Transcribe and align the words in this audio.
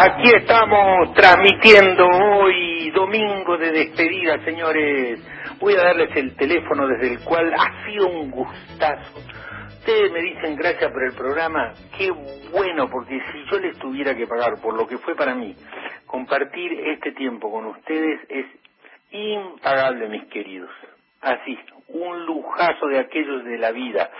Aquí 0.00 0.30
estamos 0.32 1.12
transmitiendo 1.12 2.06
hoy 2.06 2.88
domingo 2.92 3.58
de 3.58 3.72
despedida, 3.72 4.38
señores. 4.44 5.20
Voy 5.58 5.74
a 5.74 5.82
darles 5.82 6.14
el 6.14 6.36
teléfono 6.36 6.86
desde 6.86 7.14
el 7.14 7.24
cual 7.24 7.52
ha 7.52 7.84
sido 7.84 8.06
un 8.06 8.30
gustazo. 8.30 9.18
Ustedes 9.66 10.12
me 10.12 10.20
dicen 10.20 10.54
gracias 10.54 10.92
por 10.92 11.02
el 11.02 11.14
programa, 11.14 11.72
qué 11.96 12.12
bueno, 12.12 12.88
porque 12.88 13.20
si 13.32 13.44
yo 13.50 13.58
les 13.58 13.76
tuviera 13.78 14.14
que 14.14 14.28
pagar 14.28 14.60
por 14.62 14.74
lo 14.74 14.86
que 14.86 14.98
fue 14.98 15.16
para 15.16 15.34
mí, 15.34 15.56
compartir 16.06 16.72
este 16.74 17.10
tiempo 17.10 17.50
con 17.50 17.66
ustedes 17.66 18.20
es 18.28 18.46
impagable, 19.10 20.08
mis 20.10 20.26
queridos. 20.26 20.70
Así, 21.22 21.58
un 21.88 22.24
lujazo 22.24 22.86
de 22.86 23.00
aquellos 23.00 23.44
de 23.44 23.58
la 23.58 23.72
vida. 23.72 24.10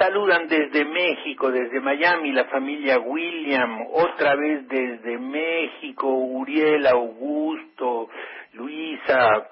Saludan 0.00 0.48
desde 0.48 0.86
México, 0.86 1.50
desde 1.50 1.78
Miami, 1.78 2.32
la 2.32 2.46
familia 2.46 2.98
William, 3.00 3.82
otra 3.92 4.34
vez 4.34 4.66
desde 4.66 5.18
México, 5.18 6.08
Uriel, 6.08 6.86
Augusto, 6.86 8.08
Luisa. 8.54 9.46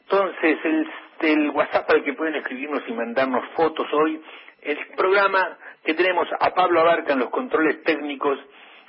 Entonces, 0.00 0.58
el, 0.64 0.88
el 1.20 1.50
WhatsApp 1.50 1.88
al 1.88 2.02
que 2.02 2.14
pueden 2.14 2.34
escribirnos 2.34 2.82
y 2.88 2.92
mandarnos 2.94 3.44
fotos 3.54 3.86
hoy, 3.92 4.20
el 4.62 4.76
programa 4.96 5.56
que 5.84 5.94
tenemos 5.94 6.26
a 6.40 6.50
Pablo 6.50 6.80
Abarca 6.80 7.12
en 7.12 7.20
los 7.20 7.30
controles 7.30 7.80
técnicos 7.84 8.40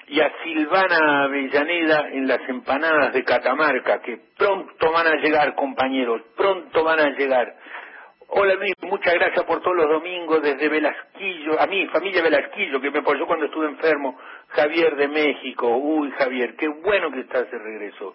y 0.08 0.20
a 0.20 0.32
Silvana 0.44 1.26
Avellaneda 1.26 2.10
en 2.12 2.28
las 2.28 2.40
empanadas 2.50 3.14
de 3.14 3.24
Catamarca, 3.24 4.02
que 4.02 4.18
pronto 4.36 4.92
van 4.92 5.06
a 5.06 5.18
llegar, 5.18 5.54
compañeros, 5.54 6.24
pronto 6.36 6.84
van 6.84 7.00
a 7.02 7.10
llegar. 7.12 7.56
Hola 8.30 8.56
Luis, 8.56 8.74
muchas 8.82 9.14
gracias 9.14 9.46
por 9.46 9.62
todos 9.62 9.78
los 9.78 9.90
domingos 9.90 10.42
desde 10.42 10.68
Velasquillo, 10.68 11.62
a 11.62 11.66
mi 11.66 11.88
familia 11.88 12.22
Velasquillo 12.22 12.82
que 12.82 12.92
me 12.92 13.00
apoyó 13.00 13.26
cuando 13.26 13.46
estuve 13.46 13.68
enfermo, 13.68 14.20
Javier 14.50 14.98
de 14.98 15.08
México, 15.08 15.78
uy 15.78 16.12
Javier, 16.12 16.58
qué 16.58 16.68
bueno 16.68 17.10
que 17.10 17.22
estás 17.22 17.50
de 17.50 17.58
regreso. 17.58 18.14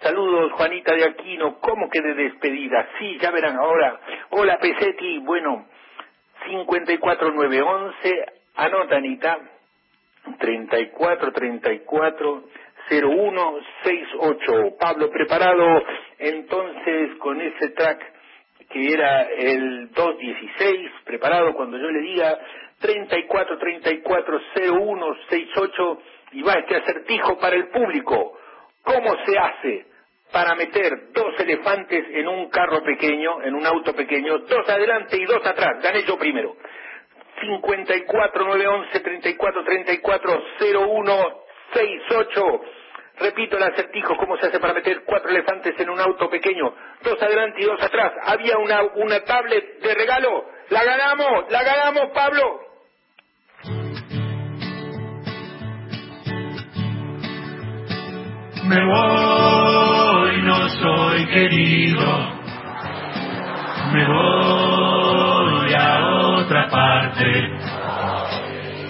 Saludos 0.00 0.52
Juanita 0.52 0.94
de 0.94 1.04
Aquino, 1.04 1.58
¿cómo 1.58 1.90
que 1.90 2.00
de 2.00 2.14
despedida? 2.14 2.88
Sí, 2.98 3.18
ya 3.20 3.32
verán 3.32 3.56
ahora. 3.56 3.98
Hola 4.30 4.56
Pesetti, 4.58 5.18
bueno, 5.18 5.66
54911, 6.46 8.26
anota 8.54 8.96
Anita, 8.96 9.38
3434 10.38 12.44
0168. 12.88 14.76
Pablo, 14.78 15.10
preparado 15.10 15.82
entonces 16.18 17.16
con 17.18 17.40
ese 17.40 17.70
track 17.70 18.19
que 18.70 18.92
era 18.92 19.22
el 19.22 19.90
216, 19.90 20.90
preparado 21.04 21.54
cuando 21.54 21.76
yo 21.76 21.90
le 21.90 22.00
diga 22.00 22.38
34 22.80 23.58
34 23.58 24.40
01 24.72 25.16
68 25.28 26.02
y 26.32 26.42
va 26.42 26.54
este 26.54 26.76
acertijo 26.76 27.38
para 27.38 27.56
el 27.56 27.68
público. 27.68 28.38
¿Cómo 28.82 29.16
se 29.26 29.38
hace 29.38 29.86
para 30.32 30.54
meter 30.54 31.10
dos 31.12 31.38
elefantes 31.40 32.04
en 32.12 32.28
un 32.28 32.48
carro 32.48 32.82
pequeño, 32.82 33.42
en 33.42 33.54
un 33.54 33.66
auto 33.66 33.94
pequeño, 33.94 34.38
dos 34.38 34.68
adelante 34.68 35.16
y 35.16 35.24
dos 35.24 35.44
atrás? 35.44 35.82
Gané 35.82 36.04
yo 36.04 36.16
primero. 36.16 36.56
54 37.40 38.44
911 38.44 39.00
34 39.00 39.64
34 39.64 40.42
01 40.70 41.42
68 41.72 42.60
Repito 43.20 43.58
el 43.58 43.62
acertijo, 43.64 44.16
¿cómo 44.16 44.38
se 44.38 44.46
hace 44.46 44.58
para 44.58 44.72
meter 44.72 45.02
cuatro 45.04 45.28
elefantes 45.28 45.78
en 45.78 45.90
un 45.90 46.00
auto 46.00 46.30
pequeño? 46.30 46.74
Dos 47.02 47.22
adelante 47.22 47.60
y 47.60 47.64
dos 47.64 47.82
atrás. 47.82 48.12
Había 48.24 48.58
una, 48.58 48.82
una 48.82 49.20
tablet 49.24 49.80
de 49.80 49.94
regalo. 49.94 50.44
¡La 50.68 50.84
ganamos! 50.84 51.50
¡La 51.50 51.62
ganamos, 51.62 52.10
Pablo! 52.12 52.60
Me 58.64 58.84
voy, 58.84 60.42
no 60.42 60.68
soy 60.68 61.26
querido. 61.26 62.40
Me 63.92 64.06
voy 64.06 65.74
a 65.74 66.36
otra 66.36 66.68
parte. 66.68 67.48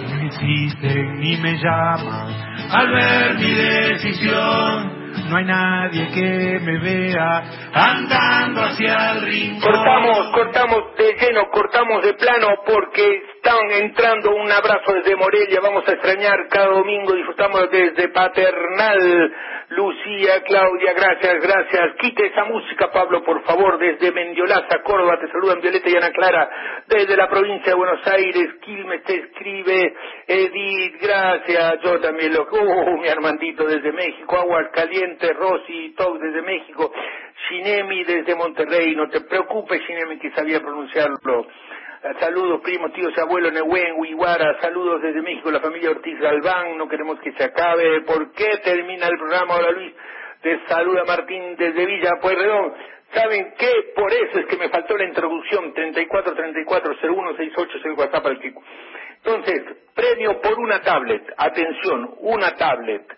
No 0.08 0.26
existen 0.26 1.20
ni 1.20 1.36
me 1.38 1.56
llaman 1.56 2.50
al 2.70 2.90
ver 2.92 3.34
mi 3.38 3.54
decisión. 3.54 4.99
No 5.28 5.36
hay 5.36 5.44
nadie 5.44 6.08
que 6.12 6.60
me 6.60 6.78
vea 6.78 7.42
andando 7.72 8.62
hacia 8.62 9.12
el 9.12 9.22
rincón. 9.22 9.72
Cortamos, 9.72 10.28
cortamos 10.32 10.96
de 10.96 11.14
lleno, 11.14 11.48
cortamos 11.50 12.02
de 12.02 12.14
plano 12.14 12.48
porque 12.66 13.22
están 13.36 13.70
entrando 13.70 14.30
un 14.34 14.50
abrazo 14.50 14.92
desde 14.94 15.16
Morelia. 15.16 15.60
Vamos 15.62 15.86
a 15.88 15.92
extrañar 15.92 16.48
cada 16.48 16.66
domingo, 16.66 17.14
disfrutamos 17.14 17.70
desde 17.70 18.08
Paternal. 18.08 19.32
Lucía, 19.70 20.42
Claudia, 20.42 20.94
gracias, 20.94 21.40
gracias. 21.40 21.94
Quite 22.00 22.26
esa 22.26 22.44
música, 22.44 22.90
Pablo, 22.90 23.22
por 23.22 23.40
favor, 23.44 23.78
desde 23.78 24.10
Mendiolaza, 24.10 24.82
Córdoba, 24.82 25.16
te 25.20 25.28
saludan 25.28 25.60
Violeta 25.60 25.88
y 25.88 25.94
Ana 25.94 26.10
Clara, 26.10 26.50
desde 26.88 27.16
la 27.16 27.28
provincia 27.28 27.70
de 27.70 27.78
Buenos 27.78 28.04
Aires, 28.04 28.54
Quilmes 28.62 29.04
te 29.04 29.14
escribe, 29.14 29.94
Edith, 30.26 31.00
gracias, 31.00 31.82
yo 31.84 32.00
también 32.00 32.34
lo, 32.34 32.48
uh, 32.50 32.98
mi 33.00 33.06
Armandito 33.06 33.64
desde 33.64 33.92
México, 33.92 34.38
Aguas 34.38 34.70
Calientes, 34.72 35.36
Rosy, 35.36 35.94
Toc 35.96 36.18
desde 36.18 36.42
México, 36.42 36.92
Shinemi 37.48 38.02
desde 38.02 38.34
Monterrey, 38.34 38.96
no 38.96 39.08
te 39.08 39.20
preocupes, 39.20 39.80
Shinemi, 39.82 40.18
que 40.18 40.32
sabía 40.32 40.58
pronunciarlo. 40.58 41.46
Saludos, 42.00 42.62
primos, 42.62 42.94
tíos, 42.94 43.12
abuelos, 43.18 43.52
Nehuen, 43.52 43.96
Huiguara, 43.98 44.58
saludos 44.62 45.02
desde 45.02 45.20
México, 45.20 45.50
la 45.50 45.60
familia 45.60 45.90
Ortiz 45.90 46.18
Galván, 46.18 46.78
no 46.78 46.88
queremos 46.88 47.20
que 47.20 47.30
se 47.32 47.44
acabe. 47.44 48.00
¿Por 48.06 48.32
qué 48.32 48.56
termina 48.64 49.06
el 49.06 49.18
programa? 49.18 49.56
Hola 49.56 49.70
Luis, 49.72 49.92
te 50.40 50.66
saluda 50.66 51.04
Martín 51.04 51.56
desde 51.56 51.84
Villa 51.84 52.12
Pueyrredón. 52.22 52.72
¿Saben 53.12 53.52
qué? 53.58 53.92
Por 53.94 54.10
eso 54.14 54.38
es 54.38 54.46
que 54.46 54.56
me 54.56 54.70
faltó 54.70 54.96
la 54.96 55.04
introducción, 55.04 55.74
34340168 55.74 57.76
es 57.76 57.84
el 57.84 57.92
WhatsApp 57.92 58.26
al 58.26 58.40
Kiko. 58.40 58.62
Entonces, 59.22 59.62
premio 59.94 60.40
por 60.40 60.58
una 60.58 60.80
tablet, 60.80 61.22
atención, 61.36 62.14
una 62.20 62.56
tablet, 62.56 63.14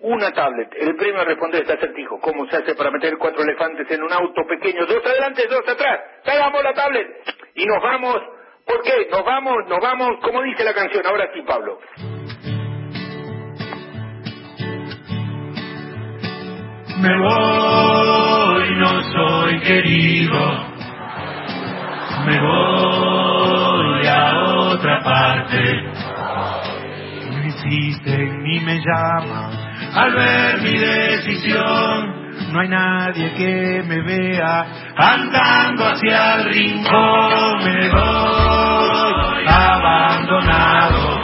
una 0.00 0.32
tablet. 0.32 0.68
El 0.78 0.96
premio 0.96 1.22
a 1.22 1.24
responder 1.24 1.62
este 1.62 1.72
acertijo. 1.72 2.20
¿Cómo 2.20 2.46
se 2.50 2.58
hace 2.58 2.74
para 2.74 2.90
meter 2.90 3.16
cuatro 3.16 3.42
elefantes 3.42 3.90
en 3.90 4.02
un 4.02 4.12
auto 4.12 4.46
pequeño? 4.46 4.84
Dos 4.84 5.02
adelante, 5.06 5.46
dos 5.48 5.66
atrás. 5.66 6.00
Tragamos 6.24 6.62
la 6.62 6.74
tablet. 6.74 7.37
Y 7.58 7.66
nos 7.66 7.82
vamos. 7.82 8.16
¿Por 8.64 8.82
qué? 8.82 9.08
Nos 9.10 9.24
vamos, 9.24 9.56
nos 9.68 9.80
vamos, 9.80 10.20
como 10.22 10.42
dice 10.42 10.62
la 10.62 10.72
canción. 10.72 11.04
Ahora 11.04 11.28
sí, 11.34 11.42
Pablo. 11.42 11.80
Me 17.00 17.18
voy, 17.18 18.74
no 18.76 19.02
soy 19.02 19.60
querido. 19.60 20.38
Me 22.26 22.40
voy 22.40 24.06
a 24.06 24.38
otra 24.72 25.00
parte. 25.02 25.82
No 27.30 27.38
existen 27.44 28.42
ni 28.44 28.60
me 28.60 28.78
llaman 28.78 29.50
al 29.94 30.14
ver 30.14 30.60
mi 30.62 30.78
decisión. 30.78 32.28
No 32.52 32.60
hay 32.60 32.68
nadie 32.68 33.34
que 33.34 33.82
me 33.84 34.00
vea 34.02 34.87
andando 34.98 35.84
hacia 35.86 36.34
el 36.34 36.44
rincón. 36.52 37.64
Me 37.64 37.88
voy 37.88 39.44
abandonado. 39.46 41.20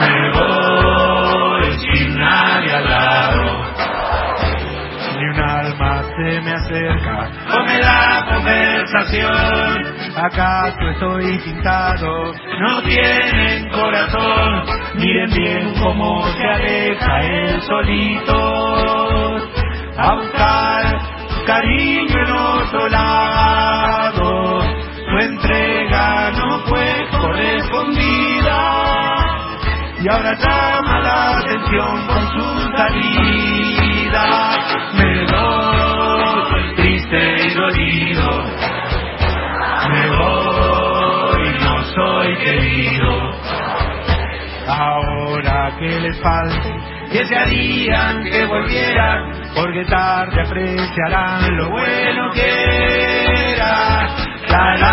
Me 0.00 0.30
voy 0.38 1.78
sin 1.80 2.18
nadie 2.18 2.72
al 2.72 2.88
lado. 2.88 3.42
Ni 5.18 5.24
un 5.24 5.40
alma 5.40 6.02
se 6.16 6.40
me 6.40 6.52
acerca 6.52 7.30
o 7.54 7.64
me 7.64 7.78
da 7.80 8.24
conversación. 8.32 9.98
¿Acaso 10.16 10.88
estoy 10.92 11.38
pintado? 11.40 12.32
No 12.60 12.82
tienen 12.82 13.68
corazón. 13.70 14.64
Miren 14.94 15.30
bien 15.30 15.74
cómo 15.80 16.24
se 16.28 16.44
aleja 16.44 17.20
el 17.20 17.62
solito 17.62 18.68
a 19.98 20.14
buscar 20.14 21.07
cariño 21.48 22.20
en 22.26 22.32
otro 22.32 22.88
lado. 22.88 24.60
Su 25.08 25.18
entrega 25.18 26.30
no 26.32 26.60
fue 26.68 27.08
correspondida 27.10 28.60
y 30.02 30.08
ahora 30.10 30.34
llama 30.34 31.00
la 31.00 31.38
atención 31.38 32.06
con 32.06 32.28
su 32.34 32.46
salida. 32.76 34.26
Me 34.98 35.12
voy 35.32 36.74
triste 36.76 37.20
y 37.46 37.54
dolido. 37.54 38.28
Me 39.88 40.04
voy, 40.18 41.42
no 41.64 41.74
soy 41.96 42.36
querido. 42.44 43.12
Ahora 44.68 45.74
que 45.78 45.98
les 45.98 46.20
falte, 46.20 46.97
desearían 47.12 48.24
que 48.24 48.44
volvieran, 48.46 49.32
porque 49.54 49.84
tarde 49.84 50.42
apreciarán 50.42 51.56
lo 51.56 51.70
bueno 51.70 52.30
que 52.32 53.54
era. 53.54 54.08
La 54.48 54.92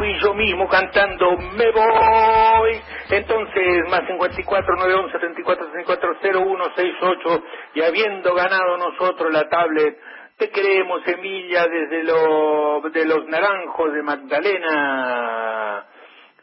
fui, 0.00 0.18
yo 0.18 0.32
mismo 0.32 0.66
cantando 0.66 1.36
Me 1.36 1.70
voy. 1.70 2.80
Entonces, 3.10 3.82
más 3.90 4.06
54 4.06 4.76
911 4.76 5.18
34 5.18 5.70
34 5.72 6.18
0168 6.22 7.44
y 7.74 7.82
habiendo 7.82 8.34
ganado 8.34 8.78
nosotros 8.78 9.30
la 9.30 9.48
tablet, 9.48 9.98
te 10.38 10.48
queremos 10.48 11.06
Emilia 11.06 11.66
desde 11.66 12.02
lo, 12.04 12.80
de 12.90 13.04
los 13.04 13.26
naranjos 13.26 13.92
de 13.92 14.02
Magdalena. 14.02 15.84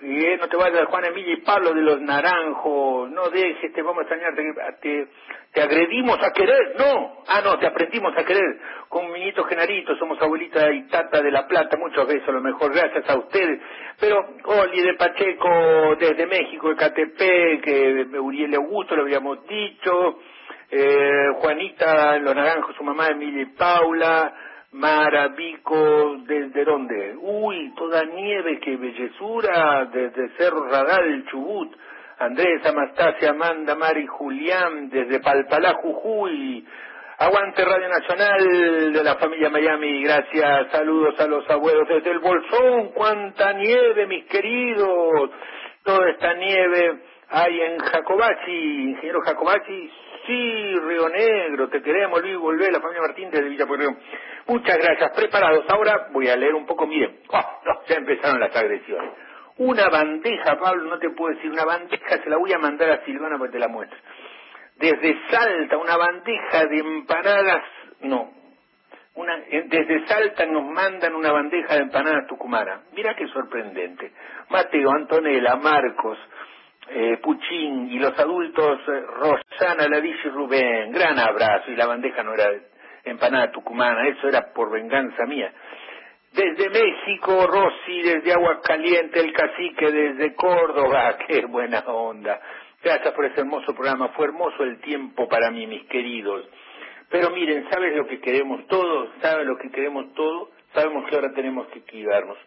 Y 0.01 0.25
eh, 0.25 0.37
no 0.37 0.47
te 0.47 0.55
vayas 0.55 0.85
Juan 0.85 1.05
Emilia 1.05 1.33
y 1.33 1.41
Pablo 1.41 1.73
de 1.73 1.81
los 1.81 1.99
Naranjos, 1.99 3.09
no 3.09 3.29
dejes, 3.29 3.73
te 3.73 3.81
vamos 3.81 3.97
a 3.97 4.01
extrañar, 4.01 4.35
te, 4.35 4.43
te, 4.79 5.07
agredimos 5.55 6.17
a 6.21 6.31
querer, 6.31 6.75
no, 6.77 7.23
ah 7.27 7.41
no, 7.43 7.57
te 7.57 7.67
aprendimos 7.67 8.15
a 8.17 8.23
querer, 8.23 8.59
con 8.89 9.11
Miñito 9.11 9.43
Genarito, 9.45 9.95
somos 9.97 10.21
abuelita 10.21 10.71
y 10.71 10.87
tata 10.87 11.21
de 11.21 11.31
La 11.31 11.47
Plata, 11.47 11.77
muchos 11.77 12.07
besos, 12.07 12.29
a 12.29 12.33
lo 12.33 12.41
mejor 12.41 12.73
gracias 12.73 13.09
a 13.09 13.17
ustedes, 13.17 13.59
pero 13.99 14.25
Oli 14.45 14.81
de 14.81 14.93
Pacheco 14.93 15.95
desde 15.99 16.25
México, 16.27 16.73
de 16.73 17.61
que 17.61 18.19
Uriel 18.19 18.55
Augusto, 18.55 18.95
lo 18.95 19.03
habíamos 19.03 19.45
dicho, 19.47 20.19
eh, 20.69 21.29
Juanita, 21.39 22.17
Los 22.17 22.35
Naranjos, 22.35 22.75
su 22.75 22.83
mamá 22.83 23.07
Emilia 23.07 23.43
y 23.43 23.57
Paula, 23.57 24.33
Maravico, 24.71 26.17
¿desde 26.25 26.65
dónde? 26.65 27.15
Uy, 27.19 27.73
toda 27.75 28.03
nieve, 28.03 28.59
qué 28.59 28.75
bellezura, 28.75 29.85
desde 29.85 30.29
Cerro 30.37 30.67
Radal, 30.67 31.25
Chubut. 31.31 31.73
Andrés, 32.19 32.65
Anastasia, 32.65 33.29
Amanda, 33.29 33.75
Mari, 33.75 34.07
Julián, 34.07 34.89
desde 34.89 35.19
Palpalá, 35.19 35.73
Jujuy. 35.75 36.65
Aguante 37.19 37.65
Radio 37.65 37.89
Nacional 37.89 38.93
de 38.93 39.03
la 39.03 39.15
familia 39.15 39.49
Miami, 39.49 40.03
gracias, 40.03 40.71
saludos 40.71 41.19
a 41.19 41.25
los 41.25 41.49
abuelos 41.49 41.87
desde 41.87 42.11
el 42.11 42.19
Bolsón, 42.19 42.89
cuánta 42.93 43.53
nieve, 43.53 44.05
mis 44.05 44.25
queridos. 44.25 45.31
Toda 45.83 46.09
esta 46.11 46.33
nieve 46.35 47.01
hay 47.29 47.59
en 47.59 47.79
Jacobachi, 47.79 48.89
ingeniero 48.91 49.21
Jacobachi, 49.21 49.91
Sí, 50.27 50.75
Río 50.79 51.07
Negro, 51.07 51.69
te 51.69 51.81
queremos, 51.81 52.21
Luis, 52.21 52.37
volver, 52.37 52.69
la 52.69 52.81
familia 52.81 53.01
Martín 53.01 53.29
desde 53.31 53.47
Villa 53.47 53.65
Pueyrredón. 53.65 53.97
Muchas 54.47 54.77
gracias, 54.77 55.11
preparados. 55.15 55.63
Ahora 55.69 56.09
voy 56.11 56.27
a 56.27 56.35
leer 56.35 56.53
un 56.53 56.65
poco, 56.65 56.85
miren, 56.85 57.19
oh, 57.29 57.61
ya 57.87 57.95
empezaron 57.95 58.37
las 58.37 58.53
agresiones. 58.53 59.11
Una 59.59 59.89
bandeja, 59.89 60.59
Pablo, 60.59 60.83
no 60.83 60.99
te 60.99 61.09
puedo 61.09 61.35
decir, 61.35 61.51
una 61.51 61.65
bandeja 61.65 62.21
se 62.23 62.29
la 62.29 62.37
voy 62.37 62.53
a 62.53 62.59
mandar 62.59 62.91
a 62.91 63.05
Silvana 63.05 63.37
para 63.37 63.49
que 63.49 63.57
te 63.57 63.59
la 63.59 63.67
muestre. 63.67 63.97
Desde 64.75 65.17
Salta, 65.29 65.77
una 65.77 65.97
bandeja 65.97 66.65
de 66.65 66.77
empanadas, 66.77 67.63
no, 68.01 68.31
una, 69.15 69.35
desde 69.37 70.05
Salta 70.05 70.45
nos 70.45 70.63
mandan 70.63 71.15
una 71.15 71.31
bandeja 71.31 71.73
de 71.73 71.81
empanadas 71.81 72.27
tucumanas. 72.27 72.81
Mira 72.93 73.15
qué 73.15 73.27
sorprendente. 73.29 74.11
Mateo, 74.49 74.91
Antonella, 74.91 75.55
Marcos, 75.55 76.19
eh, 76.89 77.17
Puchín 77.17 77.89
y 77.91 77.97
los 77.97 78.17
adultos 78.17 78.79
eh, 78.87 79.01
Rosana, 79.01 79.87
Ladilla 79.89 80.21
y 80.23 80.29
Rubén, 80.29 80.91
gran 80.91 81.17
abrazo 81.17 81.71
y 81.71 81.75
la 81.75 81.87
bandeja 81.87 82.21
no 82.21 82.33
era 82.33 82.47
empanada 83.03 83.51
tucumana, 83.51 84.07
eso 84.07 84.27
era 84.27 84.53
por 84.53 84.71
venganza 84.71 85.25
mía. 85.25 85.51
Desde 86.33 86.69
México, 86.69 87.47
Rosy, 87.47 88.01
desde 88.01 88.33
Aguascalientes, 88.33 89.23
el 89.23 89.33
cacique, 89.33 89.91
desde 89.91 90.35
Córdoba, 90.35 91.17
qué 91.27 91.45
buena 91.45 91.79
onda. 91.79 92.39
Gracias 92.83 93.13
por 93.13 93.25
ese 93.25 93.41
hermoso 93.41 93.73
programa, 93.73 94.09
fue 94.09 94.25
hermoso 94.25 94.63
el 94.63 94.79
tiempo 94.81 95.27
para 95.27 95.49
mí, 95.49 95.65
mis 95.65 95.87
queridos. 95.87 96.47
Pero 97.09 97.31
miren, 97.31 97.67
¿sabes 97.71 97.95
lo 97.95 98.05
que 98.05 98.19
queremos 98.19 98.67
todos? 98.67 99.09
¿Sabes 99.21 99.47
lo 99.47 99.57
que 99.57 99.71
queremos 99.71 100.13
todos? 100.13 100.49
Sabemos 100.73 101.09
que 101.09 101.15
ahora 101.15 101.33
tenemos 101.33 101.67
que 101.69 101.81
cuidarnos. 101.81 102.37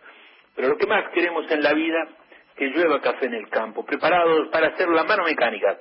Pero 0.55 0.69
lo 0.69 0.77
que 0.77 0.87
más 0.87 1.11
queremos 1.11 1.50
en 1.50 1.62
la 1.62 1.73
vida 1.73 2.09
que 2.56 2.67
llueva 2.67 3.00
café 3.00 3.27
en 3.27 3.35
el 3.35 3.49
campo, 3.49 3.85
preparados 3.87 4.49
para 4.49 4.69
hacer 4.69 4.88
la 4.88 5.05
mano 5.05 5.25
mecánica. 5.25 5.79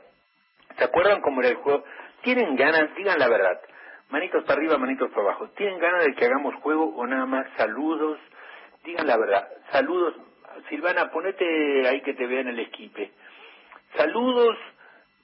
¿Se 0.77 0.83
acuerdan 0.85 1.19
cómo 1.19 1.41
era 1.41 1.49
el 1.49 1.57
juego? 1.57 1.83
¿Tienen 2.21 2.55
ganas? 2.55 2.95
Digan 2.95 3.19
la 3.19 3.27
verdad. 3.27 3.59
Manitos 4.09 4.43
para 4.43 4.59
arriba, 4.59 4.77
manitos 4.77 5.09
para 5.11 5.21
abajo. 5.21 5.49
¿Tienen 5.49 5.79
ganas 5.79 6.05
de 6.05 6.15
que 6.15 6.25
hagamos 6.25 6.55
juego 6.55 6.95
o 6.95 7.05
nada 7.05 7.25
más 7.25 7.47
saludos? 7.57 8.19
Digan 8.83 9.07
la 9.07 9.17
verdad. 9.17 9.47
Saludos. 9.71 10.15
Silvana, 10.67 11.11
ponete 11.11 11.87
ahí 11.87 12.01
que 12.01 12.13
te 12.15 12.25
vean 12.25 12.47
el 12.47 12.59
esquipe. 12.59 13.11
Saludos, 13.95 14.57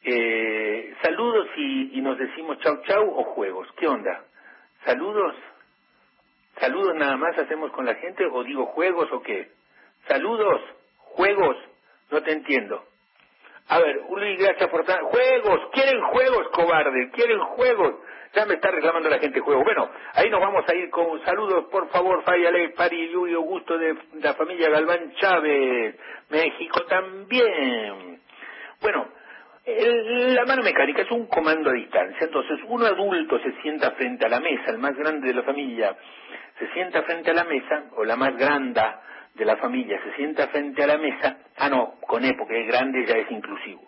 eh, 0.04 0.96
saludos 1.02 1.48
y, 1.58 1.98
y 1.98 2.02
nos 2.02 2.18
decimos 2.18 2.60
chau 2.60 2.82
chau 2.84 3.10
o 3.10 3.24
juegos. 3.24 3.68
¿Qué 3.78 3.88
onda? 3.88 4.24
¿Saludos? 4.86 5.36
¿Saludos 6.60 6.96
nada 6.96 7.18
más 7.18 7.38
hacemos 7.38 7.72
con 7.72 7.86
la 7.86 7.96
gente 7.96 8.26
o 8.26 8.44
digo 8.44 8.68
juegos 8.68 9.12
o 9.12 9.22
qué? 9.22 9.52
¿Saludos? 10.08 10.62
Juegos, 10.98 11.58
no 12.12 12.22
te 12.22 12.32
entiendo. 12.32 12.86
A 13.68 13.80
ver, 13.80 14.02
Uli, 14.10 14.36
gracias 14.36 14.70
por 14.70 14.86
Juegos, 14.86 15.70
quieren 15.72 16.00
juegos, 16.02 16.50
cobarde, 16.50 17.10
quieren 17.12 17.40
juegos. 17.40 17.96
Ya 18.34 18.46
me 18.46 18.56
está 18.56 18.70
reclamando 18.70 19.10
la 19.10 19.18
gente 19.18 19.40
juegos. 19.40 19.64
Bueno, 19.64 19.90
ahí 20.14 20.30
nos 20.30 20.42
vamos 20.42 20.66
a 20.68 20.76
ir 20.76 20.90
con 20.90 21.24
saludos, 21.24 21.66
por 21.72 21.90
favor, 21.90 22.22
Fayale, 22.24 22.70
Pari, 22.70 23.12
y 23.12 23.34
Augusto 23.34 23.78
de 23.78 23.96
la 24.22 24.34
familia 24.34 24.70
Galván 24.70 25.14
Chávez, 25.16 25.96
México 26.30 26.84
también. 26.86 28.20
Bueno, 28.82 29.08
la 29.66 30.46
mano 30.46 30.62
mecánica 30.62 31.02
es 31.02 31.12
un 31.12 31.28
comando 31.28 31.72
a 31.72 31.74
distancia. 31.74 32.26
Entonces, 32.26 32.60
un 32.68 32.84
adulto 32.84 33.40
se 33.40 33.52
sienta 33.62 33.92
frente 33.92 34.26
a 34.26 34.30
la 34.30 34.42
mesa, 34.42 34.70
el 34.70 34.78
más 34.78 34.96
grande 34.96 35.30
de 35.30 35.34
la 35.34 35.44
familia, 35.44 35.96
se 36.60 36.68
sienta 36.74 37.02
frente 37.04 37.32
a 37.32 37.34
la 37.34 37.46
mesa, 37.46 37.86
o 37.96 38.04
la 38.04 38.16
más 38.16 38.36
grande 38.38 38.82
de 39.36 39.46
la 39.46 39.58
familia 39.58 40.02
se 40.02 40.16
sienta 40.16 40.48
frente 40.48 40.84
a 40.84 40.88
la 40.88 40.98
mesa, 40.98 41.38
ah 41.58 41.70
no, 41.70 41.96
con 42.08 42.24
E 42.24 42.34
porque 42.38 42.62
es 42.62 42.68
grande 42.68 43.06
ya 43.06 43.16
es 43.16 43.30
inclusivo, 43.30 43.82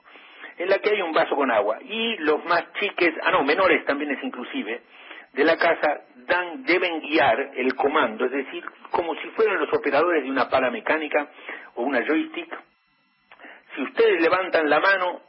en 0.58 0.70
la 0.70 0.80
que 0.80 0.90
hay 0.90 1.02
un 1.02 1.14
vaso 1.14 1.36
con 1.36 1.50
agua 1.52 1.80
y 1.82 2.18
los 2.18 2.44
más 2.46 2.74
chiques, 2.74 3.14
ah 3.24 3.32
no, 3.32 3.44
menores 3.44 3.86
también 3.86 4.12
es 4.12 4.24
inclusive, 4.24 4.82
de 5.34 5.44
la 5.44 5.58
casa 5.58 6.02
dan, 6.16 6.64
deben 6.64 7.00
guiar 7.00 7.52
el 7.56 7.76
comando, 7.76 8.26
es 8.26 8.32
decir, 8.32 8.64
como 8.92 9.16
si 9.16 9.28
fueran 9.30 9.60
los 9.60 9.74
operadores 9.74 10.24
de 10.24 10.32
una 10.32 10.50
pala 10.50 10.70
mecánica 10.70 11.30
o 11.76 11.84
una 11.84 12.06
joystick. 12.06 12.58
Si 13.76 13.84
ustedes 13.84 14.22
levantan 14.22 14.70
la 14.70 14.80
mano, 14.80 15.22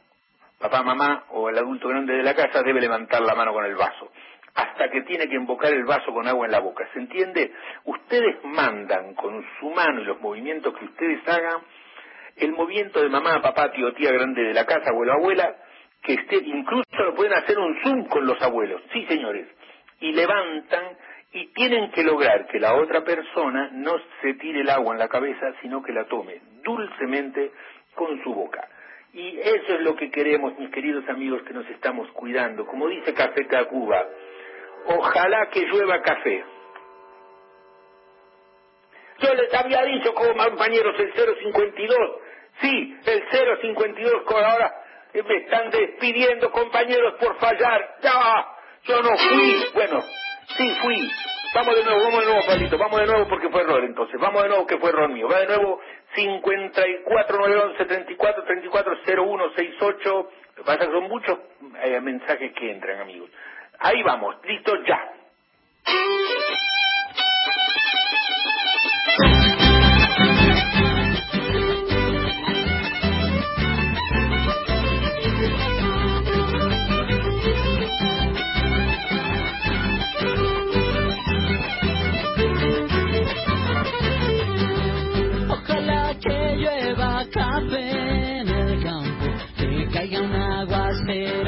papá, 0.59 0.83
mamá 0.83 1.25
o 1.29 1.49
el 1.49 1.57
adulto 1.57 1.87
grande 1.87 2.13
de 2.13 2.23
la 2.23 2.33
casa 2.33 2.63
debe 2.63 2.81
levantar 2.81 3.21
la 3.21 3.35
mano 3.35 3.53
con 3.53 3.65
el 3.65 3.75
vaso 3.75 4.11
hasta 4.55 4.89
que 4.89 5.01
tiene 5.01 5.27
que 5.27 5.35
invocar 5.35 5.71
el 5.73 5.85
vaso 5.85 6.11
con 6.13 6.27
agua 6.27 6.45
en 6.45 6.51
la 6.51 6.59
boca. 6.59 6.87
¿Se 6.93 6.99
entiende? 6.99 7.51
Ustedes 7.85 8.43
mandan 8.43 9.13
con 9.15 9.45
su 9.59 9.69
mano 9.69 10.01
y 10.01 10.05
los 10.05 10.19
movimientos 10.21 10.73
que 10.77 10.85
ustedes 10.85 11.27
hagan, 11.27 11.61
el 12.35 12.51
movimiento 12.53 13.01
de 13.01 13.09
mamá, 13.09 13.41
papá, 13.41 13.71
tío, 13.71 13.93
tía 13.93 14.11
grande 14.11 14.41
de 14.41 14.53
la 14.53 14.65
casa, 14.65 14.89
abuelo, 14.89 15.13
abuela, 15.13 15.55
que 16.01 16.13
esté, 16.13 16.37
incluso 16.37 16.85
lo 16.91 17.13
pueden 17.13 17.33
hacer 17.33 17.57
un 17.57 17.77
zoom 17.83 18.05
con 18.07 18.25
los 18.25 18.41
abuelos, 18.41 18.81
sí 18.93 19.05
señores, 19.07 19.47
y 19.99 20.13
levantan 20.13 20.97
y 21.31 21.47
tienen 21.47 21.91
que 21.91 22.03
lograr 22.03 22.47
que 22.47 22.59
la 22.59 22.75
otra 22.75 23.03
persona 23.03 23.69
no 23.73 23.97
se 24.21 24.33
tire 24.35 24.61
el 24.61 24.69
agua 24.69 24.93
en 24.93 24.99
la 24.99 25.09
cabeza, 25.09 25.53
sino 25.61 25.83
que 25.83 25.91
la 25.91 26.05
tome 26.05 26.41
dulcemente 26.63 27.51
con 27.93 28.21
su 28.23 28.33
boca. 28.33 28.67
Y 29.13 29.39
eso 29.39 29.73
es 29.75 29.81
lo 29.81 29.95
que 29.95 30.11
queremos, 30.11 30.57
mis 30.57 30.69
queridos 30.69 31.07
amigos, 31.09 31.41
que 31.43 31.53
nos 31.53 31.67
estamos 31.69 32.09
cuidando. 32.11 32.65
Como 32.65 32.87
dice 32.87 33.13
Café 33.13 33.47
Cuba, 33.67 34.07
ojalá 34.85 35.49
que 35.49 35.61
llueva 35.61 36.01
café. 36.01 36.43
Yo 39.19 39.33
les 39.33 39.53
había 39.53 39.83
dicho 39.83 40.13
compañeros 40.13 40.95
el 40.97 41.13
052, 41.13 41.97
sí, 42.61 42.97
el 43.05 43.23
052 43.61 44.23
ahora 44.27 44.73
me 45.13 45.35
están 45.37 45.69
despidiendo 45.71 46.51
compañeros 46.51 47.15
por 47.19 47.37
fallar, 47.39 47.97
ya, 48.01 48.47
yo 48.83 49.01
no 49.01 49.09
fui, 49.17 49.65
bueno, 49.73 50.01
sí 50.55 50.69
fui, 50.81 51.11
vamos 51.53 51.75
de 51.75 51.83
nuevo, 51.83 52.03
vamos 52.03 52.19
de 52.19 52.25
nuevo 52.27 52.47
Pablito, 52.47 52.77
vamos 52.77 52.99
de 52.99 53.05
nuevo 53.07 53.27
porque 53.27 53.49
fue 53.49 53.61
error 53.61 53.83
entonces, 53.83 54.19
vamos 54.19 54.43
de 54.43 54.49
nuevo 54.49 54.67
que 54.67 54.77
fue 54.77 54.89
error 54.89 55.09
mío, 55.09 55.27
va 55.27 55.39
de 55.39 55.47
nuevo 55.47 55.81
54 56.15 57.37
911 57.37 57.85
34 57.85 58.43
34 58.43 58.97
01 59.17 59.49
68, 59.55 60.29
pasa 60.65 60.85
que 60.85 60.91
son 60.91 61.03
muchos 61.09 61.39
eh, 61.83 61.99
mensajes 62.01 62.53
que 62.53 62.71
entran 62.71 63.01
amigos. 63.01 63.29
Ahí 63.79 64.03
vamos, 64.03 64.35
listo 64.45 64.71
ya. 64.87 64.99
Ojalá 85.49 86.13
que 86.21 86.55
llueva 86.57 87.25
café 87.31 88.39
en 88.39 88.49
el 88.49 88.83
campo, 88.83 89.25
que 89.57 89.87
caiga 89.93 90.21
un 90.21 90.35
aguacero 90.35 91.38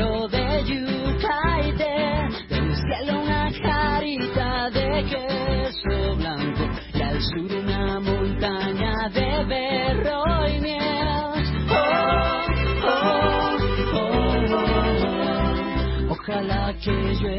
sobre 7.22 7.60
una 7.60 8.00
montaña 8.00 9.10
de 9.10 9.44
berro 9.46 10.24
y 10.48 10.60
miel. 10.60 11.44
Oh, 11.70 12.42
oh, 12.84 13.58
oh, 16.08 16.12
Ojalá 16.12 16.74
que 16.84 17.16
yo 17.22 17.30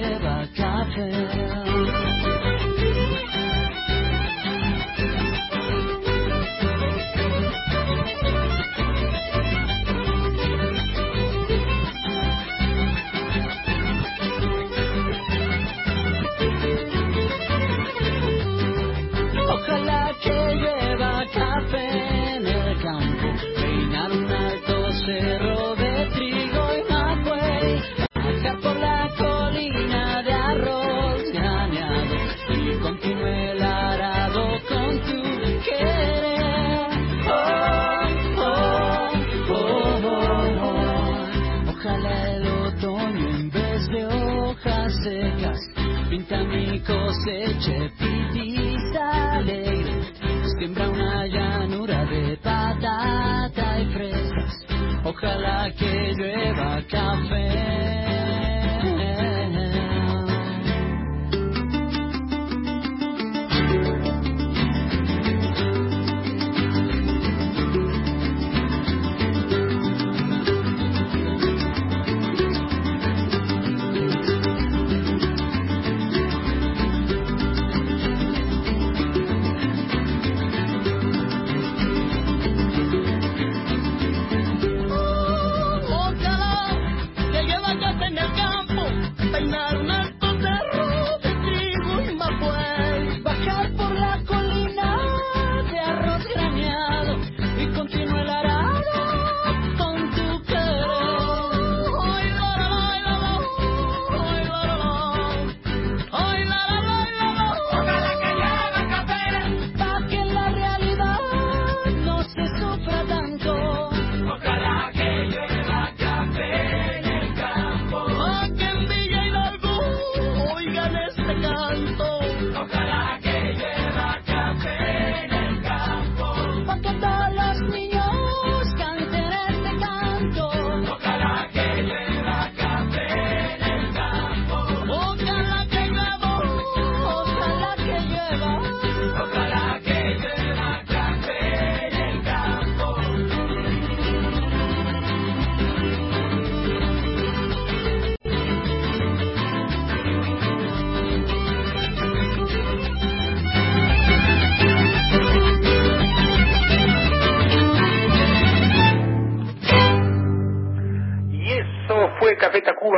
ojalá 55.22 55.70
que 55.78 56.14
llueva 56.16 56.82
café. 56.90 57.71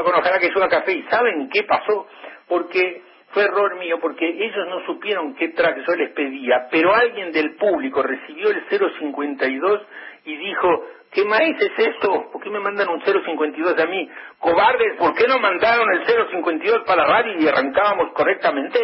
Con 0.04 0.14
Ojalá 0.14 0.38
que 0.38 0.50
llueva 0.50 0.68
café. 0.68 0.92
¿Y 0.92 1.02
saben 1.04 1.49
qué 1.50 1.64
pasó? 1.64 2.06
Porque 2.49 3.02
fue 3.34 3.42
error 3.42 3.76
mío, 3.78 3.99
porque 4.00 4.26
ellos 4.26 4.66
no 4.68 4.87
supieron 4.87 5.34
qué 5.34 5.49
track 5.49 5.84
yo 5.84 5.96
les 5.96 6.12
pedía, 6.12 6.68
pero 6.70 6.94
alguien 6.94 7.32
del 7.32 7.56
público 7.56 8.02
recibió 8.02 8.49
el 8.50 8.64
052 8.68 9.82
y 10.25 10.37
dijo, 10.37 10.84
¿qué 11.11 11.25
maíz 11.25 11.56
es 11.61 11.87
esto? 11.88 12.30
¿Por 12.32 12.40
qué 12.42 12.50
me 12.50 12.61
mandan 12.61 12.88
un 12.88 13.02
052 13.02 13.78
a 13.78 13.87
mí? 13.87 14.08
Cobardes, 14.38 14.96
¿por 14.99 15.14
qué 15.14 15.26
no 15.26 15.40
mandaron 15.40 15.90
el 15.94 16.06
052 16.06 16.84
para 16.87 17.02
la 17.02 17.08
radio 17.08 17.40
y 17.40 17.49
arrancábamos 17.49 18.12
correctamente? 18.12 18.78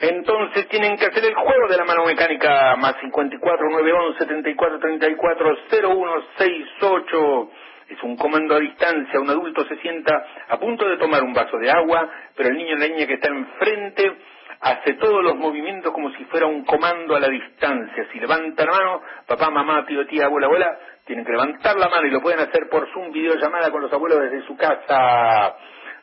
Entonces 0.00 0.66
tienen 0.68 0.96
que 0.96 1.06
hacer 1.06 1.24
el 1.24 1.34
juego 1.34 1.68
de 1.68 1.76
la 1.76 1.84
mano 1.84 2.06
mecánica 2.06 2.74
más 2.76 2.96
54 3.00 3.70
911 3.70 4.18
74 4.18 4.78
34 4.80 5.56
0168. 5.70 7.50
Es 7.90 8.02
un 8.04 8.16
comando 8.16 8.54
a 8.54 8.60
distancia. 8.60 9.20
Un 9.20 9.28
adulto 9.28 9.64
se 9.66 9.76
sienta 9.78 10.24
a 10.48 10.56
punto 10.58 10.88
de 10.88 10.96
tomar 10.96 11.22
un 11.22 11.32
vaso 11.32 11.58
de 11.58 11.70
agua, 11.70 12.08
pero 12.36 12.48
el 12.48 12.56
niño 12.56 12.76
o 12.76 12.78
la 12.78 12.86
niña 12.86 13.06
que 13.06 13.14
está 13.14 13.28
enfrente 13.28 14.16
hace 14.60 14.94
todos 14.94 15.24
los 15.24 15.36
movimientos 15.36 15.92
como 15.92 16.10
si 16.12 16.24
fuera 16.26 16.46
un 16.46 16.64
comando 16.64 17.16
a 17.16 17.20
la 17.20 17.28
distancia. 17.28 18.06
Si 18.12 18.20
levanta 18.20 18.64
la 18.64 18.72
mano, 18.72 19.02
papá, 19.26 19.50
mamá, 19.50 19.84
tío, 19.86 20.06
tía, 20.06 20.26
abuela, 20.26 20.46
abuela, 20.46 20.78
tienen 21.04 21.24
que 21.24 21.32
levantar 21.32 21.76
la 21.76 21.88
mano 21.88 22.06
y 22.06 22.10
lo 22.10 22.20
pueden 22.20 22.40
hacer 22.40 22.68
por 22.70 22.88
Zoom, 22.92 23.10
videollamada 23.10 23.70
con 23.70 23.82
los 23.82 23.92
abuelos 23.92 24.20
desde 24.20 24.46
su 24.46 24.56
casa. 24.56 25.56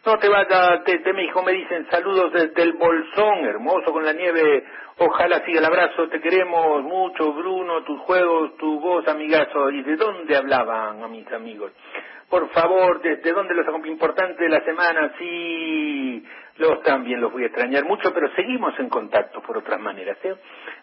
No 0.06 0.17
te 0.17 0.29
vayas, 0.29 0.84
te, 0.84 1.13
mi 1.13 1.24
hijo, 1.24 1.44
me 1.44 1.51
dicen 1.53 1.88
saludos 1.89 2.34
desde 2.34 2.63
el 2.63 2.74
Bolsón, 2.74 3.46
hermoso 3.46 3.91
con 3.91 4.06
la 4.06 4.13
nieve. 4.13 4.63
Ojalá 5.00 5.46
siga 5.46 5.60
el 5.60 5.66
abrazo, 5.66 6.08
te 6.10 6.20
queremos 6.20 6.82
mucho, 6.82 7.32
Bruno, 7.34 7.84
tus 7.84 8.00
juegos, 8.01 8.58
tu 8.58 8.80
voz, 8.80 9.08
amigazo. 9.08 9.70
¿Y 9.70 9.84
de 9.84 9.96
dónde 9.96 10.36
hablaban 10.36 11.04
a 11.04 11.08
mis 11.08 11.32
amigos? 11.32 11.72
Por 12.30 12.50
favor, 12.50 13.01
¿desde 13.01 13.32
dónde 13.32 13.54
los 13.54 13.68
importante 13.86 14.44
de 14.44 14.50
la 14.50 14.62
semana? 14.66 15.13
Sí, 15.20 16.25
los 16.58 16.82
también 16.84 17.22
los 17.22 17.32
voy 17.32 17.44
a 17.44 17.48
extrañar 17.48 17.86
mucho, 17.86 18.14
pero 18.14 18.30
seguimos 18.36 18.78
en 18.80 18.90
contacto 18.90 19.42
por 19.42 19.58
otras 19.58 19.80
maneras. 19.80 20.18
¿eh? 20.24 20.36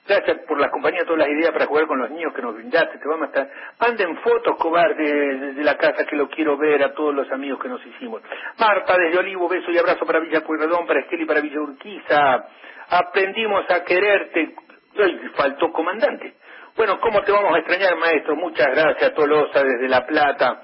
Gracias 0.06 0.38
por 0.46 0.60
la 0.60 0.70
compañía, 0.70 1.04
todas 1.04 1.18
las 1.18 1.28
ideas 1.28 1.52
para 1.52 1.66
jugar 1.66 1.86
con 1.86 1.98
los 1.98 2.10
niños 2.10 2.32
que 2.34 2.42
nos 2.42 2.54
brindaste. 2.54 2.98
Te 2.98 3.08
vamos 3.08 3.24
a 3.24 3.26
estar... 3.26 3.50
Manden 3.80 4.16
fotos, 4.18 4.56
cobardes, 4.56 5.40
desde 5.40 5.62
la 5.62 5.76
casa 5.76 6.04
que 6.04 6.16
lo 6.16 6.28
quiero 6.28 6.56
ver 6.56 6.82
a 6.82 6.94
todos 6.94 7.14
los 7.14 7.30
amigos 7.32 7.60
que 7.60 7.68
nos 7.68 7.84
hicimos. 7.84 8.22
Marta, 8.58 8.96
desde 8.96 9.18
Olivo, 9.18 9.48
beso 9.48 9.70
y 9.70 9.78
abrazo 9.78 10.04
para 10.06 10.20
Villa 10.20 10.42
Pueyrredón, 10.42 10.86
para 10.86 11.00
Esquel 11.00 11.22
y 11.22 11.26
para 11.26 11.40
Villa 11.40 11.60
Urquiza. 11.60 12.46
Aprendimos 12.90 13.68
a 13.70 13.84
quererte. 13.84 14.54
Ay, 14.98 15.20
faltó 15.34 15.72
comandante. 15.72 16.34
Bueno, 16.76 17.00
¿cómo 17.00 17.22
te 17.22 17.30
vamos 17.30 17.54
a 17.54 17.58
extrañar, 17.58 17.96
maestro? 17.96 18.36
Muchas 18.36 18.66
gracias, 18.74 19.14
Tolosa, 19.14 19.62
desde 19.62 19.88
La 19.88 20.04
Plata. 20.04 20.62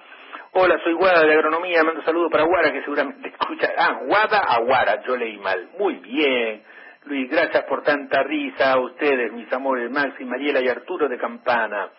Hola, 0.52 0.80
soy 0.82 0.94
Guada 0.94 1.24
de 1.24 1.32
Agronomía, 1.32 1.84
mando 1.84 2.02
saludos 2.02 2.28
para 2.28 2.42
Guara, 2.42 2.72
que 2.72 2.82
seguramente 2.82 3.28
escucha. 3.40 3.72
Ah, 3.76 4.00
Guada 4.04 4.38
a 4.38 4.58
Guara, 4.58 5.00
yo 5.06 5.16
leí 5.16 5.38
mal. 5.38 5.70
Muy 5.78 5.94
bien. 5.96 6.64
Luis, 7.04 7.30
gracias 7.30 7.64
por 7.66 7.82
tanta 7.84 8.24
risa 8.24 8.72
a 8.72 8.80
ustedes, 8.80 9.32
mis 9.32 9.50
amores, 9.52 9.88
Maxi, 9.92 10.24
Mariela 10.24 10.60
y 10.60 10.68
Arturo 10.68 11.08
de 11.08 11.18
Campana. 11.18 11.90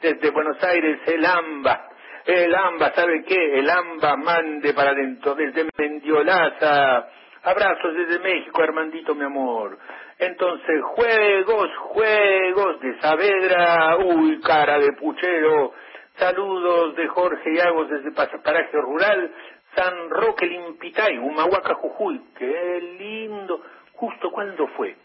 Desde 0.00 0.30
Buenos 0.30 0.62
Aires, 0.62 1.00
el 1.06 1.26
AMBA. 1.26 1.88
El 2.26 2.54
AMBA, 2.54 2.92
¿sabe 2.94 3.24
qué? 3.24 3.58
El 3.58 3.68
AMBA 3.68 4.16
mande 4.16 4.72
para 4.72 4.90
adentro, 4.90 5.34
desde 5.34 5.66
Mendiolaza. 5.76 7.08
Abrazos 7.42 7.92
desde 7.94 8.20
México, 8.20 8.62
Armandito, 8.62 9.16
mi 9.16 9.24
amor. 9.24 9.78
Entonces, 10.18 10.80
juegos, 10.94 11.70
juegos 11.76 12.80
de 12.80 13.00
Saavedra. 13.00 13.96
Uy, 13.98 14.40
cara 14.40 14.78
de 14.78 14.92
puchero. 14.92 15.72
Saludos 16.18 16.96
de 16.96 17.08
Jorge 17.08 17.54
Yagos 17.54 17.90
desde 17.90 18.10
Paraje 18.12 18.76
Rural, 18.78 19.30
San 19.74 20.08
Roque 20.08 20.46
Limpitay, 20.46 21.18
Humahuaca, 21.18 21.74
Jujuy. 21.74 22.22
Qué 22.38 22.96
lindo. 22.98 23.60
Justo 23.92 24.30
cuando 24.30 24.66
fue. 24.68 24.96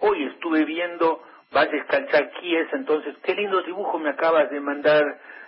Hoy 0.00 0.24
estuve 0.24 0.64
viendo 0.64 1.22
Valles 1.52 1.84
Calchaquíes, 1.86 2.66
entonces, 2.72 3.16
qué 3.22 3.34
lindo 3.34 3.62
dibujo 3.62 3.98
me 3.98 4.10
acabas 4.10 4.50
de 4.50 4.60
mandar, 4.60 5.04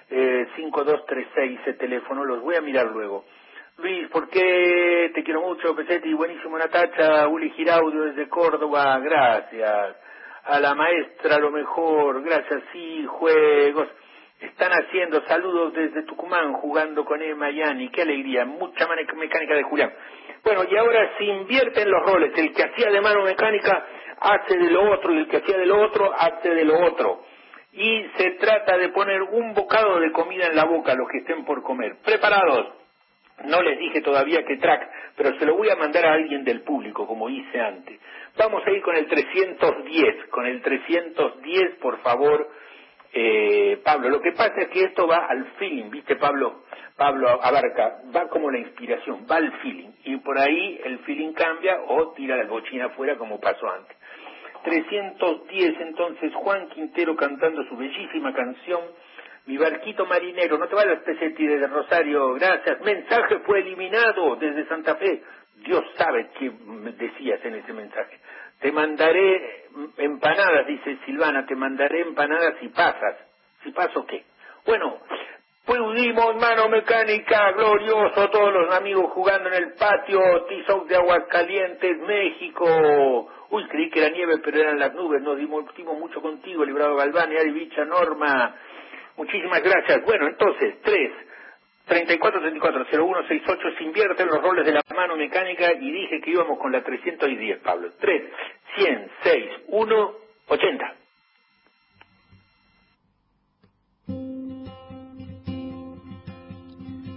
eh, 0.09 0.47
5236, 0.55 1.61
ese 1.63 1.75
teléfono, 1.75 2.25
los 2.25 2.41
voy 2.41 2.55
a 2.55 2.61
mirar 2.61 2.87
luego. 2.87 3.25
Luis, 3.79 4.09
¿por 4.11 4.29
qué 4.29 5.11
te 5.15 5.25
quiero 5.25 5.43
mucho, 5.43 5.75
Pesetti? 5.75 6.13
Buenísimo, 6.15 6.57
Natacha, 6.57 7.27
Uli 7.29 7.51
Giraudio 7.51 8.05
desde 8.05 8.29
Córdoba, 8.29 8.99
gracias. 9.01 9.97
A 10.45 10.61
la 10.61 10.75
maestra, 10.75 11.39
lo 11.39 11.51
mejor, 11.51 12.23
gracias, 12.23 12.63
sí, 12.73 13.05
juegos. 13.07 13.89
Están 14.41 14.71
haciendo 14.71 15.21
saludos 15.27 15.73
desde 15.73 16.05
Tucumán, 16.05 16.53
jugando 16.53 17.05
con 17.05 17.21
Emma 17.21 17.51
y 17.51 17.61
Ani, 17.61 17.89
qué 17.89 18.03
alegría, 18.03 18.45
mucha 18.45 18.87
mecánica 18.87 19.55
de 19.55 19.65
Julián. 19.65 19.93
Bueno, 20.45 20.63
y 20.71 20.77
ahora 20.77 21.17
se 21.19 21.25
invierten 21.25 21.91
los 21.91 22.03
roles, 22.05 22.33
el 22.37 22.53
que 22.53 22.63
hacía 22.63 22.89
de 22.91 23.01
mano 23.01 23.23
mecánica 23.23 23.85
hace 24.21 24.57
de 24.57 24.71
lo 24.71 24.93
otro, 24.93 25.13
y 25.13 25.19
el 25.19 25.29
que 25.29 25.39
hacía 25.39 25.59
de 25.59 25.67
lo 25.67 25.81
otro 25.81 26.13
hace 26.17 26.51
de 26.51 26.65
lo 26.65 26.79
otro. 26.87 27.25
Y 27.73 28.05
se 28.17 28.31
trata 28.33 28.79
de 28.79 28.91
poner 28.91 29.23
un 29.23 29.55
bocado 29.55 29.99
de 29.99 30.13
comida 30.13 30.47
en 30.47 30.55
la 30.55 30.65
boca 30.65 30.93
a 30.93 30.95
los 30.95 31.09
que 31.09 31.19
estén 31.19 31.45
por 31.45 31.65
comer. 31.65 31.97
¿Preparados? 32.05 32.75
No 33.45 33.61
les 33.63 33.79
dije 33.79 34.01
todavía 34.03 34.45
qué 34.45 34.57
track, 34.57 34.89
pero 35.17 35.37
se 35.39 35.47
lo 35.47 35.57
voy 35.57 35.69
a 35.71 35.77
mandar 35.77 36.07
a 36.07 36.13
alguien 36.13 36.45
del 36.45 36.63
público, 36.63 37.07
como 37.09 37.29
hice 37.29 37.61
antes. 37.61 38.01
Vamos 38.37 38.63
a 38.65 38.71
ir 38.71 38.83
con 38.83 38.97
el 38.97 39.07
310, 39.07 40.27
con 40.31 40.47
el 40.47 40.63
310, 40.63 41.75
por 41.81 41.99
favor, 42.03 42.49
eh, 43.13 43.81
Pablo. 43.85 44.11
Lo 44.11 44.21
que 44.21 44.33
pasa 44.33 44.55
es 44.63 44.69
que 44.69 44.85
esto 44.85 45.07
va 45.07 45.27
al 45.27 45.45
feeling, 45.59 45.91
¿viste, 45.91 46.17
Pablo? 46.17 46.65
Pablo 46.97 47.29
abarca, 47.29 48.03
va 48.15 48.29
como 48.29 48.51
la 48.51 48.59
inspiración, 48.59 49.27
va 49.31 49.37
al 49.37 49.53
feeling. 49.61 49.91
Y 50.05 50.17
por 50.19 50.39
ahí 50.39 50.81
el 50.85 50.99
feeling 51.01 51.33
cambia 51.33 51.81
o 51.87 52.13
tira 52.13 52.37
la 52.37 52.47
bochina 52.47 52.87
afuera 52.87 53.17
como 53.17 53.41
pasó 53.41 53.71
antes. 53.71 53.97
310, 54.65 55.81
entonces, 55.81 56.35
Juan 56.35 56.69
Quintero 56.71 57.15
cantando 57.17 57.63
su 57.65 57.77
bellísima 57.77 58.35
canción 58.35 58.81
mi 59.49 59.57
barquito 59.57 60.05
marinero, 60.05 60.59
no 60.59 60.69
te 60.69 60.75
vayas 60.75 61.01
Pesetti 61.05 61.47
desde 61.47 61.69
Rosario, 61.69 62.35
gracias. 62.35 62.83
Mensaje 62.83 63.39
fue 63.47 63.61
eliminado 63.61 64.37
desde 64.37 64.69
Santa 64.69 64.95
Fe. 64.97 65.23
Dios 65.65 65.83
sabe 65.97 66.29
qué 66.39 66.53
decías 66.99 67.43
en 67.45 67.55
ese 67.55 67.73
mensaje. 67.73 68.21
Te 68.61 68.73
mandaré 68.73 69.67
empanadas, 69.99 70.67
dice 70.67 70.99
Silvana, 71.07 71.47
te 71.47 71.55
mandaré 71.55 72.01
empanadas 72.01 72.55
si 72.61 72.69
pasas. 72.69 73.17
¿Si 73.63 73.71
paso 73.71 74.05
qué? 74.07 74.25
Bueno, 74.67 74.99
pudimos, 75.65 76.37
mano 76.37 76.69
mecánica, 76.69 77.53
glorioso, 77.53 78.29
todos 78.31 78.53
los 78.53 78.75
amigos 78.75 79.13
jugando 79.13 79.49
en 79.49 79.55
el 79.63 79.73
patio, 79.75 80.21
Tizoc 80.49 80.89
de 80.89 80.97
Aguascalientes, 80.97 81.99
México. 81.99 83.31
Uy, 83.51 83.67
creí 83.69 83.91
que 83.91 84.01
era 84.01 84.11
nieve, 84.11 84.39
pero 84.45 84.59
eran 84.59 84.79
las 84.79 84.95
nubes, 84.95 85.23
nos 85.23 85.39
dimos 85.39 85.65
mucho 85.99 86.21
contigo, 86.21 86.65
Librado 86.65 86.97
Galván, 86.97 87.31
Ari 87.37 87.51
Bicha, 87.51 87.85
Norma, 87.85 88.55
Muchísimas 89.19 89.61
gracias. 89.63 90.05
Bueno, 90.05 90.29
entonces, 90.29 90.81
3, 90.81 91.13
34, 91.89 92.41
34, 92.41 92.87
01, 92.93 93.23
68, 93.29 93.69
se 93.79 93.85
invierten 93.85 94.29
los 94.29 94.43
roles 94.43 94.65
de 94.67 94.73
la 94.73 94.83
mano 94.95 95.17
mecánica 95.17 95.73
y 95.73 95.91
dije 95.91 96.21
que 96.21 96.31
íbamos 96.31 96.59
con 96.59 96.71
la 96.71 96.83
310, 96.83 97.59
Pablo. 97.61 97.91
3, 97.99 98.23
100, 98.77 99.11
6, 99.23 99.45
1, 99.69 100.13
80. 100.49 100.95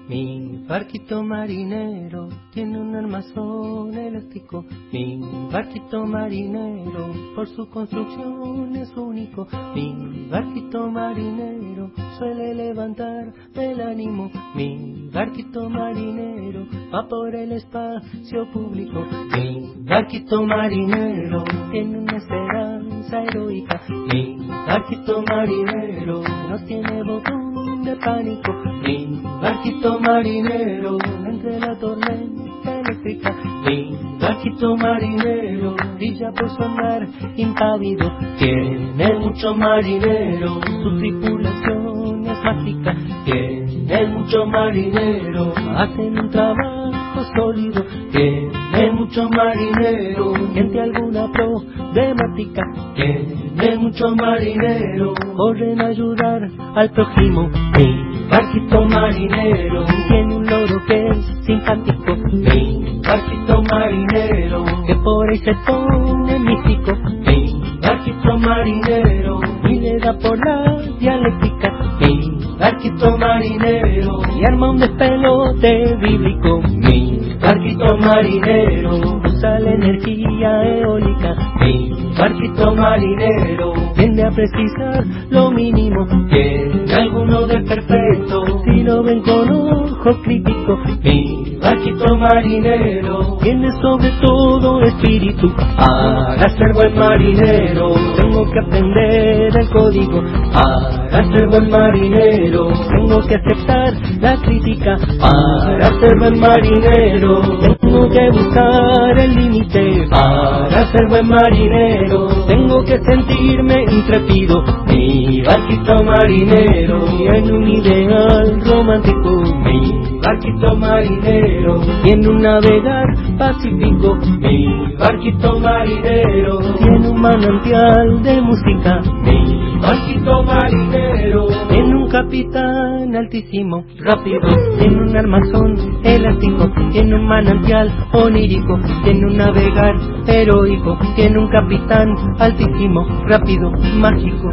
Mi 0.07 0.50
barquito 0.71 1.21
marinero 1.21 2.29
tiene 2.53 2.79
un 2.79 2.95
armazón 2.95 3.93
elástico. 3.93 4.63
Mi 4.93 5.19
barquito 5.51 6.05
marinero 6.05 7.13
por 7.36 7.49
su 7.49 7.69
construcción 7.69 8.73
es 8.77 8.89
único. 8.95 9.49
Mi 9.75 10.29
barquito 10.31 10.89
marinero 10.89 11.91
suele 12.17 12.55
levantar 12.55 13.34
el 13.53 13.81
ánimo. 13.81 14.31
Mi 14.55 15.10
barquito 15.13 15.69
marinero 15.69 16.65
va 16.93 17.05
por 17.05 17.36
el 17.36 17.51
espacio 17.51 18.49
público. 18.53 19.05
Mi 19.36 19.73
barquito 19.84 20.41
marinero 20.41 21.43
tiene 21.69 21.97
una 21.99 22.15
esperanza 22.15 23.23
heroica. 23.23 23.81
Mi 23.89 24.38
barquito 24.47 25.21
marinero 25.21 26.23
no 26.49 26.65
tiene 26.65 27.03
botón 27.03 27.40
de 27.84 27.96
pánico. 27.96 28.54
Mi 28.84 29.22
barquito 29.41 30.00
marinero 30.00 30.98
entre 31.26 31.60
la 31.60 31.76
tormenta 31.80 32.80
eléctrica. 32.80 33.36
Mi 33.65 33.98
barquito 34.20 34.78
marinero 34.78 35.76
brilla 35.96 36.32
por 36.32 36.50
su 36.50 36.63
andar 36.63 37.08
impávido. 37.36 38.12
Tiene 38.38 39.13
mucho 39.20 39.56
marinero, 39.56 40.62
su 40.84 40.98
tripulación 40.98 42.26
es 42.26 42.44
mágica. 42.44 42.96
Tiene 43.26 44.08
mucho 44.08 44.46
marinero, 44.46 45.54
hacen 45.76 46.20
un 46.20 46.30
trabajo 46.30 47.24
sólido. 47.36 47.84
Tiene 48.12 48.91
mucho 48.94 49.28
marinero, 49.30 50.34
gente 50.54 50.82
alguna 50.82 51.32
problemática. 51.32 52.62
Tiene 52.96 53.40
mucho 53.55 54.15
marinero, 54.15 55.13
corren 55.35 55.81
a 55.81 55.87
ayudar 55.87 56.49
al 56.75 56.89
prójimo. 56.91 57.49
Mi 57.77 58.27
barquito 58.29 58.85
marinero 58.85 59.85
tiene 60.07 60.35
un 60.35 60.45
loro 60.45 60.85
que 60.87 61.07
es 61.09 61.45
simpático. 61.45 62.15
Mi 62.31 63.01
barquito 63.05 63.61
marinero 63.63 64.63
que 64.87 64.95
por 64.95 65.29
ahí 65.29 65.39
se 65.39 65.53
pone 65.65 66.39
místico. 66.39 66.93
Mi 67.25 67.61
barquito 67.81 68.37
marinero 68.37 69.39
y 69.69 69.79
le 69.79 69.97
da 69.99 70.13
por 70.17 70.37
la 70.45 70.81
dialéctica. 70.99 71.73
Mi 71.99 72.57
barquito 72.59 73.17
marinero 73.17 74.21
y 74.39 74.45
arma 74.45 74.71
un 74.71 74.79
despelote 74.79 75.95
bíblico. 75.97 76.61
Mi 76.61 77.35
barquito 77.41 77.97
marinero 77.97 79.31
la 79.49 79.71
energía 79.71 80.63
eólica. 80.80 81.36
Mi 81.62 81.91
barquito 82.17 82.75
marinero 82.75 83.73
tiende 83.95 84.23
a 84.23 84.32
precisar 84.32 85.06
lo 85.30 85.51
mínimo. 85.51 86.08
Tiene 86.30 86.93
alguno 86.93 87.47
de 87.47 87.60
perfecto 87.62 88.43
si 88.65 88.84
lo 88.84 89.04
ven 89.04 89.21
con 89.21 89.49
ojo 89.51 90.21
crítico. 90.23 90.80
Mi 91.04 91.58
barquito 91.62 92.17
marinero 92.17 93.38
tiene 93.41 93.69
sobre 93.82 94.12
todo 94.21 94.82
espíritu. 94.84 95.51
Para 95.77 96.49
ser 96.58 96.73
buen 96.73 96.95
marinero 96.97 97.93
tengo 98.17 98.51
que 98.51 98.60
aprender 98.60 99.58
el 99.58 99.69
código. 99.69 100.23
Para 100.54 101.32
ser 101.32 101.47
buen 101.47 101.69
marinero 101.69 102.67
tengo 102.89 103.21
que 103.27 103.36
aceptar 103.36 103.93
la 104.21 104.36
crítica. 104.43 104.97
Para 105.19 105.99
ser 105.99 106.17
buen 106.19 106.39
marinero 106.39 107.41
tengo 107.82 108.10
que 108.10 108.30
buscar 108.32 109.19
el 109.19 109.31
límite. 109.36 110.08
Para 110.10 110.91
ser 110.91 111.08
buen 111.10 111.28
marinero 111.28 112.28
tengo 112.48 112.84
que 112.84 113.00
sentirme 113.00 113.86
intrépido. 113.89 114.63
Mi 114.88 115.41
barquito 115.41 116.04
marinero 116.04 117.06
tiene 117.17 117.52
un 117.52 117.67
ideal 117.67 118.62
romántico. 118.65 119.44
Mi 119.63 120.20
barquito 120.22 120.76
marinero 120.76 121.82
tiene 122.04 122.28
un 122.28 122.41
navegar 122.41 123.06
pacífico. 123.38 124.17
Mi 124.39 124.96
barquito 124.98 125.60
marinero 125.60 126.60
tiene 126.78 127.10
un 127.10 127.22
manantial 127.22 128.24
de 128.24 128.41
música. 128.41 129.02
Mi 129.24 129.80
barquito 129.82 130.44
marinero 130.44 131.48
tiene 131.70 131.96
un 131.96 132.10
capitán 132.10 133.15
altísimo, 133.15 133.84
rápido. 134.00 134.48
Tiene 134.80 135.02
un 135.02 135.15
armazón 135.15 135.76
elástico. 136.04 136.72
Tiene 136.91 137.15
un 137.15 137.28
manantial 137.28 137.91
onírico. 138.13 138.80
Tiene 139.21 139.34
un 139.34 139.38
navegar 139.38 139.95
heroico. 140.27 140.97
Tiene 141.15 141.38
un 141.38 141.47
capitán 141.51 142.10
altísimo, 142.39 143.05
rápido, 143.27 143.69
mágico. 143.69 144.49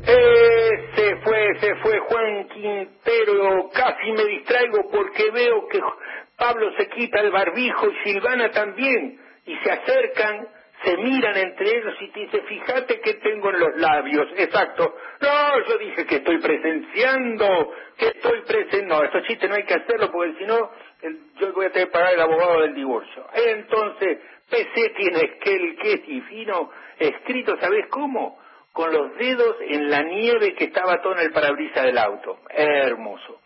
Ese 0.00 1.16
fue, 1.22 1.58
se 1.60 1.74
fue 1.82 1.98
Juan 1.98 2.48
Quintero. 2.48 3.68
Casi 3.74 4.12
me 4.12 4.24
distraigo 4.24 4.88
porque 4.90 5.30
veo 5.32 5.68
que 5.68 5.80
Pablo 6.38 6.72
se 6.78 6.88
quita 6.88 7.20
el 7.20 7.30
barbijo 7.30 7.90
y 7.90 8.10
Silvana 8.10 8.50
también. 8.52 9.20
Y 9.44 9.54
se 9.56 9.70
acercan, 9.70 10.48
se 10.82 10.96
miran 10.96 11.36
entre 11.36 11.76
ellos 11.76 11.94
y 12.00 12.20
dice, 12.20 12.40
fíjate 12.40 13.00
que 13.00 13.14
tengo 13.14 13.50
en 13.50 13.60
los 13.60 13.76
labios. 13.76 14.28
Exacto. 14.38 14.94
No, 15.20 15.68
yo 15.68 15.76
dije 15.76 16.06
que 16.06 16.16
estoy 16.16 16.38
presenciando, 16.38 17.74
que 17.98 18.06
estoy 18.06 18.40
presenciando. 18.46 18.96
No, 18.96 19.04
estos 19.04 19.24
chistes 19.24 19.50
no 19.50 19.56
hay 19.56 19.64
que 19.64 19.74
hacerlo 19.74 20.10
porque 20.10 20.38
si 20.38 20.46
no, 20.46 20.70
el- 21.02 21.20
yo 21.38 21.52
voy 21.52 21.66
a 21.66 21.70
tener 21.70 21.88
que 21.88 21.92
pagar 21.92 22.14
el 22.14 22.20
abogado 22.20 22.60
del 22.62 22.74
divorcio. 22.74 23.26
Entonces, 23.34 24.18
PC 24.50 24.90
tiene 24.96 25.38
que 25.38 25.54
el 25.54 25.76
que 25.76 25.92
es 25.94 26.06
divino, 26.06 26.70
escrito, 26.98 27.56
¿sabes 27.58 27.86
cómo? 27.88 28.38
Con 28.72 28.92
los 28.92 29.14
dedos 29.16 29.56
en 29.60 29.90
la 29.90 30.02
nieve 30.02 30.54
que 30.54 30.64
estaba 30.64 31.00
todo 31.02 31.14
en 31.14 31.20
el 31.20 31.32
parabrisas 31.32 31.84
del 31.84 31.98
auto. 31.98 32.38
Hermoso. 32.48 33.40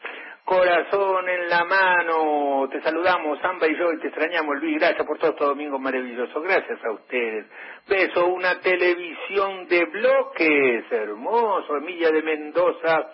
corazón 0.44 1.28
en 1.28 1.48
la 1.48 1.64
mano. 1.64 2.68
Te 2.70 2.80
saludamos, 2.80 3.40
Samba 3.40 3.66
y 3.66 3.76
yo, 3.76 3.92
y 3.92 3.98
te 3.98 4.06
extrañamos, 4.06 4.54
Luis. 4.60 4.78
Gracias 4.78 5.04
por 5.04 5.18
todo 5.18 5.32
este 5.32 5.44
domingo 5.44 5.76
maravilloso. 5.80 6.40
Gracias 6.40 6.78
a 6.84 6.92
ustedes. 6.92 7.46
Beso, 7.88 8.26
una 8.28 8.60
televisión 8.60 9.66
de 9.66 9.84
bloques, 9.86 10.84
hermoso. 10.92 11.76
Emilia 11.78 12.12
de 12.12 12.22
Mendoza. 12.22 13.10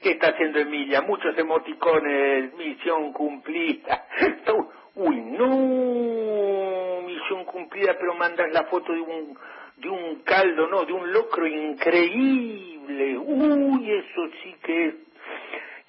¿Qué 0.00 0.12
está 0.12 0.28
haciendo 0.28 0.58
Emilia? 0.58 1.02
Muchos 1.02 1.36
emoticones, 1.36 2.54
misión 2.54 3.12
cumplida. 3.12 4.06
Uy, 4.94 5.16
no, 5.20 7.02
misión 7.06 7.44
cumplida, 7.44 7.96
pero 7.98 8.14
mandas 8.14 8.50
la 8.52 8.64
foto 8.64 8.92
de 8.92 9.00
un 9.00 9.38
de 9.76 9.88
un 9.88 10.22
caldo, 10.22 10.68
no, 10.68 10.84
de 10.84 10.92
un 10.92 11.12
locro 11.12 11.46
increíble. 11.46 13.16
Uy, 13.18 13.90
eso 13.90 14.28
sí 14.42 14.54
que 14.62 14.86
es. 14.86 14.94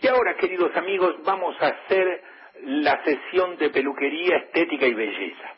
Y 0.02 0.08
ahora, 0.08 0.36
queridos 0.36 0.76
amigos, 0.76 1.16
vamos 1.24 1.56
a 1.62 1.68
hacer 1.68 2.22
la 2.64 3.04
sesión 3.04 3.58
de 3.58 3.70
peluquería 3.70 4.38
estética 4.38 4.88
y 4.88 4.94
belleza. 4.94 5.54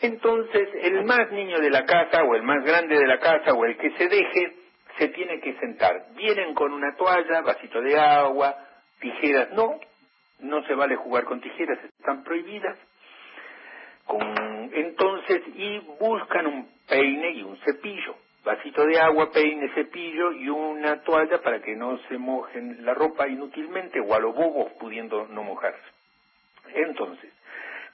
Entonces, 0.00 0.68
el 0.82 1.04
más 1.04 1.32
niño 1.32 1.58
de 1.58 1.70
la 1.70 1.84
casa, 1.84 2.22
o 2.22 2.34
el 2.34 2.42
más 2.42 2.64
grande 2.64 2.96
de 2.96 3.06
la 3.06 3.18
casa, 3.18 3.52
o 3.52 3.64
el 3.64 3.76
que 3.76 3.90
se 3.92 4.08
deje, 4.08 4.57
se 4.98 5.08
tiene 5.08 5.40
que 5.40 5.54
sentar. 5.54 6.06
Vienen 6.14 6.54
con 6.54 6.72
una 6.72 6.94
toalla, 6.96 7.40
vasito 7.42 7.80
de 7.80 7.98
agua, 7.98 8.56
tijeras, 9.00 9.50
no, 9.52 9.78
no 10.40 10.64
se 10.64 10.74
vale 10.74 10.96
jugar 10.96 11.24
con 11.24 11.40
tijeras, 11.40 11.78
están 11.84 12.24
prohibidas. 12.24 12.76
Con, 14.04 14.70
entonces, 14.72 15.42
y 15.54 15.78
buscan 16.00 16.46
un 16.46 16.68
peine 16.88 17.30
y 17.30 17.42
un 17.42 17.56
cepillo. 17.58 18.16
Vasito 18.44 18.84
de 18.86 18.98
agua, 18.98 19.30
peine, 19.30 19.68
cepillo 19.74 20.32
y 20.32 20.48
una 20.48 21.02
toalla 21.02 21.42
para 21.42 21.60
que 21.60 21.76
no 21.76 21.98
se 22.08 22.16
mojen 22.16 22.84
la 22.84 22.94
ropa 22.94 23.28
inútilmente 23.28 24.00
o 24.00 24.14
a 24.14 24.20
los 24.20 24.34
bobos 24.34 24.72
pudiendo 24.80 25.26
no 25.28 25.42
mojarse. 25.42 25.82
Entonces, 26.74 27.30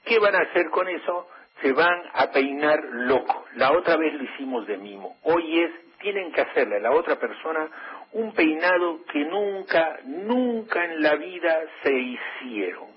¿qué 0.05 0.19
van 0.19 0.35
a 0.37 0.43
hacer 0.43 0.71
con 0.71 0.89
eso? 0.89 1.29
Se 1.61 1.73
van 1.73 2.03
a 2.13 2.31
peinar 2.31 2.81
loco. 2.85 3.45
La 3.57 3.73
otra 3.73 3.97
vez 3.97 4.15
lo 4.15 4.25
hicimos 4.25 4.67
de 4.67 4.77
mimo. 4.77 5.17
Hoy 5.23 5.61
es, 5.61 5.71
tienen 6.05 6.31
que 6.33 6.43
hacerle 6.43 6.77
a 6.77 6.81
la 6.81 6.91
otra 6.91 7.17
persona 7.17 7.67
un 8.13 8.35
peinado 8.35 9.01
que 9.11 9.25
nunca, 9.25 10.01
nunca 10.05 10.85
en 10.85 11.03
la 11.03 11.17
vida 11.17 11.61
se 11.83 11.93
hicieron. 11.95 12.89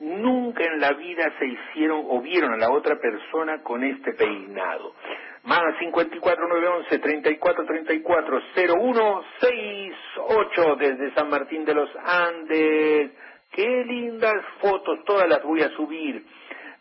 Nunca 0.00 0.62
en 0.62 0.78
la 0.78 0.92
vida 0.92 1.32
se 1.38 1.46
hicieron 1.46 2.04
o 2.06 2.20
vieron 2.20 2.52
a 2.52 2.58
la 2.58 2.70
otra 2.70 2.96
persona 3.00 3.62
con 3.62 3.82
este 3.82 4.12
peinado. 4.12 4.94
Más 5.44 5.78
54 5.78 6.48
911 6.48 6.98
34 6.98 7.64
34 7.64 8.42
01 8.76 9.24
68 9.40 10.76
desde 10.76 11.14
San 11.14 11.30
Martín 11.30 11.64
de 11.64 11.74
los 11.74 11.88
Andes. 11.96 13.12
Qué 13.52 13.84
lindas 13.86 14.34
fotos, 14.60 14.98
todas 15.06 15.28
las 15.28 15.42
voy 15.42 15.62
a 15.62 15.70
subir. 15.70 16.26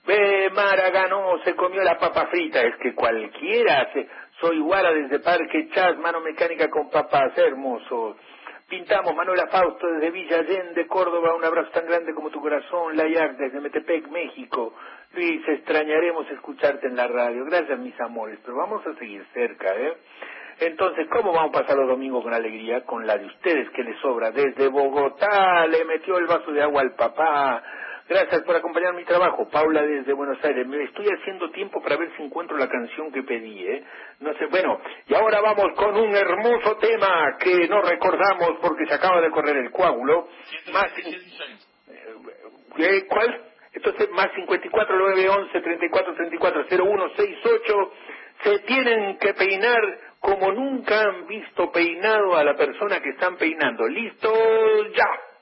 Ve, 0.06 0.49
Mara 0.54 0.89
ganó, 0.89 1.39
se 1.45 1.56
comió 1.56 1.82
la 1.82 1.97
papa 1.97 2.28
frita. 2.28 2.62
Es 2.62 2.76
que 2.78 2.93
cualquiera 2.93 3.82
hace. 3.82 4.08
Soy 4.43 4.60
Guara 4.60 4.91
desde 4.91 5.19
Parque 5.19 5.69
Chas, 5.69 5.97
mano 5.99 6.19
mecánica 6.19 6.69
con 6.69 6.89
papas, 6.89 7.32
hermoso. 7.38 8.17
Pintamos 8.67 9.15
Manuela 9.15 9.47
Fausto 9.47 9.88
desde 9.88 10.12
Villa 10.12 10.39
Allende, 10.39 10.86
Córdoba, 10.86 11.34
un 11.34 11.45
abrazo 11.45 11.69
tan 11.71 11.86
grande 11.86 12.13
como 12.13 12.29
tu 12.29 12.41
corazón, 12.41 12.97
Layak 12.97 13.38
desde 13.38 13.62
Metepec, 13.62 14.10
México. 14.10 14.73
Luis, 15.13 15.47
extrañaremos 15.47 16.29
escucharte 16.29 16.88
en 16.88 16.97
la 16.97 17.08
radio. 17.08 17.45
Gracias, 17.45 17.79
mis 17.79 17.97
amores, 18.01 18.38
pero 18.43 18.58
vamos 18.58 18.86
a 18.86 18.93
seguir 18.95 19.25
cerca, 19.34 19.73
¿eh? 19.77 19.93
Entonces, 20.60 21.08
¿cómo 21.10 21.32
vamos 21.32 21.56
a 21.56 21.62
pasar 21.62 21.77
los 21.77 21.88
domingos 21.88 22.21
con 22.21 22.34
alegría? 22.34 22.82
Con 22.82 23.08
la 23.08 23.17
de 23.17 23.27
ustedes 23.27 23.69
que 23.69 23.84
les 23.84 23.97
sobra. 24.01 24.32
Desde 24.32 24.67
Bogotá 24.67 25.67
le 25.67 25.86
metió 25.86 26.17
el 26.17 26.27
vaso 26.27 26.51
de 26.51 26.63
agua 26.63 26.82
al 26.82 26.95
papá. 26.95 27.63
Gracias 28.08 28.44
por 28.44 28.56
acompañar 28.56 28.94
mi 28.94 29.06
trabajo. 29.06 29.50
Paula 29.50 29.82
desde 29.82 30.12
Buenos 30.13 30.44
Aires. 30.44 30.68
Me 30.68 30.84
estoy 30.84 31.08
haciendo 31.08 31.50
tiempo 31.52 31.82
para 31.82 31.96
ver 31.96 32.12
si 32.18 32.24
encuentro 32.24 32.58
la 32.58 32.68
canción 32.68 33.12
que 33.12 33.24
pedí, 33.24 33.66
¿eh? 33.66 33.84
No 34.20 34.34
sé, 34.34 34.46
bueno, 34.48 34.80
y 35.08 35.13
ahora 35.13 35.39
vamos 35.39 35.68
con 35.76 35.96
un 35.96 36.13
hermoso 36.16 36.78
tema 36.78 37.38
que 37.39 37.68
no 37.68 37.82
recordamos 37.82 38.60
porque 38.62 38.86
se 38.88 38.94
acaba 38.94 39.22
de 39.22 39.32
correr 39.32 39.56
el 39.58 39.72
coágulo. 39.72 40.28
Más, 40.74 40.92
¿eh? 42.78 43.06
¿Cuál? 43.08 43.42
Entonces, 43.74 44.10
más 44.12 44.32
54 44.36 44.96
911 44.96 45.62
34 45.62 46.13
34 46.13 46.66
0168 46.68 47.92
se 48.44 48.60
tienen 48.60 49.18
que 49.18 49.34
peinar 49.34 49.82
como 50.20 50.52
nunca 50.52 51.02
han 51.02 51.26
visto 51.28 51.72
peinado 51.72 52.36
a 52.36 52.44
la 52.44 52.56
persona 52.56 53.02
que 53.02 53.10
están 53.10 53.38
peinando. 53.38 53.88
¿Listo? 53.88 54.32
¡Ya! 54.94 55.33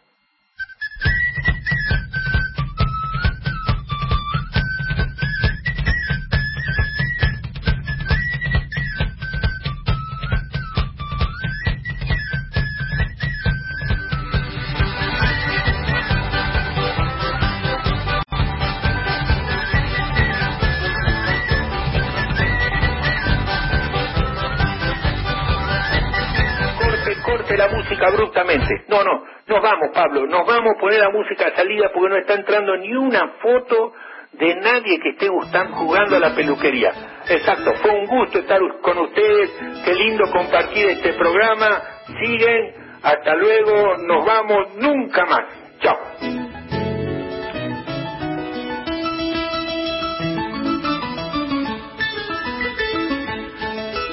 Nos 29.52 29.62
vamos, 29.62 29.90
Pablo, 29.94 30.26
nos 30.28 30.48
vamos 30.48 30.74
a 30.76 30.80
poner 30.80 31.00
la 31.02 31.10
música 31.10 31.48
a 31.48 31.56
salida 31.56 31.92
porque 31.94 32.10
no 32.10 32.18
está 32.18 32.36
entrando 32.36 32.78
ni 32.78 32.96
una 32.96 33.34
foto 33.42 33.94
de 34.32 34.56
nadie 34.56 34.98
que 35.00 35.10
esté 35.10 35.28
jugando 35.28 36.16
a 36.16 36.20
la 36.20 36.34
peluquería. 36.34 36.94
Exacto, 37.28 37.74
fue 37.82 37.92
un 37.92 38.06
gusto 38.06 38.40
estar 38.40 38.62
con 38.82 38.98
ustedes, 39.00 39.52
qué 39.84 39.94
lindo 39.94 40.32
compartir 40.32 40.88
este 40.88 41.14
programa. 41.14 41.82
Siguen, 42.22 42.74
hasta 43.04 43.36
luego, 43.36 43.98
nos 43.98 44.26
vamos, 44.26 44.76
nunca 44.78 45.26
más. 45.26 45.44
Chao. 45.82 46.41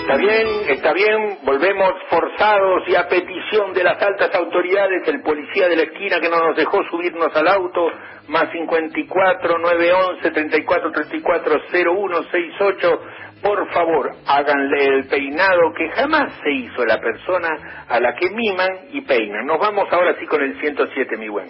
Está 0.08 0.16
bien, 0.22 0.46
está 0.70 0.92
bien, 0.94 1.38
volvemos 1.42 1.92
forzados 2.08 2.82
y 2.88 2.94
a 2.94 3.06
petición 3.08 3.74
de 3.74 3.84
las 3.84 4.00
altas 4.00 4.34
autoridades, 4.34 5.06
el 5.06 5.20
policía 5.20 5.68
de 5.68 5.76
la 5.76 5.82
esquina 5.82 6.18
que 6.18 6.30
no 6.30 6.38
nos 6.38 6.56
dejó 6.56 6.82
subirnos 6.84 7.28
al 7.36 7.46
auto, 7.46 7.90
más 8.28 8.50
54 8.50 9.58
911 9.58 10.30
34 10.30 10.92
34 10.92 11.60
0168, 11.70 13.00
por 13.42 13.70
favor, 13.70 14.12
háganle 14.26 14.86
el 14.86 15.08
peinado 15.08 15.74
que 15.76 15.90
jamás 15.90 16.32
se 16.42 16.52
hizo 16.52 16.86
la 16.86 16.98
persona 17.00 17.84
a 17.86 18.00
la 18.00 18.14
que 18.14 18.30
miman 18.30 18.88
y 18.92 19.02
peinan. 19.02 19.44
Nos 19.44 19.58
vamos 19.58 19.92
ahora 19.92 20.16
sí 20.18 20.24
con 20.24 20.42
el 20.42 20.58
107, 20.58 21.18
mi 21.18 21.28
buen. 21.28 21.48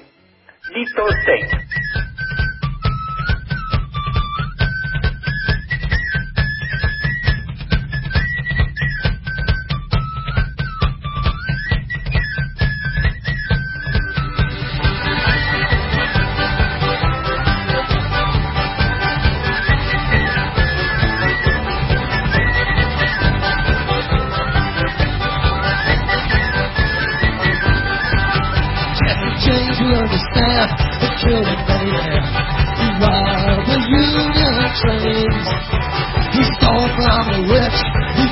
Listo, 0.75 1.05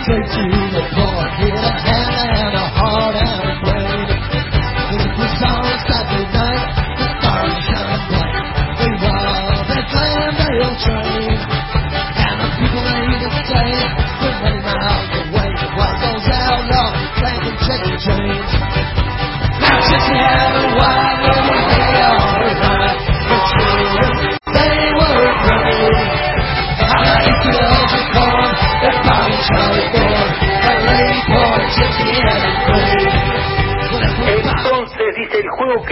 take 0.07 0.38
you. 0.38 0.66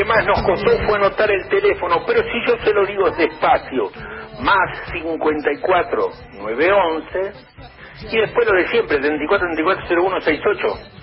Más 0.05 0.25
nos 0.27 0.43
costó 0.43 0.71
fue 0.87 0.97
anotar 0.97 1.31
el 1.31 1.49
teléfono, 1.49 2.03
pero 2.07 2.23
si 2.23 2.41
yo 2.47 2.57
se 2.65 2.73
lo 2.73 2.87
digo 2.87 3.11
despacio, 3.11 3.91
más 4.41 4.91
54 4.93 6.11
911 6.35 7.33
y 8.11 8.19
después 8.19 8.47
lo 8.47 8.57
de 8.57 8.69
siempre, 8.69 8.99
34 8.99 9.49
24 9.49 9.87
01 10.03 10.21
68. 10.21 10.95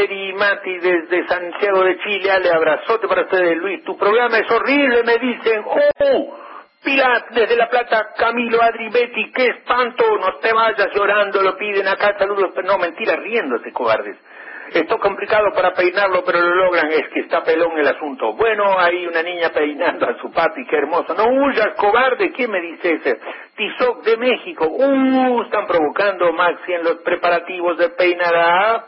Eri 0.00 0.32
Mati 0.32 0.78
desde 0.78 1.26
Santiago 1.26 1.84
de 1.84 1.98
Chile. 1.98 2.30
Ale, 2.30 2.50
abrazote 2.50 3.06
para 3.06 3.22
ustedes, 3.22 3.56
Luis. 3.56 3.84
Tu 3.84 3.96
programa 3.96 4.38
es 4.38 4.50
horrible, 4.50 5.02
me 5.04 5.18
dicen. 5.18 5.64
¡Oh! 5.64 6.36
Pilat 6.82 7.28
desde 7.32 7.56
La 7.56 7.68
Plata, 7.68 8.14
Camilo, 8.16 8.62
Adri, 8.62 8.88
Betty, 8.88 9.30
qué 9.32 9.48
espanto, 9.48 10.02
no 10.16 10.38
te 10.38 10.50
vayas 10.50 10.88
llorando, 10.94 11.42
lo 11.42 11.54
piden 11.54 11.86
acá, 11.86 12.16
saludos, 12.18 12.54
no, 12.64 12.78
mentira, 12.78 13.16
riéndose, 13.16 13.70
cobardes. 13.70 14.16
Esto 14.72 14.94
es 14.94 15.00
complicado 15.00 15.52
para 15.52 15.74
peinarlo, 15.74 16.22
pero 16.24 16.40
lo 16.40 16.54
logran, 16.54 16.90
es 16.92 17.08
que 17.12 17.20
está 17.20 17.42
pelón 17.42 17.76
el 17.76 17.88
asunto. 17.88 18.32
Bueno, 18.32 18.78
hay 18.78 19.04
una 19.04 19.22
niña 19.22 19.50
peinando 19.50 20.06
a 20.06 20.16
su 20.20 20.30
papi, 20.32 20.64
qué 20.64 20.76
hermoso. 20.76 21.12
No 21.12 21.24
huyas, 21.24 21.74
cobarde, 21.76 22.30
¿quién 22.32 22.50
me 22.50 22.60
dice 22.60 22.92
ese? 22.92 23.18
Tizoc 23.56 24.02
de 24.04 24.16
México, 24.16 24.66
uh, 24.66 25.42
están 25.42 25.66
provocando 25.66 26.32
Maxi 26.32 26.72
en 26.72 26.84
los 26.84 26.96
preparativos 27.02 27.76
de 27.76 27.90
peinar 27.90 28.34
a... 28.34 28.84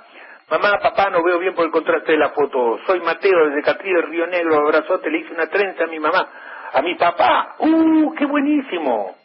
Mamá, 0.53 0.79
papá, 0.83 1.09
no 1.09 1.23
veo 1.23 1.39
bien 1.39 1.55
por 1.55 1.65
el 1.65 1.71
contraste 1.71 2.13
de 2.13 2.19
la 2.19 2.29
foto. 2.29 2.79
Soy 2.87 3.01
Mateo 3.01 3.47
desde 3.47 3.63
Catrí 3.63 3.91
del 3.91 4.03
Río 4.03 4.27
Negro, 4.27 4.57
abrazote, 4.57 5.09
le 5.09 5.21
hice 5.21 5.33
una 5.33 5.47
trenza 5.47 5.85
a 5.85 5.87
mi 5.87 5.99
mamá. 5.99 6.29
A 6.75 6.83
mi 6.83 6.95
papá, 6.95 7.55
¡uh, 7.59 8.15
qué 8.15 8.27
buenísimo! 8.27 9.17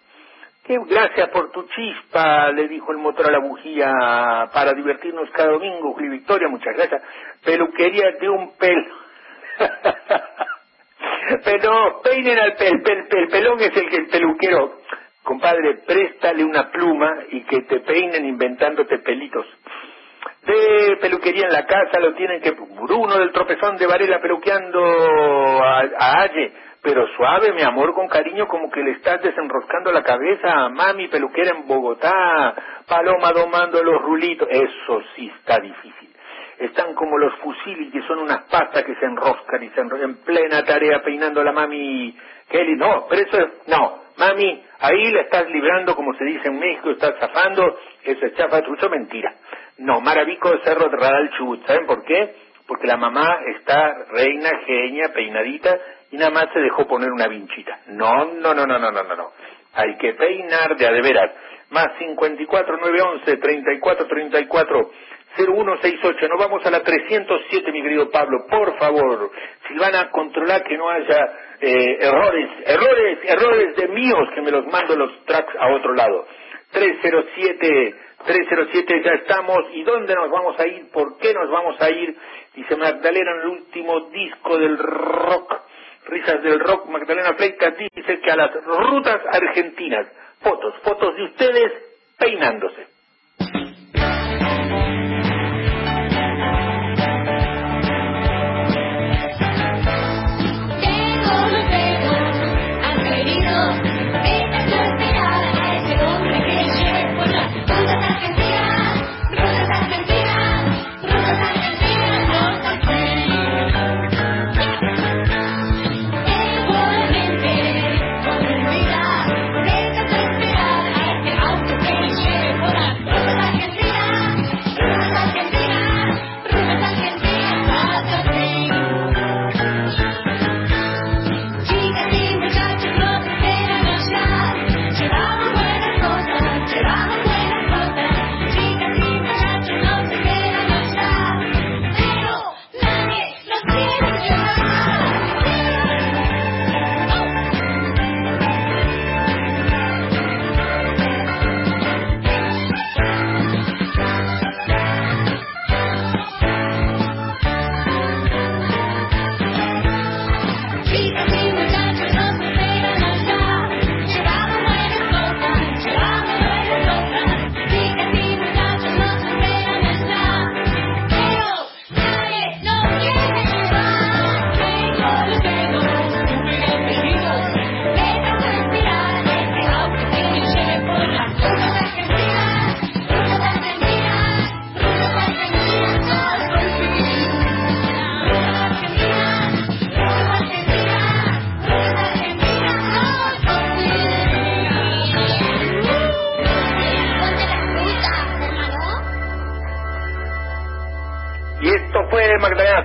Qué, 0.63 0.80
gracias 0.88 1.28
por 1.32 1.52
tu 1.52 1.63
chispa, 1.63 2.50
le 2.54 2.70
dijo 2.70 2.94
el 2.94 3.00
motor 3.00 3.28
a 3.28 3.32
la 3.32 3.40
bujía, 3.40 3.92
para 4.54 4.72
divertirnos 4.72 5.30
cada 5.32 5.52
domingo, 5.52 5.92
Julio 5.96 6.12
Victoria, 6.12 6.48
muchas 6.48 6.74
gracias. 6.74 7.04
Peluquería 7.44 8.10
de 8.22 8.30
un 8.30 8.56
pelo. 8.56 8.96
Pero 11.44 12.02
peinen 12.04 12.40
al 12.40 12.54
pel, 12.54 12.82
pel, 12.82 13.06
pel, 13.10 13.28
pelón 13.28 13.60
es 13.60 13.76
el 13.76 13.90
que 13.90 13.98
el 13.98 14.08
peluquero, 14.08 14.78
compadre, 15.24 15.80
préstale 15.86 16.46
una 16.46 16.72
pluma 16.72 17.16
y 17.32 17.42
que 17.42 17.63
te 17.63 17.82
peinen 17.82 18.26
inventándote 18.26 19.00
pelitos. 19.00 19.46
De 20.48 20.98
peluquería 21.02 21.46
en 21.48 21.54
la 21.54 21.66
casa 21.66 22.00
lo 22.00 22.14
tienen 22.16 22.42
que 22.42 22.52
Bruno 22.52 23.18
del 23.18 23.32
tropezón 23.32 23.78
de 23.78 23.86
Varela 23.86 24.20
peluqueando 24.20 24.82
a, 25.64 25.82
a 25.98 26.22
Aye 26.22 26.54
pero 26.88 27.06
suave, 27.18 27.52
mi 27.52 27.64
amor, 27.64 27.94
con 27.94 28.08
cariño, 28.08 28.48
como 28.48 28.72
que 28.72 28.82
le 28.82 28.92
estás 28.92 29.22
desenroscando 29.22 29.92
la 29.92 30.04
cabeza 30.04 30.50
a 30.50 30.70
mami 30.70 31.10
peluquera 31.10 31.52
en 31.52 31.68
Bogotá, 31.68 32.56
Paloma 32.88 33.34
domando 33.34 33.84
los 33.84 34.02
rulitos, 34.02 34.48
eso 34.50 35.02
sí 35.14 35.30
está 35.38 35.60
difícil. 35.60 36.10
Están 36.60 36.94
como 36.94 37.18
los 37.18 37.36
fusiles, 37.40 37.92
que 37.92 38.02
son 38.04 38.20
unas 38.20 38.44
pastas 38.46 38.86
que 38.86 38.96
se 38.96 39.06
enroscan 39.06 39.62
y 39.64 39.70
se 39.72 39.82
enroscan 39.82 40.12
en 40.12 40.24
plena 40.24 40.64
tarea 40.64 41.02
peinando 41.04 41.42
a 41.42 41.44
la 41.44 41.52
mami 41.52 42.18
Kelly. 42.50 42.78
No, 42.78 43.06
pero 43.10 43.22
eso 43.22 43.38
es, 43.38 43.68
no, 43.68 44.04
mami, 44.18 44.64
ahí 44.80 45.12
la 45.12 45.22
estás 45.24 45.50
librando, 45.50 45.94
como 45.94 46.14
se 46.14 46.24
dice 46.24 46.48
en 46.48 46.58
México, 46.58 46.92
estás 46.92 47.20
zafando, 47.20 47.80
eso 48.02 48.26
es 48.26 48.36
chafa 48.36 48.62
trucho, 48.62 48.90
mentira. 48.90 49.34
No, 49.80 50.02
Maravico 50.02 50.52
de 50.52 50.63
Cerro 50.63 50.90
Radal 50.90 51.30
Chubut, 51.38 51.66
¿saben 51.66 51.86
por 51.86 52.04
qué? 52.04 52.36
Porque 52.68 52.88
la 52.88 52.98
mamá 52.98 53.40
está 53.56 53.94
reina, 54.12 54.50
genia, 54.66 55.13
peinadita, 55.13 55.78
y 56.12 56.18
nada 56.18 56.32
más 56.32 56.48
se 56.54 56.60
dejó 56.60 56.88
poner 56.88 57.12
una 57.12 57.28
vinchita. 57.28 57.80
No, 57.88 58.26
no, 58.26 58.54
no, 58.54 58.66
no, 58.66 58.80
no, 58.80 58.92
no, 58.92 59.04
no, 59.04 59.16
no. 59.16 59.32
Hay 59.74 59.96
que 59.98 60.13
peinar 60.13 60.76
de 60.76 60.88
a 60.88 60.92
de 60.92 61.02
veras. 61.02 61.32
Más 61.70 61.88
54 62.00 62.78
911 62.78 63.38
34 63.38 64.08
34 64.08 64.92
0168. 65.36 66.28
Nos 66.28 66.40
vamos 66.40 66.66
a 66.66 66.72
la 66.72 66.82
307, 66.82 67.72
mi 67.72 67.84
querido 67.84 68.10
Pablo. 68.10 68.46
Por 68.50 68.78
favor, 68.80 69.32
Silvana, 69.68 70.10
controlar 70.10 70.63
que 70.63 70.78
no 70.78 70.90
haya 70.90 71.20
eh, 71.62 71.98
errores, 72.00 72.50
errores, 72.66 73.20
errores 73.24 73.76
de 73.76 73.88
míos 73.90 74.30
que 74.34 74.42
me 74.42 74.52
los 74.52 74.66
mando 74.68 74.96
los 74.96 75.26
tracks 75.26 75.56
a 75.60 75.68
otro 75.76 75.94
lado. 75.94 76.26
307, 76.72 77.96
307 78.28 79.02
ya 79.04 79.12
estamos. 79.13 79.58
¿Y 79.74 79.84
dónde 79.84 80.13
nos 80.13 80.30
vamos 80.30 80.60
a 80.60 80.68
ir? 80.68 80.92
¿Por 80.92 81.18
qué 81.18 81.34
nos 81.34 81.50
vamos 81.50 81.82
a 81.82 81.90
ir? 81.90 82.16
Dice 82.54 82.76
Magdalena 82.76 83.32
en 83.32 83.42
el 83.42 83.48
último 83.48 84.02
disco 84.12 84.58
del 84.58 84.78
rock 84.78 85.68
Risas 86.08 86.42
del 86.42 86.60
Rock, 86.60 86.88
Magdalena 86.88 87.36
Pleita 87.36 87.72
dice 87.72 88.20
que 88.22 88.32
a 88.32 88.36
las 88.38 88.54
rutas 88.63 89.22
argentinas, 89.30 90.08
fotos, 90.42 90.74
fotos 90.82 91.16
de 91.16 91.24
ustedes 91.24 91.72
peinándose. 92.18 92.97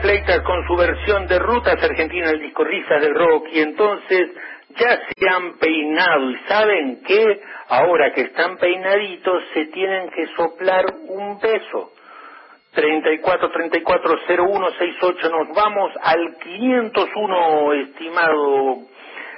Fleitas 0.03 0.41
con 0.41 0.67
su 0.67 0.75
versión 0.75 1.29
de 1.29 1.39
Rutas 1.39 1.81
Argentina, 1.81 2.31
el 2.31 2.41
disco 2.41 2.65
Risas 2.65 3.01
del 3.01 3.15
Rock. 3.15 3.47
Y 3.53 3.61
entonces 3.61 4.31
ya 4.71 5.01
se 5.17 5.29
han 5.29 5.59
peinado 5.59 6.29
y 6.29 6.37
saben 6.49 7.05
que 7.05 7.41
ahora 7.69 8.13
que 8.13 8.23
están 8.23 8.57
peinaditos 8.57 9.45
se 9.55 9.67
tienen 9.67 10.11
que 10.11 10.27
soplar 10.35 10.87
un 11.07 11.39
beso. 11.39 11.93
34 12.75 13.51
34 13.53 14.19
01 14.39 14.71
68 14.71 15.31
nos 15.31 15.55
vamos 15.55 15.93
al 16.03 16.37
501 16.39 17.73
estimado 17.75 18.79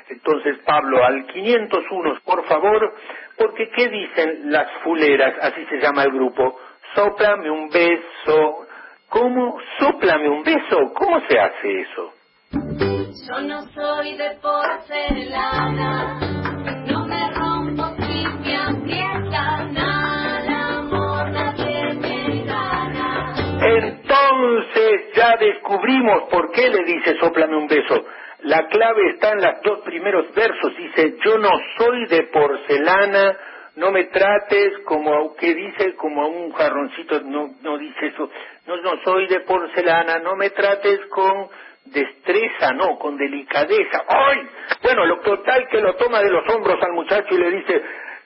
entonces 0.09 0.59
Pablo 0.65 1.05
al 1.05 1.27
501 1.27 2.21
por 2.25 2.45
favor 2.45 2.95
porque 3.37 3.71
qué 3.71 3.89
dicen 3.89 4.53
las 4.53 4.71
fuleras 4.85 5.35
así 5.43 5.65
se 5.67 5.79
llama 5.79 6.05
el 6.05 6.13
grupo 6.13 6.61
sóplame 6.95 7.51
un 7.51 7.71
beso 7.71 8.64
¿cómo? 9.09 9.59
sóplame 9.79 10.29
un 10.29 10.43
beso 10.43 10.93
¿cómo 10.95 11.21
se 11.29 11.39
hace 11.39 11.81
eso? 11.81 12.13
Yo 12.53 13.41
no 13.41 13.63
soy 13.73 14.17
de 14.17 14.31
porcelana, 14.43 16.21
no 16.87 17.07
me 17.07 17.31
rompo 17.33 17.85
si 17.97 18.27
me 18.43 18.57
aprieta 18.57 19.65
nada, 19.73 20.79
amor 20.79 21.31
nadie 21.31 21.95
me 21.95 22.45
gana. 22.45 23.35
Entonces 23.61 25.15
ya 25.15 25.37
descubrimos 25.37 26.29
por 26.31 26.51
qué 26.53 26.69
le 26.69 26.85
dice 26.85 27.17
sóplame 27.19 27.57
un 27.57 27.67
beso. 27.67 28.05
La 28.45 28.67
clave 28.69 29.11
está 29.11 29.31
en 29.31 29.41
los 29.41 29.63
dos 29.63 29.81
primeros 29.85 30.33
versos. 30.35 30.77
Dice, 30.77 31.17
yo 31.25 31.39
no 31.39 31.49
soy 31.79 32.07
de 32.07 32.25
porcelana, 32.25 33.39
no 33.77 33.91
me 33.91 34.05
trates 34.05 34.81
como, 34.85 35.35
¿qué 35.37 35.55
dice? 35.55 35.95
Como 35.95 36.23
a 36.23 36.27
un 36.27 36.53
jarroncito, 36.53 37.23
no, 37.23 37.55
no 37.63 37.79
dice 37.79 38.09
eso. 38.09 38.29
No, 38.67 38.77
no 38.79 38.93
soy 39.05 39.27
de 39.27 39.41
porcelana, 39.41 40.19
no 40.21 40.37
me 40.37 40.51
trates 40.51 41.01
con 41.11 41.49
destreza, 41.85 42.73
no, 42.73 42.99
con 42.99 43.17
delicadeza. 43.17 44.05
¡Ay! 44.09 44.39
Bueno, 44.83 45.05
lo 45.05 45.21
total 45.21 45.67
que 45.71 45.81
lo 45.81 45.95
toma 45.97 46.23
de 46.23 46.31
los 46.31 46.49
hombros 46.49 46.83
al 46.83 46.93
muchacho 46.93 47.35
y 47.35 47.39
le 47.39 47.51
dice, 47.51 47.83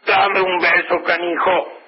dame 0.07 0.41
un 0.41 0.59
beso, 0.59 1.03
canijo. 1.05 1.79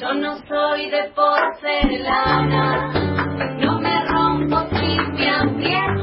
Yo 0.00 0.14
no 0.14 0.36
soy 0.48 0.90
de 0.90 1.12
porcelana, 1.14 2.92
no 3.60 3.80
me 3.80 4.04
rompo 4.06 4.66
si 4.70 4.96
me 5.12 5.93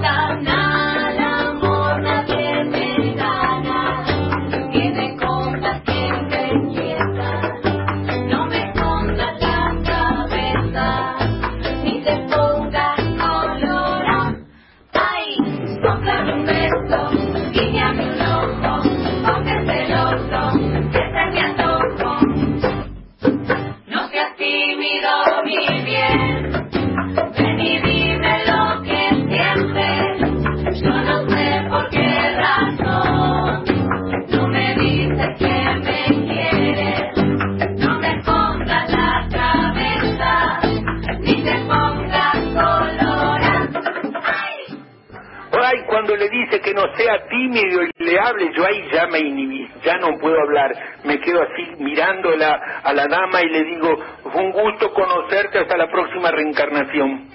a 52.33 52.93
la 52.93 53.07
dama 53.07 53.41
y 53.41 53.49
le 53.49 53.63
digo, 53.63 53.97
fue 54.31 54.41
un 54.41 54.51
gusto 54.51 54.93
conocerte 54.93 55.59
hasta 55.59 55.77
la 55.77 55.89
próxima 55.89 56.31
reencarnación. 56.31 57.29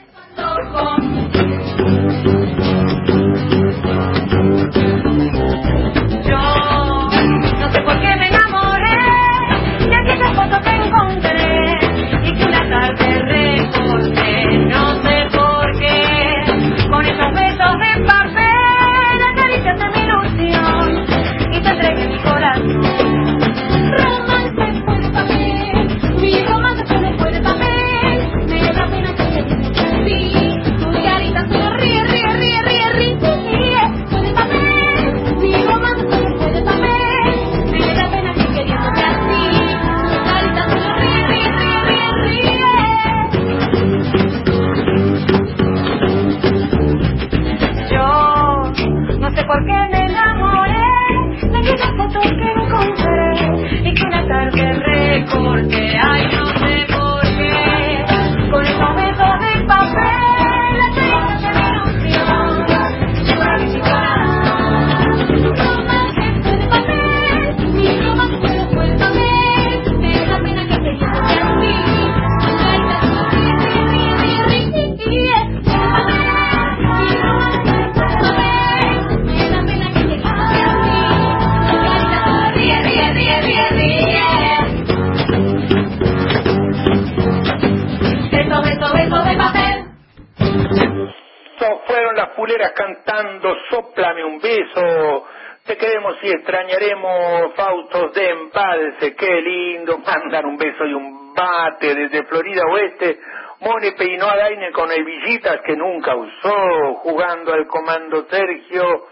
Oeste. 102.97 103.21
Mone 103.61 103.93
peinó 103.93 104.27
a 104.27 104.37
Daine 104.37 104.71
con 104.73 104.91
el 104.91 105.05
Villitas 105.05 105.61
que 105.65 105.77
nunca 105.77 106.15
usó, 106.15 106.95
jugando 106.97 107.53
al 107.55 107.67
comando 107.67 108.27
Sergio. 108.29 109.07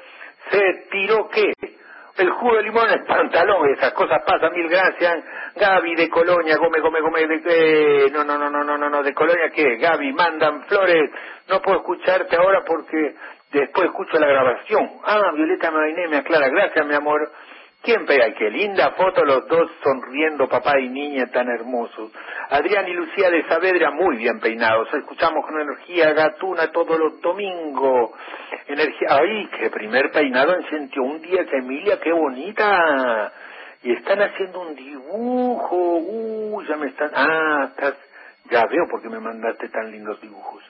Se 0.51 0.87
tiró 0.91 1.29
qué? 1.29 1.53
El 2.17 2.31
jugo 2.31 2.57
de 2.57 2.63
limón 2.63 2.89
es 2.91 3.05
pantalón, 3.09 3.69
esas 3.71 3.93
cosas 3.93 4.23
pasan, 4.25 4.53
mil 4.53 4.69
gracias. 4.69 5.25
Gaby 5.57 5.97
de 5.97 6.09
Colonia, 6.09 6.59
come, 6.59 6.81
come, 6.81 7.01
come, 7.01 7.27
de, 7.27 8.05
eh, 8.05 8.11
no, 8.13 8.23
no, 8.23 8.39
no, 8.39 8.51
no, 8.51 8.63
no, 8.63 8.79
no, 8.79 8.89
no, 8.89 9.03
de 9.03 9.15
Colonia, 9.15 9.51
¿qué? 9.53 9.77
Gaby, 9.77 10.13
mandan 10.13 10.63
flores, 10.65 11.11
no 11.49 11.61
puedo 11.61 11.79
escucharte 11.79 12.37
ahora 12.37 12.63
porque 12.65 13.15
después 13.51 13.87
escucho 13.87 14.19
la 14.19 14.29
grabación. 14.29 14.89
Ah, 15.05 15.33
Violeta 15.35 15.71
Mariné 15.73 16.07
me 16.09 16.19
aclara, 16.19 16.49
gracias, 16.49 16.87
mi 16.87 16.95
amor. 16.95 17.33
¿Quién 17.83 18.07
pega? 18.07 18.33
Qué 18.33 18.49
linda 18.49 18.93
foto, 18.93 19.25
los 19.25 19.47
dos 19.47 19.71
sonriendo, 19.83 20.49
papá 20.49 20.81
y 20.81 20.89
niña, 20.89 21.27
tan 21.31 21.49
hermosos. 21.49 22.13
Adrián 22.51 22.87
y 22.89 22.93
Lucía 22.93 23.31
de 23.31 23.47
Saavedra, 23.49 23.91
muy 23.91 24.17
bien 24.17 24.39
peinados. 24.41 24.93
Escuchamos 24.93 25.45
con 25.47 25.61
energía 25.61 26.13
gatuna 26.13 26.71
todos 26.73 26.99
los 26.99 27.21
domingos. 27.21 28.11
Energía, 28.67 29.09
ay, 29.11 29.49
qué 29.59 29.71
primer 29.71 30.11
peinado 30.11 30.55
en 30.55 30.65
101 30.65 31.19
días, 31.21 31.47
Emilia, 31.53 31.99
qué 32.01 32.13
bonita. 32.13 33.33
Y 33.83 33.93
están 33.93 34.21
haciendo 34.23 34.61
un 34.61 34.75
dibujo, 34.75 35.77
uh, 35.77 36.63
ya 36.63 36.77
me 36.77 36.89
están, 36.89 37.11
ah, 37.15 37.69
estás, 37.71 37.95
ya 38.51 38.65
veo 38.67 38.89
por 38.91 39.03
qué 39.03 39.09
me 39.09 39.21
mandaste 39.21 39.69
tan 39.69 39.91
lindos 39.91 40.21
dibujos. 40.21 40.63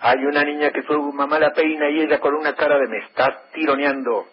Hay 0.00 0.24
una 0.24 0.44
niña 0.44 0.70
que 0.70 0.82
su 0.82 1.12
mamá 1.12 1.38
la 1.38 1.52
peina 1.52 1.90
y 1.90 2.02
ella 2.02 2.20
con 2.20 2.34
una 2.34 2.54
cara 2.54 2.78
de 2.78 2.86
me 2.86 2.98
estás 2.98 3.50
tironeando. 3.52 4.26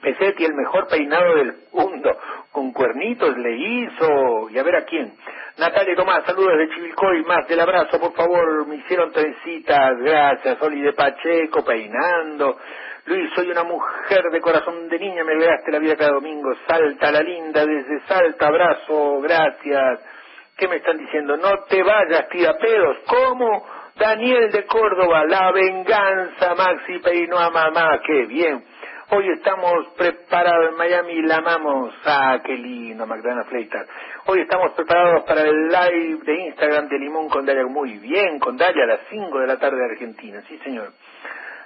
Pesetti, 0.00 0.44
el 0.44 0.54
mejor 0.54 0.88
peinado 0.88 1.36
del 1.36 1.54
mundo, 1.72 2.18
con 2.50 2.72
cuernitos 2.72 3.36
le 3.36 3.56
hizo, 3.56 4.50
y 4.50 4.58
a 4.58 4.62
ver 4.62 4.76
a 4.76 4.84
quién. 4.84 5.12
Natalia 5.58 5.94
Tomás, 5.94 6.24
saludos 6.24 6.56
de 6.56 6.68
Chivilcoy, 6.70 7.24
más 7.24 7.46
del 7.46 7.60
abrazo, 7.60 8.00
por 8.00 8.14
favor, 8.14 8.66
me 8.66 8.76
hicieron 8.76 9.12
trencitas, 9.12 9.98
gracias, 9.98 10.60
Oli 10.62 10.80
de 10.80 10.94
Pacheco, 10.94 11.62
peinando. 11.62 12.56
Luis, 13.04 13.30
soy 13.34 13.50
una 13.50 13.62
mujer 13.62 14.22
de 14.32 14.40
corazón 14.40 14.88
de 14.88 14.98
niña, 14.98 15.24
me 15.24 15.32
alegraste 15.32 15.70
la 15.70 15.78
vida 15.78 15.96
cada 15.96 16.12
domingo, 16.12 16.54
Salta 16.66 17.12
la 17.12 17.20
linda, 17.20 17.66
desde 17.66 18.00
Salta, 18.06 18.46
abrazo, 18.46 19.20
gracias. 19.20 20.00
¿Qué 20.56 20.68
me 20.68 20.76
están 20.76 20.96
diciendo? 20.96 21.36
No 21.36 21.64
te 21.68 21.82
vayas, 21.82 22.28
tira 22.30 22.56
pedos, 22.56 22.98
¿cómo? 23.06 23.66
Daniel 23.96 24.50
de 24.52 24.64
Córdoba, 24.64 25.26
la 25.26 25.52
venganza, 25.52 26.54
Maxi 26.54 26.98
peinó 27.00 27.38
a 27.38 27.50
mamá, 27.50 28.00
qué 28.06 28.24
bien. 28.24 28.64
Hoy 29.14 29.28
estamos 29.28 29.88
preparados 29.98 30.70
en 30.70 30.76
Miami, 30.78 31.20
la 31.20 31.36
amamos. 31.36 31.92
Ah, 32.02 32.40
qué 32.42 32.54
lindo, 32.54 33.06
Magdalena 33.06 33.44
Fleitas. 33.44 33.86
Hoy 34.24 34.40
estamos 34.40 34.72
preparados 34.72 35.24
para 35.24 35.42
el 35.42 35.68
live 35.68 36.20
de 36.24 36.46
Instagram 36.46 36.88
de 36.88 36.98
Limón 36.98 37.28
con 37.28 37.44
Dalia. 37.44 37.66
Muy 37.66 37.98
bien, 37.98 38.38
con 38.38 38.56
Dalia 38.56 38.84
a 38.84 38.86
las 38.86 39.00
5 39.10 39.38
de 39.40 39.46
la 39.46 39.58
tarde 39.58 39.76
de 39.76 39.84
Argentina. 39.92 40.40
Sí, 40.48 40.56
señor. 40.64 40.92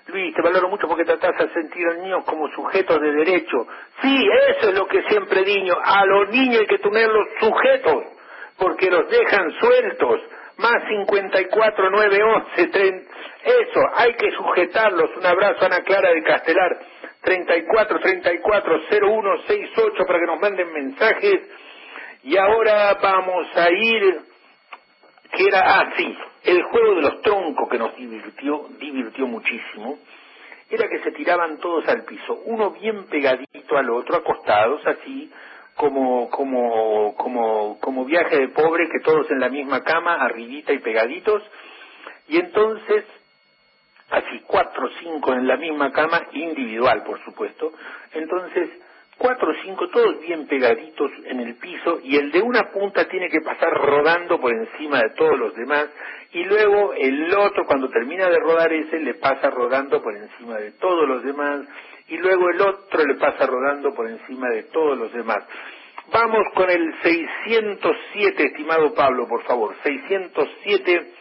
Luis, 0.09 0.35
te 0.35 0.43
valoro 0.43 0.69
mucho 0.69 0.89
porque 0.89 1.05
tratás 1.05 1.41
a 1.41 1.55
sentir 1.55 1.87
a 1.87 1.93
los 1.93 2.03
niños 2.03 2.25
como 2.25 2.49
sujetos 2.49 3.01
de 3.01 3.13
derecho. 3.13 3.69
Sí, 4.03 4.29
eso 4.49 4.71
es 4.71 4.75
lo 4.75 4.89
que 4.89 5.05
siempre 5.05 5.45
digo. 5.45 5.77
A 5.81 6.05
los 6.05 6.29
niños 6.31 6.63
hay 6.63 6.67
que 6.67 6.79
tenerlos 6.79 7.29
sujetos, 7.39 8.07
porque 8.59 8.91
los 8.91 9.09
dejan 9.09 9.53
sueltos. 9.53 10.21
Más 10.57 10.83
54, 10.89 11.91
9, 11.91 12.23
11, 12.25 12.67
30. 12.67 13.11
Eso, 13.45 13.81
hay 13.95 14.15
que 14.15 14.33
sujetarlos. 14.33 15.17
Un 15.17 15.27
abrazo 15.27 15.65
Ana 15.65 15.83
Clara 15.83 16.11
de 16.11 16.23
Castelar. 16.25 16.77
34 17.27 17.99
34 17.99 18.83
01 19.03 19.43
68 19.49 20.05
para 20.07 20.21
que 20.21 20.27
nos 20.27 20.41
manden 20.41 20.73
mensajes. 20.73 21.41
Y 22.23 22.37
ahora 22.37 22.97
vamos 23.03 23.49
a 23.57 23.69
ir, 23.69 24.21
que 25.33 25.45
era, 25.45 25.61
ah, 25.65 25.93
sí, 25.97 26.17
el 26.45 26.63
juego 26.63 26.95
de 26.95 27.03
los 27.03 27.23
troncos 27.23 27.69
que 27.69 27.79
nos 27.79 27.97
divirtió, 27.97 28.69
divirtió 28.79 29.27
muchísimo, 29.27 29.99
era 30.71 30.89
que 30.89 31.01
se 31.01 31.11
tiraban 31.13 31.59
todos 31.59 31.87
al 31.89 32.05
piso, 32.05 32.43
uno 32.45 32.71
bien 32.71 33.07
pegadito 33.07 33.77
al 33.77 33.91
otro, 33.91 34.17
acostados, 34.17 34.87
así, 34.87 35.31
como, 35.75 36.31
como, 36.31 37.15
como, 37.17 37.79
como 37.81 38.05
viaje 38.05 38.39
de 38.39 38.49
pobre, 38.49 38.89
que 38.89 39.01
todos 39.01 39.29
en 39.33 39.41
la 39.41 39.49
misma 39.49 39.83
cama, 39.83 40.15
arribita 40.15 40.73
y 40.73 40.79
pegaditos, 40.79 41.43
y 42.29 42.39
entonces 42.39 43.05
así 44.11 44.41
cuatro 44.47 44.87
o 44.87 44.91
cinco 45.01 45.33
en 45.33 45.47
la 45.47 45.57
misma 45.57 45.91
cama, 45.93 46.27
individual 46.33 47.03
por 47.05 47.23
supuesto, 47.25 47.73
entonces 48.13 48.71
cuatro 49.19 49.51
o 49.51 49.55
cinco 49.65 49.89
todos 49.89 50.21
bien 50.21 50.47
pegaditos 50.47 51.11
en 51.25 51.41
el 51.41 51.57
piso 51.57 52.01
y 52.03 52.17
el 52.17 52.31
de 52.31 52.43
una 52.43 52.71
punta 52.71 53.09
tiene 53.09 53.29
que 53.29 53.41
pasar 53.41 53.73
rodando 53.73 54.41
por 54.41 54.53
encima 54.53 54.99
de 54.99 55.11
todos 55.17 55.39
los 55.39 55.55
demás 55.55 55.89
y 56.33 56.45
luego 56.45 56.93
el 56.95 57.33
otro 57.35 57.65
cuando 57.67 57.89
termina 57.89 58.29
de 58.29 58.39
rodar 58.39 58.73
ese 58.73 58.99
le 59.01 59.15
pasa 59.15 59.51
rodando 59.51 60.03
por 60.03 60.15
encima 60.17 60.57
de 60.59 60.73
todos 60.73 61.09
los 61.09 61.23
demás 61.25 61.63
y 62.09 62.17
luego 62.19 62.51
el 62.51 62.61
otro 62.61 63.05
le 63.05 63.15
pasa 63.15 63.47
rodando 63.47 63.95
por 63.95 64.09
encima 64.09 64.49
de 64.51 64.65
todos 64.65 64.97
los 64.97 65.13
demás. 65.13 65.45
Vamos 66.13 66.47
con 66.55 66.71
el 66.71 66.95
607, 67.03 68.45
estimado 68.45 68.95
Pablo, 68.95 69.27
por 69.27 69.43
favor. 69.43 69.75
607 69.83 71.13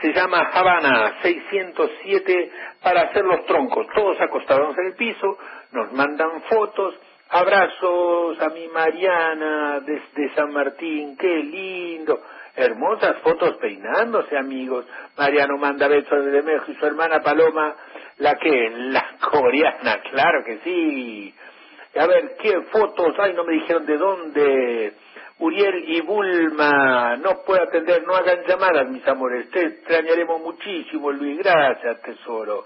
se 0.00 0.12
llama 0.12 0.50
Habana 0.52 1.18
607 1.22 2.50
para 2.82 3.02
hacer 3.02 3.24
los 3.24 3.44
troncos, 3.46 3.86
todos 3.94 4.20
acostados 4.20 4.76
en 4.78 4.86
el 4.86 4.94
piso, 4.94 5.38
nos 5.72 5.92
mandan 5.92 6.42
fotos, 6.42 6.94
abrazos 7.30 8.40
a 8.40 8.48
mi 8.50 8.68
Mariana 8.68 9.80
desde 9.80 10.34
San 10.34 10.52
Martín, 10.52 11.16
qué 11.16 11.36
lindo, 11.36 12.20
hermosas 12.54 13.16
fotos 13.22 13.56
peinándose 13.56 14.36
amigos, 14.36 14.86
Mariano 15.16 15.56
manda 15.58 15.88
besos 15.88 16.24
desde 16.24 16.42
México 16.42 16.72
y 16.72 16.74
su 16.76 16.86
hermana 16.86 17.20
Paloma, 17.20 17.74
la 18.18 18.34
que, 18.34 18.70
la 18.70 19.16
coreana, 19.30 20.00
claro 20.10 20.44
que 20.44 20.58
sí, 20.58 21.34
a 21.98 22.06
ver, 22.06 22.36
¿qué 22.40 22.60
fotos? 22.70 23.14
Ay, 23.18 23.32
no 23.32 23.44
me 23.44 23.54
dijeron 23.54 23.86
de 23.86 23.96
dónde. 23.96 24.92
Uriel 25.38 25.84
y 25.86 26.00
Bulma, 26.00 27.16
no 27.16 27.42
puedo 27.44 27.62
atender, 27.62 28.06
no 28.06 28.14
hagan 28.14 28.42
llamadas, 28.46 28.88
mis 28.88 29.06
amores, 29.06 29.50
te 29.50 29.66
extrañaremos 29.66 30.40
muchísimo, 30.40 31.12
Luis, 31.12 31.38
gracias, 31.38 32.00
tesoro. 32.00 32.64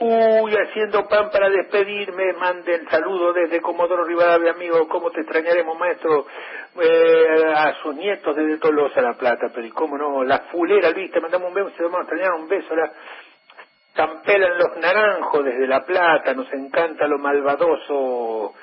Uy, 0.00 0.52
haciendo 0.56 1.06
pan 1.08 1.30
para 1.30 1.48
despedirme, 1.48 2.32
manden 2.34 2.88
saludo 2.88 3.32
desde 3.32 3.60
Comodoro 3.60 4.04
Rivadavia, 4.04 4.52
amigo, 4.52 4.88
cómo 4.88 5.10
te 5.10 5.20
extrañaremos, 5.20 5.78
maestro, 5.78 6.26
eh, 6.80 7.52
a 7.54 7.74
sus 7.82 7.94
nietos 7.94 8.34
desde 8.34 8.58
Tolosa, 8.58 9.00
La 9.00 9.14
Plata, 9.14 9.48
pero 9.54 9.66
y 9.66 9.70
cómo 9.70 9.96
no, 9.96 10.24
la 10.24 10.40
fulera, 10.50 10.90
Luis, 10.90 11.12
te 11.12 11.20
mandamos 11.20 11.48
un 11.48 11.54
beso, 11.54 11.70
te 11.76 11.82
vamos 11.84 11.98
a 11.98 12.02
extrañar 12.02 12.32
un 12.32 12.48
beso, 12.48 12.74
la 12.74 12.92
campelan 13.94 14.58
los 14.58 14.76
naranjos 14.76 15.44
desde 15.44 15.66
La 15.66 15.84
Plata, 15.84 16.34
nos 16.34 16.52
encanta 16.52 17.06
lo 17.08 17.18
malvadoso, 17.18 18.54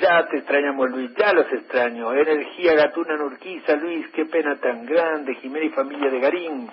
ya 0.00 0.26
te 0.28 0.38
extrañamos 0.38 0.90
Luis, 0.90 1.10
ya 1.16 1.32
los 1.32 1.50
extraño, 1.52 2.12
Energía 2.12 2.74
Gatuna 2.74 3.16
Nurquiza, 3.16 3.76
Luis, 3.76 4.08
qué 4.14 4.26
pena 4.26 4.56
tan 4.60 4.84
grande, 4.86 5.34
Jiménez 5.36 5.72
y 5.72 5.74
familia 5.74 6.10
de 6.10 6.20
Garín, 6.20 6.70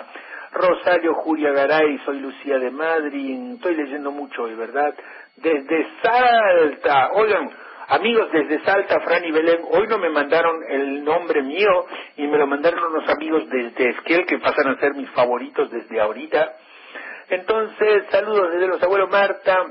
Rosario 0.52 1.14
Julia 1.16 1.52
Garay, 1.52 2.00
soy 2.06 2.20
Lucía 2.20 2.60
de 2.60 2.72
Madrid, 2.72 3.54
estoy 3.56 3.76
leyendo 3.76 4.12
mucho 4.12 4.44
hoy, 4.44 4.56
¿verdad? 4.56 4.94
Desde 5.38 5.88
Salta, 6.02 7.12
oigan, 7.14 7.50
amigos 7.88 8.32
desde 8.32 8.64
Salta, 8.64 9.00
Fran 9.02 9.24
y 9.26 9.32
Belén, 9.32 9.62
hoy 9.70 9.88
no 9.88 9.98
me 9.98 10.10
mandaron 10.10 10.62
el 10.70 11.04
nombre 11.04 11.42
mío 11.42 11.86
y 12.18 12.28
me 12.28 12.38
lo 12.38 12.48
mandaron 12.48 12.84
unos 12.84 13.10
amigos 13.10 13.50
desde 13.50 13.90
Esquel 13.90 14.26
que 14.26 14.40
pasan 14.40 14.68
a 14.68 14.80
ser 14.80 14.94
mis 14.94 15.10
favoritos 15.12 15.72
desde 15.72 16.00
ahorita. 16.00 16.54
Entonces, 17.30 18.04
saludos 18.10 18.52
desde 18.52 18.68
los 18.68 18.84
abuelos 18.84 19.10
Marta 19.10 19.66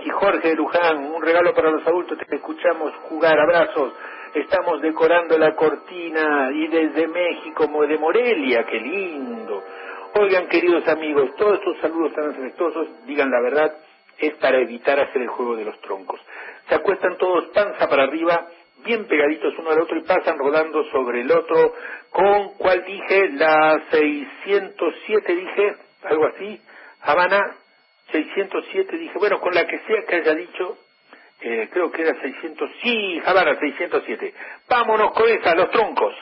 y 0.00 0.10
Jorge 0.10 0.48
de 0.48 0.54
Luján, 0.54 0.98
un 1.12 1.22
regalo 1.22 1.54
para 1.54 1.70
los 1.70 1.86
adultos, 1.86 2.18
te 2.18 2.36
escuchamos 2.36 2.94
jugar, 3.08 3.38
abrazos. 3.38 3.92
Estamos 4.34 4.82
decorando 4.82 5.38
la 5.38 5.54
cortina 5.54 6.50
y 6.52 6.66
desde 6.66 7.06
México, 7.06 7.66
de 7.86 7.98
Morelia, 7.98 8.64
qué 8.64 8.80
lindo. 8.80 9.62
Oigan, 10.14 10.48
queridos 10.48 10.86
amigos, 10.88 11.34
todos 11.36 11.58
estos 11.58 11.78
saludos 11.80 12.12
tan 12.14 12.30
afectuosos, 12.30 13.06
digan 13.06 13.30
la 13.30 13.40
verdad, 13.40 13.72
es 14.18 14.34
para 14.36 14.58
evitar 14.58 14.98
hacer 15.00 15.22
el 15.22 15.28
juego 15.28 15.56
de 15.56 15.64
los 15.64 15.80
troncos. 15.80 16.20
Se 16.68 16.74
acuestan 16.74 17.16
todos 17.16 17.46
panza 17.54 17.88
para 17.88 18.04
arriba, 18.04 18.46
bien 18.84 19.06
pegaditos 19.06 19.54
uno 19.58 19.70
al 19.70 19.80
otro 19.80 19.96
y 19.96 20.02
pasan 20.02 20.38
rodando 20.38 20.84
sobre 20.90 21.20
el 21.20 21.30
otro, 21.30 21.74
con 22.10 22.54
cuál 22.58 22.84
dije, 22.84 23.30
la 23.30 23.82
607 23.90 25.34
dije, 25.34 25.76
algo 26.02 26.26
así, 26.26 26.60
Habana 27.02 27.56
607, 28.14 28.96
dije, 28.96 29.18
bueno, 29.18 29.40
con 29.40 29.52
la 29.52 29.66
que 29.66 29.80
sea 29.80 30.04
que 30.06 30.16
haya 30.16 30.34
dicho, 30.36 30.78
eh, 31.40 31.68
creo 31.72 31.90
que 31.90 32.02
era 32.02 32.14
600, 32.20 32.70
sí, 32.80 33.20
Habana 33.26 33.58
607. 33.58 34.32
Vámonos 34.68 35.12
con 35.12 35.28
esa, 35.28 35.54
los 35.56 35.70
troncos. 35.70 36.14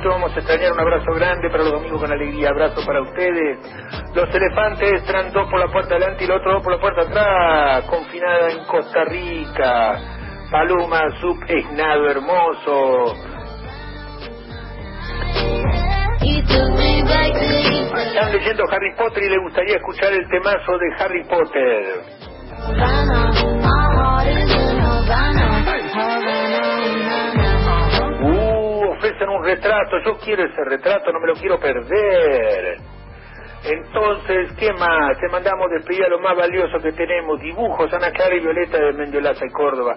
Te 0.00 0.08
vamos 0.08 0.34
a 0.34 0.38
extrañar 0.38 0.72
un 0.72 0.80
abrazo 0.80 1.12
grande 1.12 1.50
para 1.50 1.62
los 1.62 1.72
domingos 1.72 2.00
con 2.00 2.10
alegría, 2.10 2.48
abrazo 2.48 2.80
para 2.86 3.02
ustedes. 3.02 3.58
Los 4.14 4.34
elefantes 4.34 4.92
entran 5.02 5.30
dos 5.30 5.46
por 5.50 5.60
la 5.60 5.70
puerta 5.70 5.94
adelante 5.94 6.24
y 6.24 6.26
los 6.26 6.38
otros 6.38 6.54
dos 6.54 6.62
por 6.62 6.72
la 6.72 6.80
puerta 6.80 7.02
atrás, 7.02 7.84
confinada 7.84 8.50
en 8.50 8.64
Costa 8.64 9.04
Rica. 9.04 9.98
Paloma, 10.50 11.00
sub 11.20 11.36
esnado 11.46 12.08
hermoso. 12.08 13.14
Están 17.98 18.32
leyendo 18.32 18.64
Harry 18.70 18.94
Potter 18.96 19.22
y 19.22 19.28
le 19.28 19.38
gustaría 19.38 19.76
escuchar 19.76 20.12
el 20.14 20.26
temazo 20.30 20.78
de 20.78 21.04
Harry 21.04 21.24
Potter. 21.24 21.99
Retrato, 29.54 29.98
yo 30.04 30.18
quiero 30.18 30.44
ese 30.44 30.64
retrato, 30.64 31.12
no 31.12 31.20
me 31.20 31.28
lo 31.28 31.34
quiero 31.34 31.58
perder. 31.58 32.78
Entonces, 33.62 34.52
¿qué 34.58 34.72
más? 34.72 35.18
Te 35.18 35.28
mandamos 35.28 35.70
despedir 35.70 36.04
a 36.04 36.08
lo 36.08 36.18
más 36.20 36.36
valioso 36.36 36.78
que 36.80 36.92
tenemos, 36.92 37.40
dibujos, 37.40 37.92
Ana 37.92 38.10
Clara 38.10 38.34
y 38.34 38.40
Violeta 38.40 38.78
de 38.78 38.92
Mendiolaza 38.92 39.44
y 39.44 39.50
Córdoba. 39.50 39.96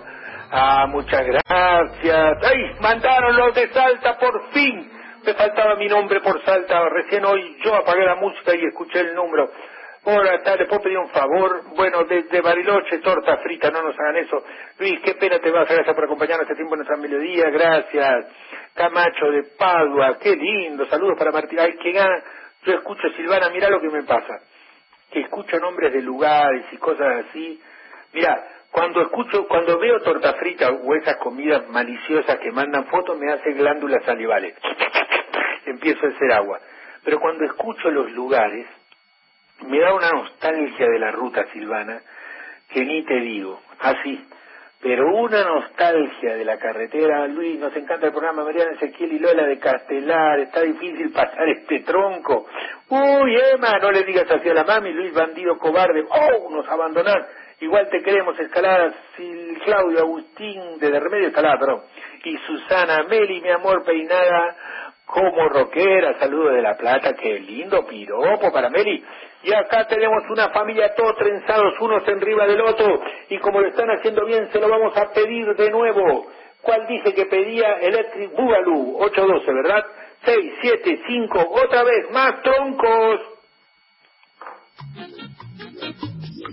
Ah, 0.51 0.85
muchas 0.87 1.25
gracias. 1.25 2.37
¡Ay! 2.43 2.75
Mandaron 2.79 3.35
los 3.37 3.55
de 3.55 3.69
Salta 3.69 4.17
por 4.17 4.51
fin. 4.51 4.91
Me 5.25 5.33
faltaba 5.33 5.75
mi 5.75 5.87
nombre 5.87 6.19
por 6.19 6.43
Salta. 6.43 6.89
Recién 6.89 7.23
hoy 7.25 7.57
yo 7.63 7.73
apagué 7.75 8.03
la 8.05 8.15
música 8.15 8.53
y 8.53 8.65
escuché 8.65 8.99
el 8.99 9.15
número. 9.15 9.49
Hola, 10.05 10.43
tal, 10.43 10.59
¿le 10.59 10.65
puedo 10.65 10.81
pedir 10.81 10.97
un 10.97 11.07
favor? 11.11 11.63
Bueno, 11.77 12.03
desde 12.03 12.41
Bariloche, 12.41 12.97
torta 12.99 13.37
frita, 13.37 13.71
no 13.71 13.83
nos 13.83 13.97
hagan 13.97 14.17
eso. 14.17 14.43
Luis, 14.77 14.99
qué 15.01 15.15
pena 15.15 15.39
te 15.39 15.49
vas, 15.49 15.65
gracias 15.69 15.95
por 15.95 16.03
acompañarnos 16.03 16.43
este 16.43 16.55
tiempo 16.55 16.75
en 16.75 16.79
nuestra 16.79 16.97
melodía, 16.97 17.49
gracias. 17.49 18.25
Camacho 18.73 19.31
de 19.31 19.43
Padua, 19.57 20.17
qué 20.19 20.35
lindo, 20.35 20.85
saludos 20.87 21.17
para 21.17 21.31
Martín. 21.31 21.57
Ay, 21.57 21.77
qué 21.81 21.93
gana. 21.93 22.21
Yo 22.65 22.73
escucho 22.73 23.09
Silvana, 23.15 23.49
mira 23.49 23.69
lo 23.69 23.79
que 23.79 23.87
me 23.87 24.03
pasa. 24.03 24.41
Que 25.09 25.21
escucho 25.21 25.57
nombres 25.59 25.93
de 25.93 26.01
lugares 26.01 26.65
y 26.73 26.77
cosas 26.77 27.25
así. 27.29 27.61
Mira, 28.11 28.43
cuando 28.71 29.03
escucho, 29.03 29.47
cuando 29.47 29.79
veo 29.79 30.01
torta 30.01 30.33
frita 30.33 30.69
o 30.69 30.95
esas 30.95 31.15
comidas 31.15 31.69
maliciosas 31.69 32.39
que 32.39 32.51
mandan 32.51 32.87
fotos, 32.87 33.17
me 33.17 33.31
hace 33.31 33.53
glándulas 33.53 34.03
salivales. 34.03 34.53
Empiezo 35.65 36.05
a 36.05 36.09
hacer 36.09 36.31
agua. 36.33 36.59
Pero 37.05 37.19
cuando 37.21 37.45
escucho 37.45 37.89
los 37.89 38.11
lugares, 38.11 38.65
me 39.67 39.79
da 39.79 39.93
una 39.93 40.09
nostalgia 40.11 40.87
de 40.87 40.99
la 40.99 41.11
ruta 41.11 41.45
silvana 41.51 42.01
que 42.69 42.83
ni 42.83 43.03
te 43.03 43.19
digo, 43.19 43.61
así. 43.79 44.25
Pero 44.81 45.15
una 45.15 45.43
nostalgia 45.43 46.35
de 46.35 46.43
la 46.43 46.57
carretera, 46.57 47.25
Luis, 47.27 47.57
nos 47.57 47.73
encanta 47.73 48.07
el 48.07 48.11
programa 48.11 48.43
Mariana 48.43 48.73
Ezequiel 48.73 49.13
y 49.13 49.19
Lola 49.19 49.45
de 49.45 49.57
Castelar, 49.57 50.39
está 50.41 50.61
difícil 50.61 51.09
pasar 51.11 51.47
este 51.47 51.79
tronco. 51.81 52.47
Uy, 52.89 53.37
Emma, 53.53 53.77
no 53.81 53.91
le 53.91 54.03
digas 54.03 54.29
así 54.29 54.49
a 54.49 54.53
la 54.53 54.65
mami, 54.65 54.91
Luis 54.91 55.13
bandido 55.13 55.57
cobarde, 55.57 56.03
oh, 56.09 56.49
nos 56.49 56.67
abandonar. 56.67 57.25
Igual 57.61 57.87
te 57.89 58.01
queremos, 58.01 58.37
Escalada, 58.37 58.93
Sil, 59.15 59.57
Claudio, 59.63 59.99
Agustín, 59.99 60.77
de 60.79 60.99
Remedio 60.99 61.29
Escalada, 61.29 61.59
perdón. 61.59 61.83
Y 62.25 62.37
Susana, 62.39 63.03
Meli, 63.03 63.39
mi 63.39 63.51
amor, 63.51 63.85
peinada 63.85 64.57
como 65.05 65.47
rockera, 65.47 66.19
saludo 66.19 66.49
de 66.49 66.61
La 66.61 66.75
Plata, 66.75 67.13
qué 67.13 67.39
lindo 67.39 67.85
piropo 67.85 68.51
para 68.51 68.69
Meli. 68.69 69.01
Y 69.43 69.53
acá 69.53 69.85
tenemos 69.87 70.23
una 70.29 70.49
familia 70.49 70.93
todos 70.95 71.17
trenzados, 71.17 71.73
unos 71.81 72.07
arriba 72.07 72.47
del 72.47 72.61
otro, 72.61 73.01
y 73.29 73.37
como 73.39 73.59
lo 73.59 73.67
están 73.67 73.89
haciendo 73.89 74.25
bien, 74.25 74.49
se 74.51 74.59
lo 74.59 74.69
vamos 74.69 74.95
a 74.95 75.11
pedir 75.11 75.53
de 75.55 75.69
nuevo. 75.69 76.27
¿Cuál 76.61 76.87
dice 76.87 77.13
que 77.13 77.25
pedía 77.25 77.73
Electric 77.81 78.31
Boogaloo? 78.35 78.97
812, 79.03 79.53
¿verdad? 79.53 79.85
6, 80.23 80.53
7, 80.61 81.01
5, 81.05 81.39
otra 81.65 81.83
vez, 81.83 82.09
más 82.11 82.41
troncos. 82.41 83.19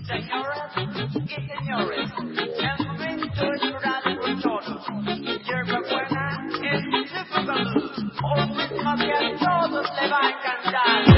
Señoras 0.05 0.75
y 0.75 0.85
señores, 1.29 2.11
el 2.19 2.85
momento 2.85 3.41
buena 5.89 6.31
un 6.51 6.81
va 10.11 10.19
a 10.19 10.29
encantar. 10.29 11.10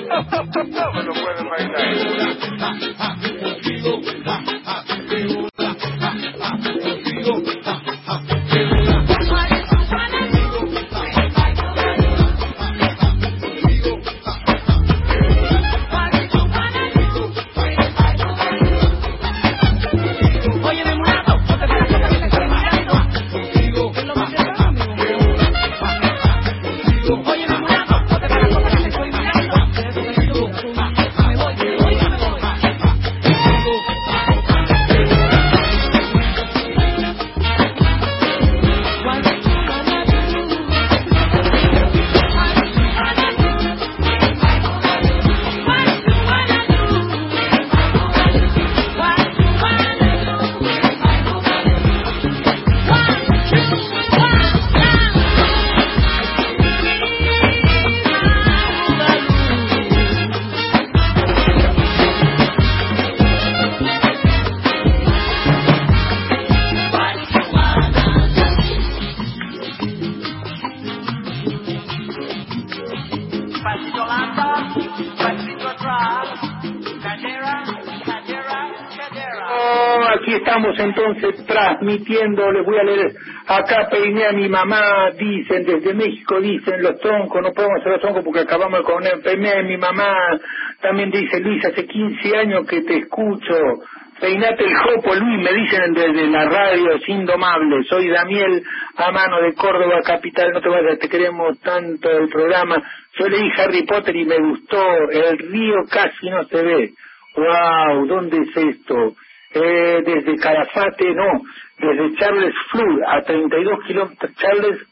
Todos, 0.00 0.50
todos, 0.50 0.70
todos 0.70 1.04
lo 1.04 1.14
les 82.30 82.64
voy 82.64 82.78
a 82.78 82.84
leer, 82.84 83.12
acá 83.46 83.88
peiné 83.90 84.26
a 84.26 84.32
mi 84.32 84.48
mamá, 84.48 85.10
dicen, 85.18 85.64
desde 85.64 85.94
México 85.94 86.40
dicen 86.40 86.82
los 86.82 86.98
troncos, 87.00 87.42
no 87.42 87.52
podemos 87.52 87.80
hacer 87.80 87.92
los 87.92 88.00
troncos 88.00 88.24
porque 88.24 88.40
acabamos 88.40 88.82
con 88.82 89.04
él, 89.04 89.20
peiné 89.22 89.52
a 89.52 89.62
mi 89.62 89.76
mamá, 89.76 90.14
también 90.80 91.10
dice 91.10 91.40
Luis, 91.40 91.64
hace 91.64 91.86
15 91.86 92.36
años 92.36 92.66
que 92.66 92.82
te 92.82 92.98
escucho, 92.98 93.54
peinate 94.20 94.64
el 94.64 94.74
jopo 94.76 95.14
Luis, 95.14 95.42
me 95.42 95.52
dicen 95.52 95.94
desde 95.94 96.28
la 96.28 96.44
radio, 96.48 96.92
es 96.92 97.08
indomable, 97.08 97.84
soy 97.88 98.08
Daniel 98.08 98.62
a 98.96 99.10
mano 99.10 99.40
de 99.42 99.54
Córdoba 99.54 100.00
Capital, 100.04 100.52
no 100.52 100.60
te 100.60 100.68
vayas, 100.68 100.98
te 100.98 101.08
queremos 101.08 101.58
tanto 101.60 102.08
el 102.08 102.28
programa, 102.28 102.76
yo 103.18 103.28
leí 103.28 103.50
Harry 103.58 103.82
Potter 103.82 104.14
y 104.14 104.24
me 104.24 104.38
gustó, 104.38 105.10
el 105.10 105.38
río 105.38 105.84
casi 105.90 106.30
no 106.30 106.44
se 106.44 106.62
ve, 106.62 106.90
wow, 107.36 108.06
¿dónde 108.06 108.38
es 108.38 108.56
esto? 108.56 109.14
Eh, 109.54 110.02
desde 110.06 110.36
Calafate, 110.36 111.12
no, 111.14 111.42
desde 111.82 112.16
Charles 112.16 112.54
Flood 112.70 113.02
a 113.08 113.22
32 113.22 113.84
kilómetros, 113.86 114.34
Charles 114.36 114.86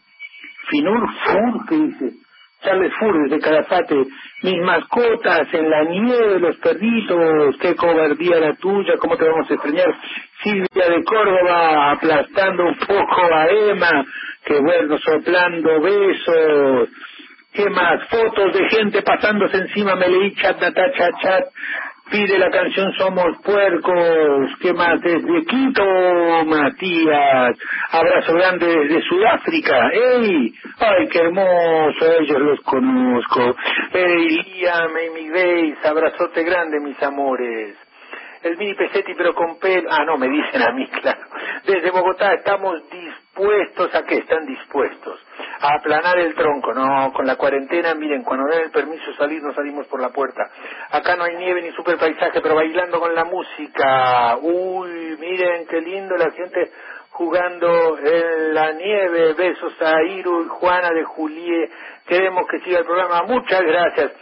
Finur 0.69 1.09
Fur, 1.25 1.67
¿qué 1.69 1.77
dice? 1.77 2.11
Charles 2.63 2.93
Fur, 2.99 3.23
desde 3.23 3.41
Calafate, 3.43 3.97
mis 4.43 4.61
mascotas 4.63 5.49
en 5.55 5.71
la 5.71 5.85
nieve, 5.85 6.41
los 6.41 6.57
perritos, 6.59 7.57
qué 7.61 7.75
cobardía 7.75 8.39
la 8.39 8.55
tuya, 8.55 8.97
cómo 8.99 9.17
te 9.17 9.25
vamos 9.25 9.51
a 9.51 9.55
extrañar. 9.55 9.95
Silvia 10.43 10.89
de 10.91 11.05
Córdoba 11.05 11.93
aplastando 11.93 12.65
un 12.65 12.77
poco 12.77 13.35
a 13.35 13.47
Emma, 13.47 14.05
que 14.45 14.59
bueno, 14.61 14.99
soplando 14.99 15.81
besos. 15.81 16.89
¿Qué 17.53 17.69
más? 17.69 18.09
Fotos 18.09 18.53
de 18.53 18.69
gente 18.69 19.03
pasándose 19.03 19.57
encima, 19.57 19.97
me 19.97 20.09
leí 20.09 20.35
chat, 20.37 20.59
data, 20.61 20.93
chat, 20.93 21.11
chat. 21.21 21.45
Pide 22.11 22.39
la 22.39 22.51
canción 22.51 22.93
Somos 22.95 23.39
Puercos. 23.45 24.51
¿Qué 24.61 24.73
más? 24.73 25.01
Desde 25.01 25.45
Quito, 25.45 25.85
Matías. 26.45 27.57
Abrazo 27.93 28.35
grande 28.35 28.67
desde 28.67 29.03
Sudáfrica. 29.03 29.91
¡Ey! 29.93 30.53
¡Ay, 30.81 31.09
qué 31.09 31.21
hermoso! 31.21 32.13
Ellos 32.21 32.41
los 32.41 32.61
conozco. 32.63 33.55
¡Ey, 33.93 34.29
Liam, 34.29 34.91
Amy 34.91 35.29
Grace! 35.29 35.89
Abrazote 35.89 36.43
grande, 36.43 36.81
mis 36.81 37.01
amores. 37.01 37.77
El 38.43 38.57
mini 38.57 38.75
pesetti 38.75 39.15
pero 39.15 39.33
con 39.35 39.61
pelo. 39.61 39.89
Ah, 39.93 40.05
no, 40.05 40.17
me 40.17 40.29
dicen 40.29 40.63
a 40.63 40.73
mí, 40.73 40.87
claro. 41.03 41.21
Desde 41.65 41.91
Bogotá 41.93 42.33
estamos 42.35 42.83
dispuestos. 42.91 43.95
¿A 43.95 44.03
qué 44.05 44.17
están 44.17 44.47
dispuestos? 44.47 45.21
Aplanar 45.63 46.19
el 46.19 46.35
tronco. 46.35 46.73
No, 46.73 47.13
con 47.13 47.27
la 47.27 47.37
cuarentena, 47.37 47.95
miren, 47.95 48.23
cuando 48.23 48.47
den 48.47 48.65
el 48.65 48.71
permiso 48.71 49.13
salir, 49.15 49.43
no 49.43 49.53
salimos 49.53 49.87
por 49.89 50.01
la 50.01 50.09
puerta. 50.09 50.43
Acá 50.91 51.17
no 51.17 51.25
hay 51.25 51.37
nieve 51.37 51.61
ni 51.61 51.71
super 51.73 51.99
paisaje, 51.99 52.41
pero 52.41 52.55
bailando 52.55 52.99
con 52.99 53.15
la 53.15 53.25
música. 53.25 54.39
Uy, 54.41 55.17
miren 55.19 55.67
qué 55.67 55.81
lindo 55.83 56.17
la 56.17 56.31
gente 56.31 56.71
jugando 57.11 57.99
en 57.99 58.55
la 58.55 58.73
nieve. 58.73 59.35
Besos 59.35 59.75
a 59.83 60.03
Iru 60.03 60.45
y 60.45 60.49
Juana 60.49 60.91
de 60.91 61.05
Julie. 61.05 61.69
Queremos 62.07 62.47
que 62.51 62.61
siga 62.61 62.79
el 62.79 62.87
programa. 62.87 63.25
Muchas 63.25 63.61
gracias. 63.61 64.13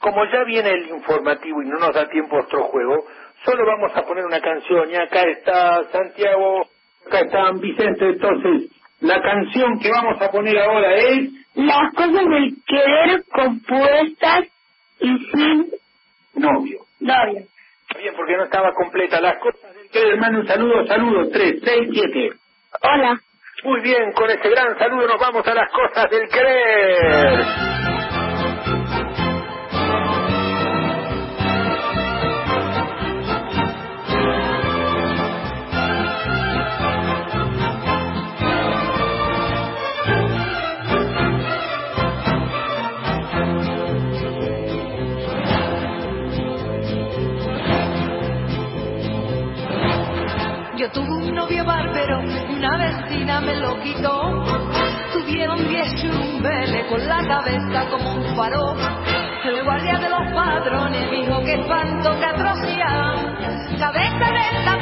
Como 0.00 0.24
ya 0.26 0.42
viene 0.44 0.70
el 0.70 0.88
informativo 0.88 1.62
y 1.62 1.66
no 1.66 1.78
nos 1.78 1.94
da 1.94 2.08
tiempo 2.08 2.36
a 2.36 2.42
otro 2.42 2.64
juego, 2.64 3.04
solo 3.44 3.64
vamos 3.64 3.92
a 3.94 4.02
poner 4.02 4.24
una 4.24 4.40
canción. 4.40 4.90
Y 4.90 4.96
acá 4.96 5.22
está 5.22 5.84
Santiago, 5.92 6.66
acá 7.06 7.20
está 7.20 7.52
Vicente. 7.52 8.04
Entonces, 8.04 8.77
la 9.00 9.20
canción 9.22 9.78
que 9.78 9.90
vamos 9.90 10.20
a 10.20 10.30
poner 10.30 10.58
ahora 10.58 10.94
es 10.96 11.30
Las 11.54 11.92
cosas 11.94 12.12
del 12.28 12.54
querer 12.66 13.24
compuestas 13.32 14.44
y 15.00 15.08
sin 15.30 15.70
Novio. 16.34 16.80
novio. 17.00 17.44
Bien, 17.98 18.14
porque 18.16 18.36
no 18.36 18.44
estaba 18.44 18.72
completa. 18.74 19.20
Las 19.20 19.38
cosas 19.38 19.74
del 19.74 19.88
que 19.90 20.00
hermano, 20.00 20.40
un 20.40 20.46
saludo, 20.46 20.86
saludo. 20.86 21.28
Tres, 21.32 21.60
seis, 21.64 21.88
siete. 21.92 22.30
Hola. 22.82 23.20
Muy 23.64 23.80
bien, 23.80 24.12
con 24.12 24.30
ese 24.30 24.48
gran 24.50 24.78
saludo 24.78 25.08
nos 25.08 25.18
vamos 25.18 25.44
a 25.46 25.54
las 25.54 25.70
cosas 25.72 26.08
del 26.10 26.28
querer. 26.28 27.44
Como. 57.98 58.76
El 59.44 59.64
guardia 59.64 59.98
de 59.98 60.08
los 60.08 60.32
padrones 60.34 61.10
dijo 61.10 61.42
que 61.42 61.54
espanto, 61.54 62.18
que 62.18 62.24
atrocidad. 62.24 63.14
Cabeza 63.78 64.32
de 64.32 64.58
esta 64.58 64.78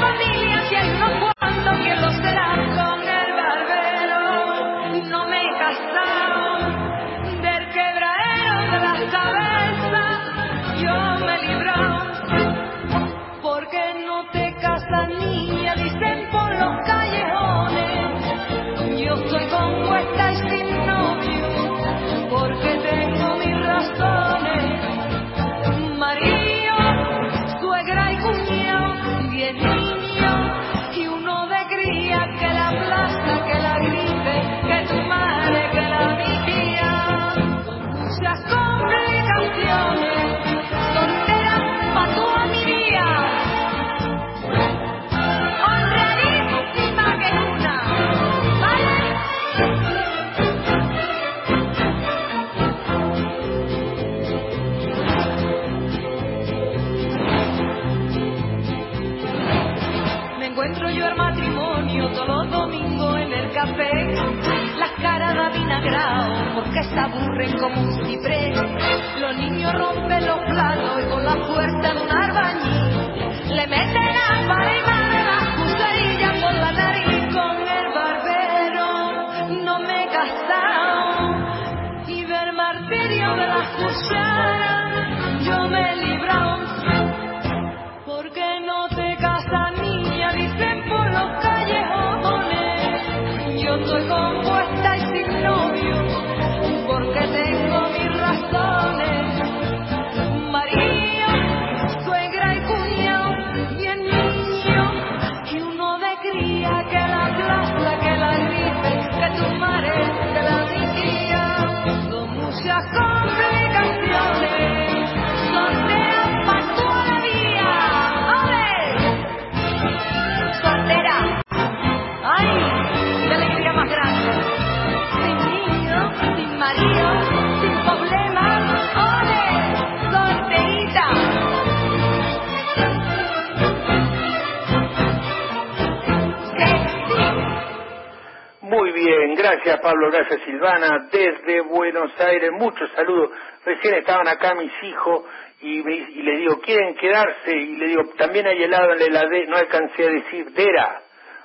Pablo, 139.87 140.11
gracias 140.11 140.41
Silvana, 140.45 141.07
desde 141.12 141.61
Buenos 141.61 142.11
Aires, 142.18 142.51
muchos 142.51 142.91
saludos. 142.97 143.30
Recién 143.64 143.95
estaban 143.95 144.26
acá 144.26 144.53
mis 144.57 144.72
hijos 144.82 145.22
y, 145.61 145.80
me- 145.84 145.95
y 145.95 146.22
les 146.24 146.39
digo, 146.39 146.61
¿quieren 146.61 146.97
quedarse? 146.97 147.53
Y 147.57 147.76
le 147.76 147.87
digo, 147.87 148.03
también 148.18 148.49
hay 148.49 148.64
helado 148.64 148.95
en 148.95 148.99
la 148.99 149.05
heladera, 149.05 149.47
no 149.49 149.57
alcancé 149.57 150.09
a 150.09 150.11
decir 150.11 150.51
dera, 150.55 151.03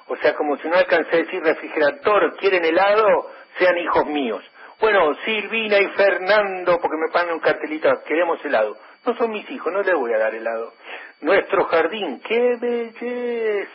o 0.07 0.15
sea, 0.15 0.33
como 0.33 0.57
si 0.57 0.67
no 0.67 0.75
alcancé 0.75 1.17
a 1.17 1.19
decir 1.19 1.39
refrigerador, 1.43 2.35
¿quieren 2.37 2.65
helado? 2.65 3.29
Sean 3.59 3.77
hijos 3.77 4.07
míos. 4.07 4.43
Bueno, 4.79 5.13
Silvina 5.23 5.77
y 5.77 5.89
Fernando, 5.89 6.79
porque 6.81 6.97
me 6.97 7.11
ponen 7.13 7.33
un 7.35 7.41
cartelito, 7.41 7.91
queremos 8.07 8.43
helado. 8.43 8.75
No 9.05 9.15
son 9.17 9.29
mis 9.29 9.47
hijos, 9.51 9.71
no 9.71 9.83
les 9.83 9.93
voy 9.93 10.13
a 10.13 10.17
dar 10.17 10.33
helado. 10.33 10.73
Nuestro 11.21 11.65
jardín, 11.65 12.19
qué 12.27 12.57
belleza 12.59 13.69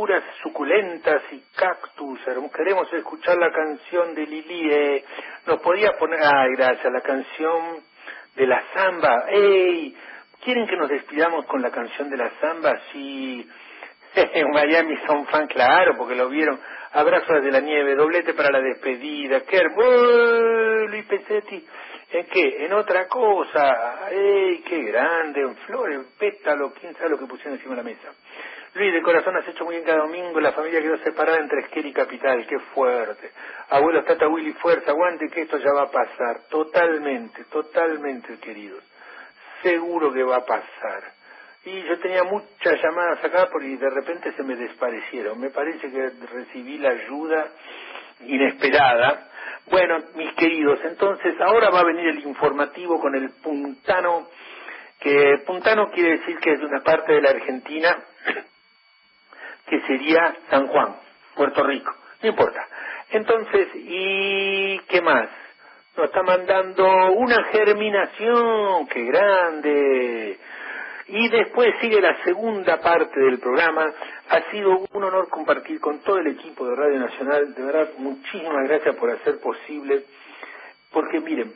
puras 0.00 0.24
suculentas 0.42 1.20
y 1.30 1.42
cactus. 1.54 2.20
Queremos 2.56 2.90
escuchar 2.90 3.36
la 3.36 3.52
canción 3.52 4.14
de 4.14 4.26
Lilie. 4.26 5.04
Nos 5.46 5.60
podía 5.60 5.92
poner, 5.98 6.20
ay, 6.22 6.52
gracias, 6.56 6.90
la 6.90 7.02
canción 7.02 7.80
de 8.34 8.46
la 8.46 8.62
samba. 8.72 9.26
¡Ey! 9.28 9.94
¿Quieren 10.42 10.66
que 10.66 10.76
nos 10.78 10.88
despidamos 10.88 11.44
con 11.44 11.60
la 11.60 11.70
canción 11.70 12.08
de 12.08 12.16
la 12.16 12.30
samba? 12.40 12.80
Sí. 12.90 13.46
En 14.14 14.50
Miami 14.52 14.96
son 15.06 15.26
fan, 15.26 15.46
claro, 15.48 15.92
porque 15.98 16.14
lo 16.14 16.30
vieron. 16.30 16.58
Abrazos 16.92 17.44
de 17.44 17.50
la 17.50 17.60
nieve, 17.60 17.94
doblete 17.94 18.32
para 18.32 18.50
la 18.50 18.60
despedida. 18.60 19.42
¡Qué 19.42 19.58
hermoso! 19.58 20.86
Luis 20.88 21.04
Pesetti. 21.04 21.62
¿En 22.12 22.26
qué? 22.26 22.64
En 22.64 22.72
otra 22.72 23.06
cosa. 23.06 24.08
¡Ey! 24.10 24.62
¡Qué 24.66 24.82
grande! 24.82 25.42
En 25.42 25.56
flores, 25.56 26.06
pétalo, 26.18 26.72
quién 26.72 26.94
sabe 26.94 27.10
lo 27.10 27.18
que 27.18 27.26
pusieron 27.26 27.58
encima 27.58 27.76
de 27.76 27.82
la 27.82 27.88
mesa. 27.90 28.08
Luis, 28.72 28.92
de 28.92 29.02
corazón 29.02 29.36
has 29.36 29.48
hecho 29.48 29.64
muy 29.64 29.74
bien 29.74 29.86
cada 29.86 30.02
domingo. 30.02 30.38
La 30.38 30.52
familia 30.52 30.80
quedó 30.80 30.96
separada 30.98 31.38
entre 31.38 31.62
Esquel 31.62 31.86
y 31.86 31.92
Capital. 31.92 32.46
¡Qué 32.46 32.58
fuerte! 32.72 33.32
Abuelos, 33.68 34.04
Tata 34.04 34.28
Willy, 34.28 34.52
fuerza, 34.54 34.92
aguante 34.92 35.28
que 35.28 35.42
esto 35.42 35.58
ya 35.58 35.72
va 35.72 35.82
a 35.82 35.90
pasar. 35.90 36.42
Totalmente, 36.48 37.44
totalmente, 37.46 38.38
queridos. 38.38 38.84
Seguro 39.62 40.12
que 40.12 40.22
va 40.22 40.36
a 40.36 40.44
pasar. 40.44 41.02
Y 41.64 41.82
yo 41.82 41.98
tenía 41.98 42.22
muchas 42.22 42.80
llamadas 42.80 43.24
acá 43.24 43.48
porque 43.50 43.76
de 43.76 43.90
repente 43.90 44.32
se 44.32 44.42
me 44.44 44.54
desparecieron. 44.54 45.40
Me 45.40 45.50
parece 45.50 45.90
que 45.90 46.10
recibí 46.32 46.78
la 46.78 46.90
ayuda 46.90 47.48
inesperada. 48.20 49.30
Bueno, 49.68 49.98
mis 50.14 50.32
queridos, 50.34 50.78
entonces 50.84 51.34
ahora 51.40 51.70
va 51.70 51.80
a 51.80 51.84
venir 51.84 52.06
el 52.06 52.20
informativo 52.20 53.00
con 53.00 53.14
el 53.16 53.30
puntano, 53.42 54.28
que 55.00 55.42
puntano 55.44 55.90
quiere 55.90 56.18
decir 56.18 56.38
que 56.38 56.52
es 56.52 56.60
de 56.60 56.66
una 56.66 56.80
parte 56.80 57.12
de 57.12 57.20
la 57.20 57.30
Argentina 57.30 57.96
que 59.70 59.80
sería 59.82 60.34
San 60.50 60.66
Juan, 60.66 60.96
Puerto 61.36 61.62
Rico, 61.62 61.94
no 62.22 62.28
importa. 62.28 62.66
Entonces, 63.10 63.68
¿y 63.74 64.78
qué 64.80 65.00
más? 65.00 65.28
Nos 65.96 66.06
está 66.06 66.22
mandando 66.22 67.12
una 67.12 67.44
germinación, 67.44 68.88
qué 68.88 69.04
grande. 69.04 70.38
Y 71.06 71.28
después 71.28 71.74
sigue 71.80 72.00
la 72.00 72.22
segunda 72.24 72.80
parte 72.80 73.18
del 73.20 73.38
programa. 73.38 73.92
Ha 74.28 74.50
sido 74.50 74.86
un 74.92 75.04
honor 75.04 75.28
compartir 75.28 75.80
con 75.80 76.00
todo 76.00 76.18
el 76.18 76.28
equipo 76.28 76.66
de 76.68 76.76
Radio 76.76 76.98
Nacional. 77.00 77.54
De 77.54 77.62
verdad, 77.62 77.90
muchísimas 77.98 78.68
gracias 78.68 78.94
por 78.96 79.10
hacer 79.10 79.40
posible. 79.40 80.04
Porque 80.92 81.20
miren, 81.20 81.52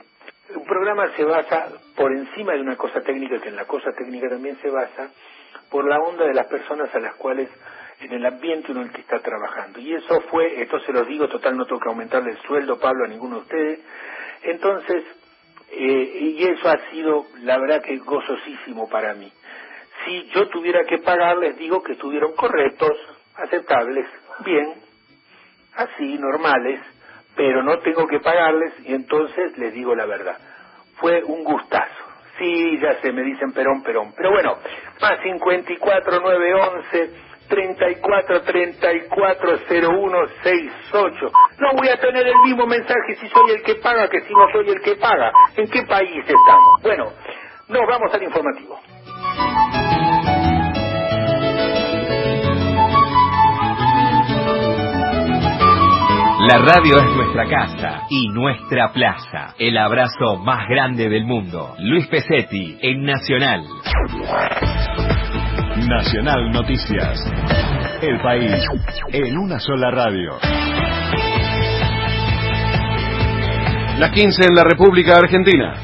un 0.54 0.64
programa 0.64 1.10
se 1.16 1.24
basa 1.24 1.68
por 1.96 2.12
encima 2.12 2.52
de 2.52 2.60
una 2.60 2.76
cosa 2.76 3.00
técnica, 3.02 3.40
que 3.40 3.48
en 3.48 3.56
la 3.56 3.64
cosa 3.64 3.92
técnica 3.92 4.28
también 4.28 4.56
se 4.60 4.70
basa, 4.70 5.10
por 5.70 5.88
la 5.88 5.98
onda 5.98 6.26
de 6.26 6.34
las 6.34 6.46
personas 6.46 6.92
a 6.94 7.00
las 7.00 7.14
cuales 7.14 7.48
en 8.04 8.12
el 8.12 8.26
ambiente 8.26 8.72
uno 8.72 8.82
el 8.82 8.92
que 8.92 9.00
está 9.00 9.20
trabajando. 9.20 9.80
Y 9.80 9.94
eso 9.94 10.20
fue, 10.30 10.60
esto 10.62 10.78
se 10.80 10.92
los 10.92 11.06
digo, 11.06 11.28
total 11.28 11.56
no 11.56 11.66
tengo 11.66 11.80
que 11.80 11.88
aumentarle 11.88 12.32
el 12.32 12.38
sueldo, 12.42 12.78
Pablo, 12.78 13.04
a 13.04 13.08
ninguno 13.08 13.36
de 13.36 13.42
ustedes. 13.42 13.80
Entonces, 14.42 15.04
eh, 15.70 16.36
y 16.36 16.44
eso 16.44 16.68
ha 16.68 16.78
sido, 16.90 17.26
la 17.42 17.58
verdad 17.58 17.82
que 17.82 17.96
gozosísimo 17.98 18.88
para 18.88 19.14
mí. 19.14 19.32
Si 20.04 20.26
yo 20.34 20.48
tuviera 20.48 20.84
que 20.84 20.98
pagarles, 20.98 21.56
digo 21.56 21.82
que 21.82 21.92
estuvieron 21.92 22.34
correctos, 22.34 22.92
aceptables, 23.36 24.06
bien, 24.44 24.74
así, 25.76 26.18
normales, 26.18 26.80
pero 27.34 27.62
no 27.62 27.78
tengo 27.78 28.06
que 28.06 28.20
pagarles 28.20 28.74
y 28.84 28.94
entonces 28.94 29.56
les 29.58 29.72
digo 29.72 29.94
la 29.94 30.06
verdad. 30.06 30.38
Fue 30.96 31.22
un 31.24 31.42
gustazo. 31.42 32.04
Sí, 32.38 32.78
ya 32.80 33.00
sé, 33.00 33.12
me 33.12 33.22
dicen 33.22 33.52
perón, 33.52 33.82
perón. 33.82 34.12
Pero 34.16 34.30
bueno, 34.30 34.58
más 35.00 35.20
54 35.22 36.20
911 36.20 37.10
34 37.48 38.42
34 38.42 39.58
01 39.68 40.18
68. 40.42 41.32
No 41.58 41.72
voy 41.76 41.88
a 41.88 41.96
tener 42.00 42.26
el 42.26 42.38
mismo 42.44 42.66
mensaje 42.66 43.14
si 43.20 43.28
soy 43.28 43.50
el 43.52 43.62
que 43.62 43.76
paga 43.76 44.08
que 44.08 44.20
si 44.20 44.32
no 44.32 44.50
soy 44.52 44.68
el 44.70 44.80
que 44.80 44.96
paga. 44.96 45.32
¿En 45.56 45.68
qué 45.68 45.82
país 45.82 46.24
estamos? 46.24 46.82
Bueno, 46.82 47.12
nos 47.68 47.86
vamos 47.86 48.12
al 48.14 48.22
informativo. 48.22 48.80
La 56.46 56.58
radio 56.58 56.98
es 56.98 57.16
nuestra 57.16 57.48
casa 57.48 58.02
y 58.10 58.28
nuestra 58.28 58.92
plaza. 58.92 59.54
El 59.58 59.78
abrazo 59.78 60.36
más 60.36 60.68
grande 60.68 61.08
del 61.08 61.24
mundo. 61.24 61.74
Luis 61.78 62.06
Pesetti 62.08 62.76
en 62.82 63.02
Nacional. 63.04 63.64
Nacional 65.76 66.52
Noticias. 66.52 67.18
El 68.00 68.20
país 68.20 68.64
en 69.12 69.36
una 69.36 69.58
sola 69.58 69.90
radio. 69.90 70.38
Las 73.98 74.10
15 74.12 74.44
en 74.46 74.54
la 74.54 74.62
República 74.62 75.14
Argentina. 75.16 75.74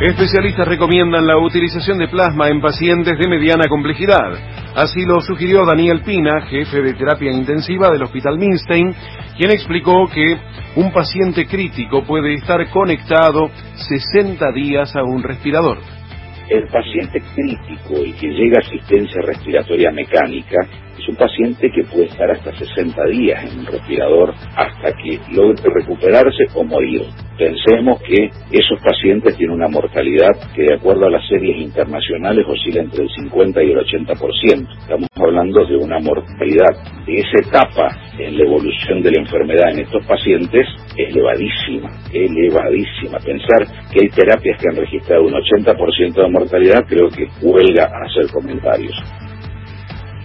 Especialistas 0.00 0.68
recomiendan 0.68 1.26
la 1.26 1.36
utilización 1.38 1.98
de 1.98 2.06
plasma 2.06 2.48
en 2.48 2.60
pacientes 2.60 3.18
de 3.18 3.28
mediana 3.28 3.68
complejidad. 3.68 4.32
Así 4.76 5.04
lo 5.04 5.20
sugirió 5.20 5.66
Daniel 5.66 6.02
Pina, 6.02 6.42
jefe 6.42 6.80
de 6.80 6.94
terapia 6.94 7.32
intensiva 7.32 7.90
del 7.90 8.04
Hospital 8.04 8.38
Milstein, 8.38 8.94
quien 9.36 9.50
explicó 9.50 10.06
que 10.06 10.38
un 10.76 10.92
paciente 10.92 11.46
crítico 11.46 12.04
puede 12.04 12.34
estar 12.34 12.70
conectado 12.70 13.50
60 13.74 14.52
días 14.52 14.94
a 14.94 15.02
un 15.02 15.24
respirador. 15.24 16.01
El 16.48 16.66
paciente 16.68 17.22
crítico 17.34 18.04
y 18.04 18.12
que 18.12 18.28
llega 18.28 18.58
a 18.58 18.66
asistencia 18.66 19.22
respiratoria 19.22 19.90
mecánica 19.90 20.56
es 21.02 21.08
un 21.08 21.16
paciente 21.16 21.70
que 21.70 21.82
puede 21.84 22.04
estar 22.04 22.30
hasta 22.30 22.52
60 22.52 23.04
días 23.06 23.44
en 23.44 23.60
un 23.60 23.66
respirador 23.66 24.34
hasta 24.56 24.92
que 24.92 25.18
logre 25.32 25.62
recuperarse 25.74 26.44
o 26.54 26.64
morir. 26.64 27.02
Pensemos 27.36 28.00
que 28.02 28.30
esos 28.52 28.80
pacientes 28.82 29.36
tienen 29.36 29.56
una 29.56 29.68
mortalidad 29.68 30.30
que 30.54 30.62
de 30.62 30.74
acuerdo 30.74 31.06
a 31.06 31.10
las 31.10 31.26
series 31.28 31.56
internacionales 31.56 32.46
oscila 32.46 32.82
entre 32.82 33.04
el 33.04 33.10
50 33.10 33.62
y 33.64 33.70
el 33.72 33.78
80%. 33.78 34.68
Estamos 34.78 35.08
hablando 35.16 35.64
de 35.66 35.76
una 35.76 35.98
mortalidad 35.98 37.04
de 37.06 37.14
esa 37.16 37.48
etapa 37.48 37.88
en 38.18 38.38
la 38.38 38.44
evolución 38.44 39.02
de 39.02 39.10
la 39.10 39.22
enfermedad 39.22 39.70
en 39.72 39.80
estos 39.80 40.06
pacientes 40.06 40.66
es 40.96 41.08
elevadísima, 41.08 41.90
elevadísima. 42.12 43.18
Pensar 43.24 43.66
que 43.90 44.00
hay 44.02 44.08
terapias 44.10 44.60
que 44.60 44.68
han 44.68 44.76
registrado 44.76 45.24
un 45.24 45.32
80% 45.32 46.14
de 46.14 46.28
mortalidad 46.28 46.84
creo 46.86 47.08
que 47.08 47.26
huelga 47.40 47.84
a 47.84 48.06
hacer 48.06 48.30
comentarios. 48.32 48.94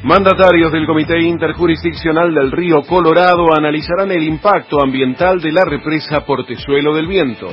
Mandatarios 0.03 0.71
del 0.71 0.85
Comité 0.85 1.19
Interjurisdiccional 1.19 2.33
del 2.33 2.51
Río 2.51 2.83
Colorado 2.83 3.51
analizarán 3.53 4.11
el 4.11 4.23
impacto 4.23 4.79
ambiental 4.79 5.41
de 5.41 5.51
la 5.51 5.65
represa 5.65 6.21
Portezuelo 6.21 6.93
del 6.93 7.07
Viento. 7.07 7.47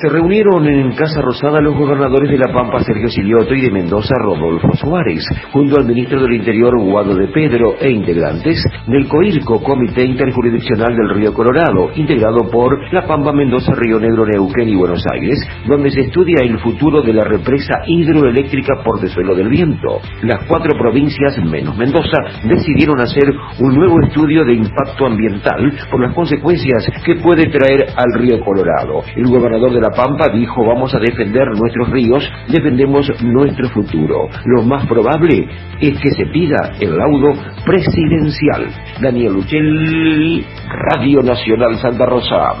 Se 0.00 0.08
reunieron 0.08 0.64
en 0.68 0.92
Casa 0.92 1.20
Rosada 1.20 1.60
los 1.60 1.74
gobernadores 1.76 2.30
de 2.30 2.38
La 2.38 2.52
Pampa, 2.52 2.78
Sergio 2.84 3.08
Silioto, 3.08 3.52
y 3.52 3.62
de 3.62 3.72
Mendoza, 3.72 4.14
Rodolfo 4.22 4.72
Suárez, 4.74 5.24
junto 5.50 5.76
al 5.76 5.86
ministro 5.86 6.22
del 6.22 6.34
Interior, 6.34 6.72
Guado 6.80 7.16
de 7.16 7.26
Pedro, 7.26 7.74
e 7.80 7.90
integrantes 7.90 8.62
del 8.86 9.08
COIRCO, 9.08 9.60
Comité 9.60 10.04
Interjurisdiccional 10.04 10.94
del 10.94 11.16
Río 11.16 11.34
Colorado, 11.34 11.90
integrado 11.96 12.48
por 12.48 12.78
La 12.92 13.08
Pampa, 13.08 13.32
Mendoza, 13.32 13.72
Río 13.74 13.98
Negro, 13.98 14.24
Neuquén 14.24 14.68
y 14.68 14.76
Buenos 14.76 15.02
Aires, 15.12 15.44
donde 15.66 15.90
se 15.90 16.02
estudia 16.02 16.44
el 16.44 16.60
futuro 16.60 17.02
de 17.02 17.14
la 17.14 17.24
represa 17.24 17.82
hidroeléctrica 17.84 18.80
por 18.84 19.00
desuelo 19.00 19.34
del 19.34 19.48
viento. 19.48 19.98
Las 20.22 20.44
cuatro 20.46 20.78
provincias, 20.78 21.38
menos 21.44 21.76
Mendoza, 21.76 22.18
decidieron 22.44 23.00
hacer 23.00 23.34
un 23.58 23.74
nuevo 23.74 24.00
estudio 24.06 24.44
de 24.44 24.54
impacto 24.54 25.06
ambiental 25.06 25.72
por 25.90 26.00
las 26.00 26.14
consecuencias 26.14 26.86
que 27.04 27.16
puede 27.16 27.50
traer 27.50 27.88
al 27.96 28.20
río 28.20 28.38
Colorado. 28.44 29.02
El 29.16 29.26
gobernador 29.26 29.72
de 29.72 29.80
La 29.80 29.87
Pampa 29.90 30.28
dijo 30.28 30.64
vamos 30.64 30.94
a 30.94 30.98
defender 30.98 31.46
nuestros 31.58 31.90
ríos, 31.90 32.24
defendemos 32.48 33.10
nuestro 33.22 33.68
futuro. 33.70 34.28
Lo 34.44 34.62
más 34.62 34.86
probable 34.86 35.48
es 35.80 35.98
que 36.00 36.10
se 36.10 36.26
pida 36.26 36.72
el 36.80 36.96
laudo 36.96 37.32
presidencial. 37.64 38.68
Daniel 39.00 39.36
Uchel, 39.36 40.44
Radio 40.90 41.22
Nacional 41.22 41.78
Santa 41.78 42.06
Rosa. 42.06 42.54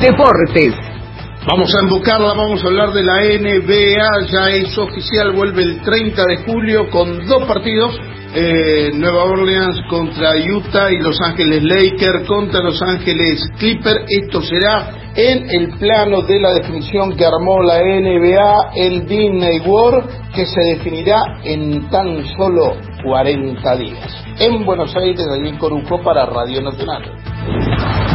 Deportes. 0.00 0.74
Vamos 1.46 1.74
a 1.74 1.82
embocarla, 1.82 2.32
vamos 2.32 2.64
a 2.64 2.68
hablar 2.68 2.92
de 2.92 3.02
la 3.02 3.20
NBA, 3.20 4.26
ya 4.32 4.50
es 4.50 4.78
oficial, 4.78 5.32
vuelve 5.32 5.62
el 5.62 5.82
30 5.82 6.22
de 6.24 6.36
julio 6.38 6.88
con 6.88 7.26
dos 7.26 7.44
partidos, 7.44 8.00
eh, 8.34 8.90
Nueva 8.94 9.24
Orleans 9.24 9.80
contra 9.88 10.30
Utah 10.36 10.90
y 10.90 10.98
Los 10.98 11.20
Ángeles 11.20 11.62
Lakers 11.62 12.26
contra 12.26 12.60
Los 12.60 12.82
Ángeles 12.82 13.48
Clippers. 13.58 14.04
Esto 14.08 14.42
será 14.42 15.12
en 15.14 15.48
el 15.48 15.78
plano 15.78 16.22
de 16.22 16.40
la 16.40 16.54
definición 16.54 17.16
que 17.16 17.24
armó 17.24 17.62
la 17.62 17.78
NBA, 17.78 18.72
el 18.74 19.06
Disney 19.06 19.60
World, 19.60 20.32
que 20.34 20.44
se 20.46 20.60
definirá 20.74 21.40
en 21.44 21.88
tan 21.90 22.24
solo 22.36 22.76
40 23.04 23.76
días. 23.76 24.24
En 24.40 24.64
Buenos 24.64 24.94
Aires, 24.96 25.26
allí 25.28 25.48
en 25.48 25.58
Corujo 25.58 26.02
para 26.02 26.26
Radio 26.26 26.60
Nacional. 26.62 27.02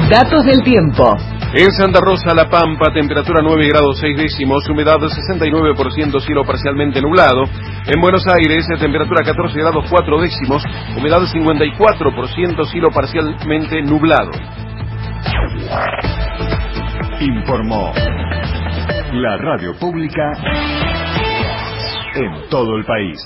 Datos 0.10 0.44
del 0.46 0.62
tiempo. 0.64 1.16
En 1.52 1.72
Santa 1.72 2.00
Rosa, 2.00 2.36
La 2.36 2.48
Pampa, 2.48 2.94
temperatura 2.94 3.42
9 3.42 3.68
grados 3.70 3.98
6 4.00 4.18
décimos, 4.18 4.70
humedad 4.70 4.98
69%, 4.98 6.20
cielo 6.20 6.46
parcialmente 6.46 7.02
nublado. 7.02 7.44
En 7.88 8.00
Buenos 8.00 8.24
Aires, 8.28 8.68
temperatura 8.80 9.24
14 9.26 9.58
grados 9.58 9.84
4 9.90 10.22
décimos, 10.22 10.64
humedad 10.96 11.22
54%, 11.22 12.66
cielo 12.66 12.92
parcialmente 12.92 13.82
nublado. 13.82 14.30
Informó 17.20 17.94
la 19.14 19.38
radio 19.38 19.74
pública 19.80 20.32
en 22.14 22.48
todo 22.52 22.76
el 22.78 22.86
país. 22.86 23.18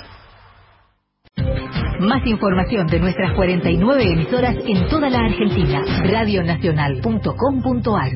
Más 2.04 2.26
información 2.26 2.88
de 2.88 3.00
nuestras 3.00 3.32
49 3.34 4.04
emisoras 4.04 4.56
en 4.68 4.88
toda 4.90 5.10
la 5.10 5.20
Argentina. 5.20 5.82
Radionacional.com.ar 6.04 8.12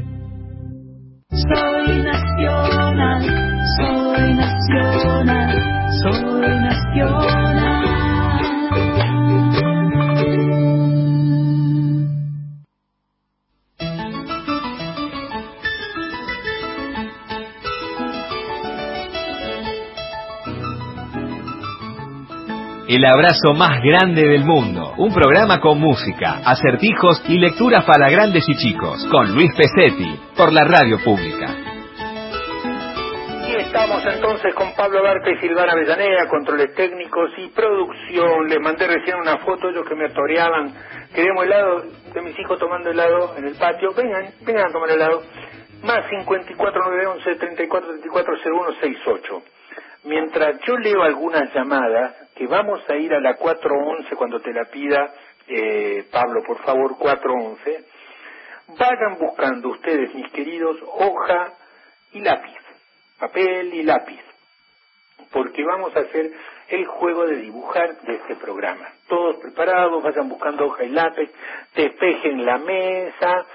Soy 1.29 2.03
nacional, 2.03 3.25
soy 3.77 4.33
nacional, 4.33 5.57
soy 6.01 6.59
nacional. 6.59 7.96
El 22.87 23.03
abrazo 23.03 23.51
más 23.53 23.83
grande 23.83 24.25
del 24.25 24.45
mundo. 24.45 24.93
Un 24.95 25.13
programa 25.13 25.59
con 25.59 25.77
música, 25.77 26.39
acertijos 26.45 27.21
y 27.27 27.37
lecturas 27.37 27.83
para 27.83 28.09
grandes 28.09 28.45
y 28.47 28.55
chicos. 28.55 29.05
Con 29.11 29.35
Luis 29.35 29.51
Pesetti. 29.57 30.17
Por 30.37 30.53
la 30.53 30.63
radio 30.63 30.97
pública. 31.03 31.53
Y 33.45 33.55
estamos 33.59 34.01
entonces 34.05 34.55
con 34.55 34.73
Pablo 34.73 35.03
Barca 35.03 35.29
y 35.31 35.37
Silvana 35.37 35.73
Avellaneda, 35.73 36.29
controles 36.29 36.73
técnicos 36.75 37.31
y 37.35 37.49
producción. 37.49 38.47
Les 38.47 38.61
mandé 38.61 38.87
recién 38.87 39.17
una 39.17 39.37
foto, 39.39 39.67
ellos 39.67 39.85
que 39.85 39.95
me 39.95 40.07
toreaban. 40.07 40.71
Queremos 41.13 41.43
helado 41.43 41.83
de 42.13 42.21
mis 42.21 42.39
hijos 42.39 42.57
tomando 42.57 42.89
helado 42.89 43.35
en 43.35 43.47
el 43.49 43.55
patio. 43.55 43.93
Vengan, 43.97 44.31
vengan 44.45 44.69
a 44.69 44.71
tomar 44.71 44.89
helado. 44.91 45.23
Más 45.83 46.07
54 46.09 46.55
911 46.55 47.35
34 47.35 47.89
34 47.99 48.33
0168. 48.37 49.41
Mientras 50.05 50.57
yo 50.65 50.77
leo 50.77 51.03
algunas 51.03 51.53
llamadas, 51.53 52.26
que 52.37 52.47
vamos 52.47 52.87
a 52.87 52.95
ir 52.95 53.13
a 53.13 53.19
la 53.19 53.35
411 53.35 54.15
cuando 54.15 54.39
te 54.39 54.53
la 54.53 54.65
pida, 54.65 55.11
eh, 55.47 56.05
Pablo, 56.11 56.43
por 56.45 56.59
favor, 56.59 56.97
411, 56.97 57.85
vayan 58.77 59.17
buscando 59.19 59.69
ustedes, 59.69 60.13
mis 60.13 60.31
queridos, 60.31 60.77
hoja 60.85 61.53
y 62.13 62.21
lápiz, 62.21 62.59
papel 63.19 63.73
y 63.73 63.83
lápiz, 63.83 64.21
porque 65.31 65.63
vamos 65.63 65.95
a 65.95 66.01
hacer 66.01 66.31
el 66.67 66.85
juego 66.85 67.25
de 67.25 67.37
dibujar 67.37 68.01
de 68.01 68.15
este 68.15 68.35
programa. 68.35 68.87
Todos 69.07 69.37
preparados, 69.37 70.03
vayan 70.03 70.29
buscando 70.29 70.65
hoja 70.65 70.83
y 70.83 70.89
lápiz, 70.89 71.31
despejen 71.75 72.45
la 72.45 72.59
mesa, 72.59 73.45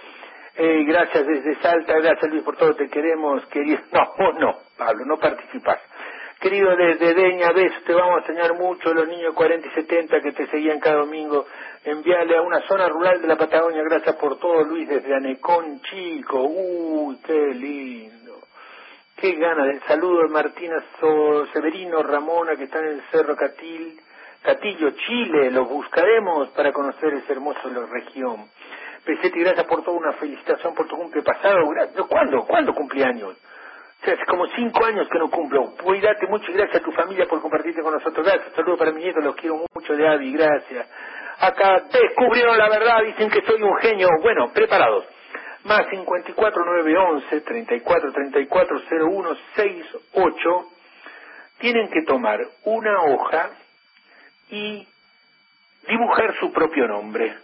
eh, 0.56 0.84
gracias 0.86 1.26
desde 1.26 1.54
Salta, 1.62 1.94
gracias 1.94 2.30
Luis 2.30 2.42
por 2.42 2.56
todo, 2.56 2.74
te 2.74 2.88
queremos, 2.88 3.46
querido. 3.46 3.78
No, 3.92 4.12
vos 4.18 4.34
no, 4.40 4.58
Pablo, 4.76 5.04
no 5.06 5.18
participas. 5.18 5.78
Querido 6.42 6.74
desde 6.74 7.14
Deña, 7.14 7.52
besos, 7.52 7.84
te 7.84 7.94
vamos 7.94 8.16
a 8.16 8.20
enseñar 8.22 8.54
mucho, 8.54 8.92
los 8.92 9.06
niños 9.06 9.32
40 9.32 9.64
y 9.64 9.70
70 9.70 10.20
que 10.22 10.32
te 10.32 10.48
seguían 10.48 10.80
cada 10.80 10.96
domingo. 10.96 11.46
Enviarle 11.84 12.36
a 12.36 12.42
una 12.42 12.60
zona 12.66 12.88
rural 12.88 13.22
de 13.22 13.28
la 13.28 13.36
Patagonia, 13.36 13.80
gracias 13.84 14.16
por 14.16 14.40
todo, 14.40 14.64
Luis, 14.64 14.88
desde 14.88 15.14
Anecón, 15.14 15.80
chico. 15.82 16.42
Uy, 16.42 17.16
qué 17.24 17.54
lindo. 17.54 18.40
Qué 19.14 19.36
gana 19.36 19.66
del 19.66 19.80
saludo 19.82 20.22
de 20.22 20.28
Martina 20.30 20.82
Severino, 21.52 22.02
Ramona, 22.02 22.56
que 22.56 22.64
están 22.64 22.86
en 22.86 22.94
el 22.94 23.02
Cerro 23.12 23.36
Catil, 23.36 24.00
Catillo, 24.42 24.90
Chile. 24.96 25.48
Los 25.52 25.68
buscaremos 25.68 26.48
para 26.56 26.72
conocer 26.72 27.14
ese 27.14 27.34
hermoso 27.34 27.70
la 27.70 27.86
región. 27.86 28.46
Pesetti, 29.04 29.38
gracias 29.38 29.66
por 29.66 29.84
todo, 29.84 29.94
una 29.94 30.14
felicitación 30.14 30.74
por 30.74 30.88
tu 30.88 30.96
cumple 30.96 31.22
pasado. 31.22 31.72
¿Cuándo? 32.08 32.44
¿Cuándo 32.46 32.74
cumpleaños? 32.74 33.36
O 34.02 34.10
hace 34.10 34.24
como 34.26 34.46
cinco 34.48 34.84
años 34.84 35.08
que 35.08 35.18
no 35.18 35.30
cumplo. 35.30 35.74
Cuídate 35.82 36.26
mucho 36.26 36.50
y 36.50 36.54
gracias 36.54 36.82
a 36.82 36.84
tu 36.84 36.90
familia 36.92 37.26
por 37.26 37.40
compartirte 37.40 37.82
con 37.82 37.94
nosotros. 37.94 38.26
Gracias, 38.26 38.52
saludos 38.54 38.78
para 38.78 38.90
mi 38.90 39.02
nieto, 39.02 39.20
los 39.20 39.36
quiero 39.36 39.64
mucho 39.72 39.94
de 39.94 40.08
Avi, 40.08 40.32
gracias. 40.32 40.88
Acá 41.38 41.84
descubrieron 41.92 42.58
la 42.58 42.68
verdad, 42.68 43.02
dicen 43.04 43.30
que 43.30 43.42
soy 43.42 43.62
un 43.62 43.76
genio. 43.76 44.08
Bueno, 44.22 44.52
preparados. 44.52 45.04
Más 45.64 45.86
54 45.88 46.64
911 46.64 47.40
34 47.42 48.12
34 48.12 48.82
01 48.90 49.36
68 49.54 50.68
tienen 51.58 51.88
que 51.88 52.02
tomar 52.02 52.40
una 52.64 53.02
hoja 53.04 53.50
y 54.50 54.86
dibujar 55.86 56.34
su 56.40 56.52
propio 56.52 56.88
nombre. 56.88 57.36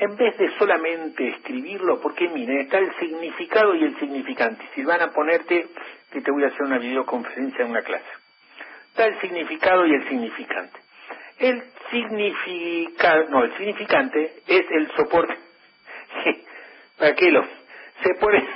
En 0.00 0.16
vez 0.16 0.34
de 0.38 0.50
solamente 0.56 1.28
escribirlo, 1.28 2.00
porque 2.00 2.26
mire, 2.28 2.62
está 2.62 2.78
el 2.78 2.90
significado 2.98 3.74
y 3.74 3.84
el 3.84 3.98
significante. 3.98 4.64
Si 4.74 4.82
van 4.82 5.02
a 5.02 5.12
ponerte, 5.12 5.66
que 6.10 6.22
te 6.22 6.30
voy 6.30 6.42
a 6.42 6.46
hacer 6.46 6.62
una 6.62 6.78
videoconferencia 6.78 7.66
en 7.66 7.70
una 7.70 7.82
clase. 7.82 8.08
Está 8.88 9.04
el 9.04 9.20
significado 9.20 9.86
y 9.86 9.92
el 9.92 10.08
significante. 10.08 10.80
El 11.38 11.62
significado, 11.90 13.28
no, 13.28 13.44
el 13.44 13.54
significante 13.58 14.36
es 14.46 14.64
el 14.70 14.90
soporte. 14.92 15.36
¿Para 16.98 17.14
qué 17.14 17.30
lo? 17.30 17.44
Se 18.02 18.14
pone, 18.18 18.48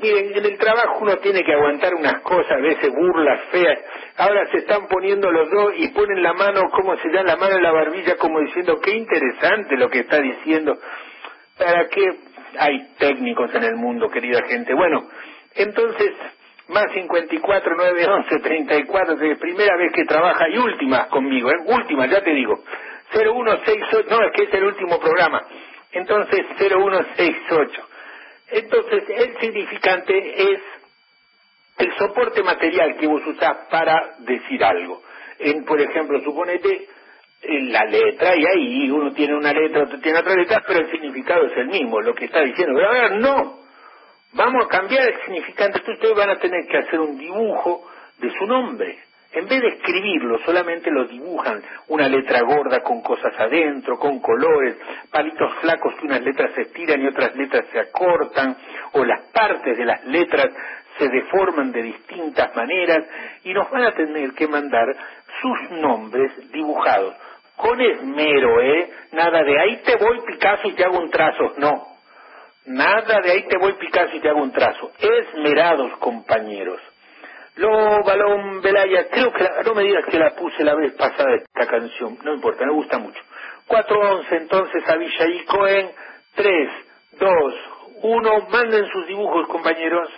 Miren, 0.00 0.36
en 0.36 0.44
el 0.44 0.58
trabajo 0.58 0.98
uno 1.00 1.16
tiene 1.18 1.42
que 1.42 1.52
aguantar 1.52 1.94
unas 1.94 2.22
cosas, 2.22 2.52
a 2.52 2.60
veces 2.60 2.90
burlas 2.90 3.40
feas. 3.50 3.78
Ahora 4.16 4.46
se 4.50 4.58
están 4.58 4.86
poniendo 4.86 5.30
los 5.30 5.50
dos 5.50 5.72
y 5.76 5.88
ponen 5.88 6.22
la 6.22 6.32
mano, 6.32 6.70
como 6.70 6.96
se 6.96 7.10
da 7.10 7.22
la 7.22 7.36
mano 7.36 7.56
en 7.56 7.62
la 7.62 7.72
barbilla, 7.72 8.16
como 8.16 8.40
diciendo, 8.40 8.80
qué 8.80 8.92
interesante 8.92 9.76
lo 9.76 9.88
que 9.88 10.00
está 10.00 10.20
diciendo. 10.20 10.76
¿Para 11.58 11.88
qué 11.88 12.10
hay 12.58 12.94
técnicos 12.98 13.54
en 13.54 13.64
el 13.64 13.76
mundo, 13.76 14.08
querida 14.08 14.42
gente? 14.48 14.74
Bueno, 14.74 15.08
entonces, 15.54 16.12
más 16.68 16.86
54, 16.92 17.74
9, 17.76 18.06
11, 18.06 18.38
34, 18.38 19.16
de 19.16 19.36
primera 19.36 19.76
vez 19.76 19.92
que 19.92 20.04
trabaja 20.04 20.48
y 20.48 20.58
última 20.58 21.08
conmigo, 21.08 21.50
¿eh? 21.50 21.56
última, 21.66 22.06
ya 22.06 22.22
te 22.22 22.30
digo. 22.32 22.62
0168, 23.12 24.08
no, 24.10 24.24
es 24.24 24.32
que 24.32 24.44
es 24.44 24.54
el 24.54 24.64
último 24.64 24.98
programa. 24.98 25.42
Entonces, 25.92 26.46
0168. 26.58 27.88
Entonces, 28.52 29.04
el 29.08 29.38
significante 29.38 30.52
es 30.52 30.60
el 31.78 31.92
soporte 31.96 32.42
material 32.42 32.96
que 32.98 33.06
vos 33.06 33.22
usás 33.26 33.66
para 33.70 34.16
decir 34.20 34.62
algo. 34.62 35.02
En, 35.38 35.64
por 35.64 35.80
ejemplo, 35.80 36.20
suponete 36.20 36.86
en 37.42 37.72
la 37.72 37.84
letra, 37.86 38.36
y 38.36 38.44
ahí 38.46 38.90
uno 38.90 39.12
tiene 39.12 39.34
una 39.34 39.52
letra, 39.52 39.84
otro 39.84 39.98
tiene 39.98 40.18
otra 40.18 40.34
letra, 40.34 40.62
pero 40.66 40.80
el 40.80 40.90
significado 40.90 41.46
es 41.46 41.56
el 41.56 41.68
mismo, 41.68 42.00
lo 42.00 42.14
que 42.14 42.26
está 42.26 42.40
diciendo. 42.42 42.74
Pero 42.76 42.88
ahora 42.88 43.08
no, 43.16 43.58
vamos 44.34 44.66
a 44.66 44.68
cambiar 44.68 45.08
el 45.08 45.20
significante, 45.22 45.80
ustedes 45.90 46.14
van 46.14 46.30
a 46.30 46.38
tener 46.38 46.66
que 46.66 46.76
hacer 46.76 47.00
un 47.00 47.18
dibujo 47.18 47.90
de 48.18 48.30
su 48.38 48.46
nombre. 48.46 48.98
En 49.34 49.48
vez 49.48 49.62
de 49.62 49.68
escribirlo, 49.68 50.38
solamente 50.44 50.90
lo 50.90 51.06
dibujan, 51.06 51.62
una 51.88 52.06
letra 52.06 52.42
gorda 52.42 52.80
con 52.80 53.00
cosas 53.00 53.32
adentro, 53.38 53.98
con 53.98 54.20
colores, 54.20 54.76
palitos 55.10 55.54
flacos 55.60 55.94
que 55.94 56.06
unas 56.06 56.22
letras 56.22 56.52
se 56.54 56.62
estiran 56.62 57.00
y 57.00 57.06
otras 57.06 57.34
letras 57.34 57.64
se 57.72 57.80
acortan, 57.80 58.56
o 58.92 59.04
las 59.04 59.22
partes 59.32 59.78
de 59.78 59.86
las 59.86 60.04
letras 60.04 60.50
se 60.98 61.08
deforman 61.08 61.72
de 61.72 61.82
distintas 61.82 62.54
maneras, 62.54 63.06
y 63.44 63.54
nos 63.54 63.70
van 63.70 63.84
a 63.84 63.92
tener 63.92 64.32
que 64.32 64.46
mandar 64.48 64.86
sus 65.40 65.70
nombres 65.78 66.50
dibujados, 66.52 67.14
con 67.56 67.80
esmero, 67.80 68.60
¿eh? 68.60 68.90
Nada 69.12 69.42
de 69.44 69.58
ahí 69.58 69.76
te 69.82 69.96
voy 69.96 70.20
Picasso 70.26 70.68
y 70.68 70.74
te 70.74 70.84
hago 70.84 70.98
un 70.98 71.10
trazo, 71.10 71.54
no. 71.56 71.86
Nada 72.66 73.20
de 73.22 73.32
ahí 73.32 73.46
te 73.48 73.56
voy 73.56 73.72
Picasso 73.74 74.14
y 74.14 74.20
te 74.20 74.28
hago 74.28 74.42
un 74.42 74.52
trazo. 74.52 74.92
Esmerados, 74.98 75.96
compañeros. 75.96 76.80
Lo 77.56 78.02
Balón 78.04 78.62
Belaya, 78.62 79.08
creo 79.10 79.32
que 79.32 79.44
la- 79.44 79.62
no 79.64 79.74
me 79.74 79.82
digas 79.84 80.04
que 80.10 80.18
la 80.18 80.34
puse 80.34 80.64
la 80.64 80.74
vez 80.74 80.92
pasada 80.94 81.34
esta 81.36 81.66
canción, 81.66 82.18
no 82.24 82.34
importa, 82.34 82.64
me 82.66 82.72
gusta 82.72 82.98
mucho. 82.98 83.20
411 83.66 84.36
entonces 84.36 84.82
a 84.88 84.96
Villa 84.96 85.26
y 85.26 85.44
Cohen, 85.44 85.90
3, 86.34 86.70
2, 87.20 87.54
1, 88.02 88.48
manden 88.50 88.86
sus 88.88 89.06
dibujos 89.06 89.46
compañeros. 89.48 90.08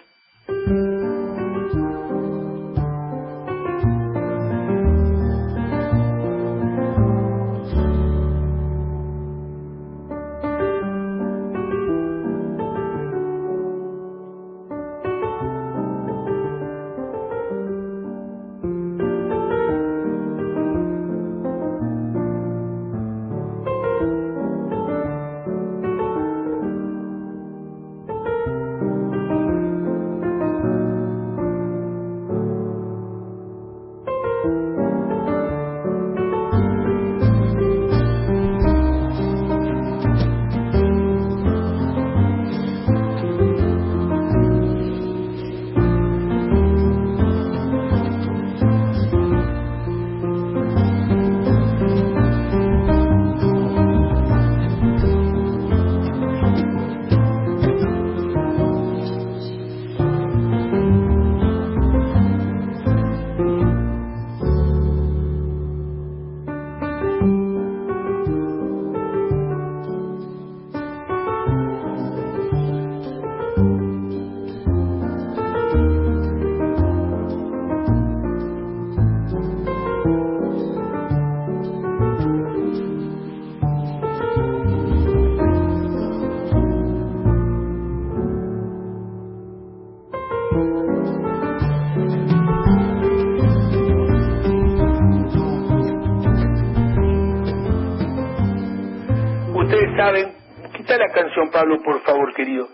Querido. 102.45 102.69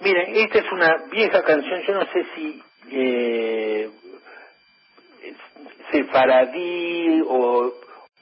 Miren, 0.00 0.36
esta 0.36 0.58
es 0.58 0.72
una 0.72 0.96
vieja 1.10 1.42
canción, 1.42 1.82
yo 1.82 1.94
no 1.94 2.04
sé 2.06 2.26
si 2.34 2.62
eh, 2.90 3.88
sefaradí 5.92 7.22
o, 7.26 7.72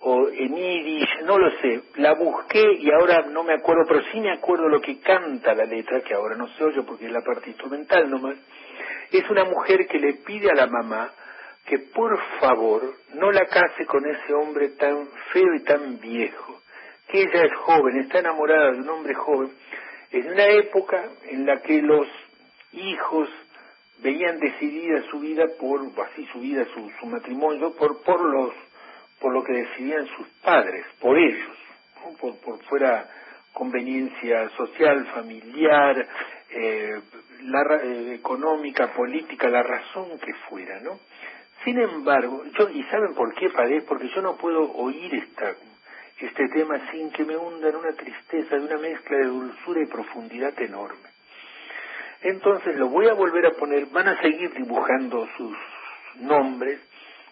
o 0.01 0.29
en 0.29 0.55
yiddish, 0.55 1.23
no 1.25 1.39
lo 1.39 1.51
sé. 1.61 1.81
La 1.97 2.13
busqué 2.13 2.75
y 2.79 2.91
ahora 2.91 3.23
no 3.31 3.43
me 3.43 3.55
acuerdo, 3.55 3.85
pero 3.89 4.03
sí 4.13 4.21
me 4.21 4.33
acuerdo 4.33 4.69
lo 4.69 4.81
que 4.83 5.01
canta 5.01 5.55
la 5.55 5.65
letra, 5.65 6.03
que 6.03 6.15
ahora 6.15 6.37
no 6.37 6.49
se 6.49 6.63
oye 6.63 6.83
porque 6.83 7.07
es 7.07 7.13
la 7.13 7.23
parte 7.23 7.49
instrumental 7.49 8.11
nomás. 8.11 8.37
Es 9.11 9.29
una 9.31 9.45
mujer 9.45 9.87
que 9.87 9.99
le 9.99 10.15
pide 10.15 10.51
a 10.51 10.55
la 10.55 10.67
mamá 10.67 11.11
que 11.65 11.79
por 11.79 12.19
favor 12.39 12.83
no 13.15 13.31
la 13.31 13.47
case 13.47 13.87
con 13.87 14.05
ese 14.05 14.35
hombre 14.35 14.71
tan 14.71 15.09
feo 15.33 15.55
y 15.55 15.65
tan 15.65 16.01
viejo, 16.01 16.61
que 17.09 17.23
ella 17.23 17.45
es 17.45 17.55
joven, 17.57 18.01
está 18.01 18.19
enamorada 18.19 18.73
de 18.73 18.79
un 18.81 18.89
hombre 18.89 19.15
joven, 19.15 19.53
en 20.13 20.31
una 20.31 20.47
época 20.47 21.09
en 21.29 21.47
la 21.47 21.61
que 21.63 21.81
los 21.81 22.07
hijos 22.73 23.29
veían 24.03 24.39
decidida 24.39 25.03
su 25.11 25.21
vida 25.21 25.47
por 25.59 25.81
así 26.05 26.27
su 26.33 26.41
vida 26.41 26.67
su, 26.75 27.07
matrimonio 27.07 27.73
por 27.75 28.03
por 28.03 28.21
los 28.21 28.53
por 29.21 29.33
lo 29.33 29.43
que 29.43 29.53
decidían 29.53 30.07
sus 30.17 30.27
padres 30.43 30.85
por 31.01 31.19
ellos 31.19 31.57
por 32.21 32.37
por 32.39 32.63
fuera 32.65 33.09
conveniencia 33.53 34.49
social 34.51 35.07
familiar 35.15 36.09
eh, 36.51 37.01
eh, 37.41 38.15
económica 38.15 38.93
política 38.93 39.49
la 39.49 39.63
razón 39.63 40.19
que 40.19 40.35
fuera 40.49 40.81
no 40.81 40.99
sin 41.65 41.79
embargo 41.79 42.45
yo 42.59 42.69
y 42.71 42.83
saben 42.85 43.15
por 43.15 43.35
qué 43.35 43.49
padé 43.51 43.83
porque 43.83 44.09
yo 44.09 44.21
no 44.21 44.37
puedo 44.37 44.73
oír 44.73 45.15
esta 45.15 45.55
este 46.27 46.49
tema 46.49 46.91
sin 46.91 47.11
que 47.11 47.25
me 47.25 47.37
hunda 47.37 47.69
en 47.69 47.77
una 47.77 47.93
tristeza 47.93 48.57
de 48.57 48.65
una 48.65 48.79
mezcla 48.79 49.17
de 49.17 49.27
dulzura 49.27 49.83
y 49.83 49.87
profundidad 49.87 50.61
enorme 50.61 51.13
entonces 52.23 52.77
lo 52.77 52.89
voy 52.89 53.09
a 53.09 53.15
volver 53.15 53.47
a 53.47 53.51
poner, 53.51 53.87
van 53.87 54.09
a 54.09 54.21
seguir 54.21 54.53
dibujando 54.55 55.29
sus 55.37 55.57
nombres 56.21 56.81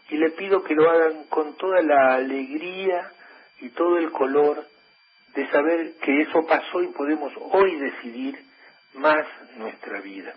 y 0.09 0.17
le 0.17 0.31
pido 0.31 0.65
que 0.65 0.75
lo 0.75 0.91
hagan 0.91 1.25
con 1.29 1.57
toda 1.57 1.81
la 1.83 2.15
alegría 2.15 3.13
y 3.61 3.69
todo 3.71 3.99
el 3.99 4.11
color 4.11 4.67
de 5.35 5.49
saber 5.51 5.93
que 6.03 6.23
eso 6.23 6.45
pasó 6.45 6.83
y 6.83 6.89
podemos 6.89 7.33
hoy 7.53 7.77
decidir 7.77 8.43
más 8.95 9.25
nuestra 9.57 10.01
vida. 10.01 10.35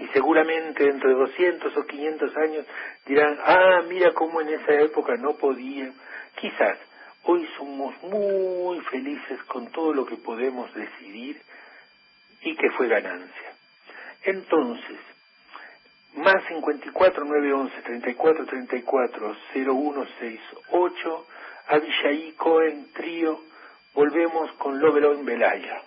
Y 0.00 0.06
seguramente 0.08 0.84
dentro 0.84 1.08
de 1.08 1.16
200 1.16 1.76
o 1.76 1.86
500 1.86 2.36
años 2.36 2.66
dirán, 3.04 3.36
ah, 3.44 3.82
mira 3.88 4.12
cómo 4.12 4.40
en 4.42 4.50
esa 4.50 4.74
época 4.74 5.16
no 5.16 5.34
podían. 5.36 5.92
Quizás 6.36 6.78
hoy 7.26 7.46
somos 7.56 7.94
muy 8.02 8.80
felices 8.82 9.42
con 9.48 9.66
todo 9.72 9.92
lo 9.92 10.06
que 10.06 10.16
podemos 10.16 10.72
decidir 10.74 11.40
y 12.42 12.54
que 12.54 12.70
fue 12.70 12.88
ganancia. 12.88 13.52
Entonces, 14.22 14.98
más 16.14 16.42
54 16.48 17.24
911 17.24 17.82
34 17.82 18.46
34 18.46 19.36
0168 19.52 21.26
Abishai 21.68 22.32
Cohen 22.36 22.86
Trío 22.94 23.40
volvemos 23.94 24.52
con 24.52 24.78
Lovelo 24.78 25.14
en 25.14 25.24
Belaya. 25.24 25.82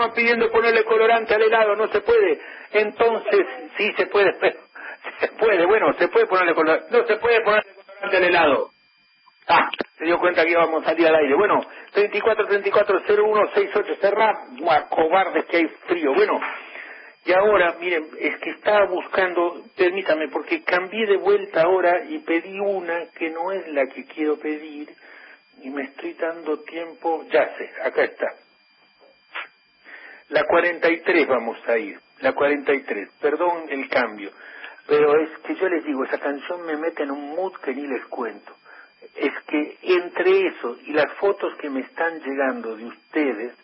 Estaban 0.00 0.14
pidiendo 0.14 0.50
ponerle 0.50 0.84
colorante 0.84 1.34
al 1.34 1.42
helado, 1.42 1.76
no 1.76 1.88
se 1.88 2.00
puede. 2.00 2.40
Entonces, 2.72 3.46
sí 3.76 3.92
se 3.96 4.06
puede, 4.06 4.32
se 5.20 5.28
puede, 5.38 5.66
bueno, 5.66 5.92
se 5.98 6.08
puede 6.08 6.26
ponerle 6.26 6.54
colorante, 6.54 6.86
no 6.90 7.06
se 7.06 7.16
puede 7.16 7.42
ponerle 7.42 7.72
colorante 7.74 8.16
al 8.16 8.24
helado. 8.24 8.70
Ah, 9.48 9.68
se 9.98 10.04
dio 10.04 10.18
cuenta 10.18 10.44
que 10.44 10.52
íbamos 10.52 10.82
a 10.82 10.90
salir 10.90 11.06
al 11.06 11.16
aire. 11.16 11.34
Bueno, 11.34 11.60
34 11.92 12.46
34 12.46 13.02
01 13.08 13.48
68 13.54 13.94
cerrá, 14.00 14.38
cobardes 14.88 15.44
que 15.46 15.56
hay 15.56 15.66
frío. 15.86 16.14
Bueno, 16.14 16.40
y 17.24 17.32
ahora, 17.32 17.76
miren, 17.78 18.08
es 18.18 18.38
que 18.38 18.50
estaba 18.50 18.86
buscando, 18.86 19.64
permítame, 19.76 20.28
porque 20.28 20.62
cambié 20.62 21.06
de 21.06 21.16
vuelta 21.16 21.62
ahora 21.62 22.04
y 22.08 22.18
pedí 22.20 22.58
una 22.60 23.10
que 23.18 23.28
no 23.30 23.52
es 23.52 23.66
la 23.68 23.86
que 23.86 24.04
quiero 24.06 24.38
pedir 24.38 24.88
y 25.62 25.68
me 25.68 25.82
estoy 25.82 26.14
dando 26.14 26.60
tiempo, 26.60 27.26
ya 27.30 27.54
sé, 27.56 27.70
acá 27.84 28.04
está. 28.04 28.49
La 30.30 30.44
43 30.44 31.26
vamos 31.26 31.58
a 31.68 31.76
ir, 31.76 31.98
la 32.20 32.32
43, 32.32 33.08
perdón 33.20 33.64
el 33.68 33.88
cambio, 33.88 34.30
pero 34.86 35.20
es 35.20 35.28
que 35.40 35.56
yo 35.56 35.68
les 35.68 35.84
digo, 35.84 36.04
esa 36.04 36.18
canción 36.18 36.64
me 36.66 36.76
mete 36.76 37.02
en 37.02 37.10
un 37.10 37.34
mood 37.34 37.54
que 37.56 37.74
ni 37.74 37.84
les 37.86 38.04
cuento. 38.06 38.54
Es 39.16 39.32
que 39.48 39.76
entre 39.82 40.46
eso 40.46 40.76
y 40.86 40.92
las 40.92 41.12
fotos 41.14 41.56
que 41.56 41.68
me 41.68 41.80
están 41.80 42.20
llegando 42.20 42.76
de 42.76 42.84
ustedes, 42.84 43.54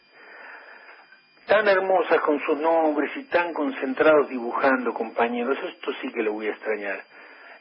tan 1.47 1.68
hermosas 1.68 2.20
con 2.22 2.40
sus 2.40 2.59
nombres 2.59 3.12
y 3.16 3.22
tan 3.24 3.52
concentrados 3.52 4.28
dibujando, 4.28 4.93
compañeros, 4.93 5.56
esto 5.68 5.93
sí 6.01 6.10
que 6.10 6.24
lo 6.24 6.32
voy 6.32 6.48
a 6.48 6.51
extrañar. 6.51 7.01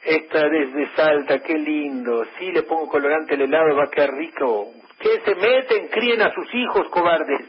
Esta 0.02 0.48
desde 0.48 0.96
Salta, 0.96 1.38
qué 1.44 1.54
lindo, 1.54 2.24
sí 2.38 2.50
le 2.50 2.64
pongo 2.64 2.88
colorante 2.88 3.34
al 3.34 3.42
helado, 3.42 3.76
va 3.76 3.84
a 3.84 3.90
quedar 3.90 4.14
rico. 4.14 4.72
¿Qué 4.98 5.20
se 5.24 5.34
meten? 5.36 5.88
Críen 5.88 6.22
a 6.22 6.32
sus 6.34 6.52
hijos, 6.52 6.88
cobardes. 6.88 7.46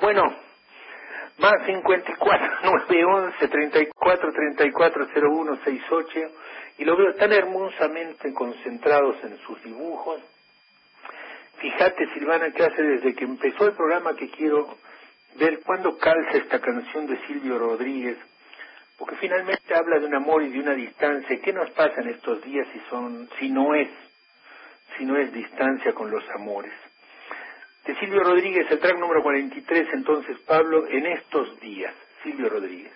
Bueno, 0.00 0.49
más 1.40 1.64
54 1.64 2.48
911 2.64 3.48
34 3.48 4.32
34 4.32 5.08
01 5.14 5.56
68 5.64 6.20
y 6.78 6.84
lo 6.84 6.96
veo 6.96 7.14
tan 7.14 7.32
hermosamente 7.32 8.32
concentrados 8.32 9.16
en 9.24 9.38
sus 9.38 9.62
dibujos. 9.62 10.20
Fíjate, 11.58 12.08
Silvana, 12.14 12.50
que 12.52 12.64
hace 12.64 12.82
desde 12.82 13.14
que 13.14 13.24
empezó 13.24 13.66
el 13.66 13.74
programa 13.74 14.14
que 14.14 14.30
quiero 14.30 14.76
ver 15.36 15.60
cuándo 15.60 15.98
calza 15.98 16.38
esta 16.38 16.58
canción 16.60 17.06
de 17.06 17.18
Silvio 17.26 17.58
Rodríguez, 17.58 18.16
porque 18.98 19.16
finalmente 19.16 19.74
habla 19.74 19.98
de 19.98 20.06
un 20.06 20.14
amor 20.14 20.42
y 20.42 20.50
de 20.50 20.60
una 20.60 20.74
distancia. 20.74 21.40
¿Qué 21.42 21.52
nos 21.52 21.70
pasa 21.70 22.00
en 22.00 22.08
estos 22.08 22.42
días 22.42 22.66
si 22.72 22.80
son, 22.90 23.28
si 23.38 23.50
no 23.50 23.74
es, 23.74 23.88
si 24.96 25.04
no 25.04 25.16
es 25.16 25.32
distancia 25.32 25.92
con 25.92 26.10
los 26.10 26.24
amores? 26.30 26.72
De 27.86 27.94
Silvio 27.96 28.22
Rodríguez, 28.22 28.70
el 28.70 28.78
track 28.78 28.98
número 28.98 29.22
43, 29.22 29.88
entonces 29.94 30.38
Pablo, 30.46 30.86
en 30.88 31.06
estos 31.06 31.58
días, 31.60 31.94
Silvio 32.22 32.48
Rodríguez. 32.48 32.92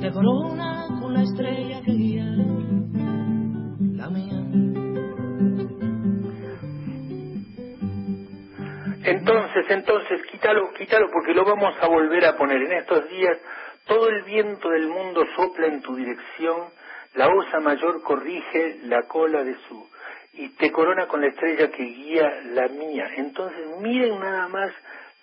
Te 0.00 0.10
corona 0.12 0.86
con 0.98 1.12
la 1.12 1.22
estrella 1.22 1.82
que 1.84 1.92
guía 1.92 2.24
la 3.96 4.08
mía. 4.08 4.40
Entonces, 9.04 9.66
entonces, 9.68 10.22
quítalo, 10.30 10.72
quítalo 10.72 11.10
porque 11.12 11.34
lo 11.34 11.44
vamos 11.44 11.74
a 11.82 11.86
volver 11.86 12.24
a 12.24 12.36
poner. 12.36 12.62
En 12.62 12.72
estos 12.72 13.08
días 13.10 13.36
todo 13.86 14.08
el 14.08 14.22
viento 14.22 14.70
del 14.70 14.88
mundo 14.88 15.22
sopla 15.36 15.66
en 15.66 15.82
tu 15.82 15.94
dirección, 15.94 16.68
la 17.14 17.28
osa 17.28 17.60
mayor 17.60 18.02
corrige 18.02 18.78
la 18.84 19.02
cola 19.02 19.44
de 19.44 19.56
su 19.68 19.86
y 20.32 20.48
te 20.50 20.72
corona 20.72 21.08
con 21.08 21.20
la 21.20 21.26
estrella 21.26 21.70
que 21.70 21.82
guía 21.82 22.40
la 22.54 22.68
mía. 22.68 23.10
Entonces, 23.16 23.66
miren 23.80 24.18
nada 24.18 24.48
más 24.48 24.70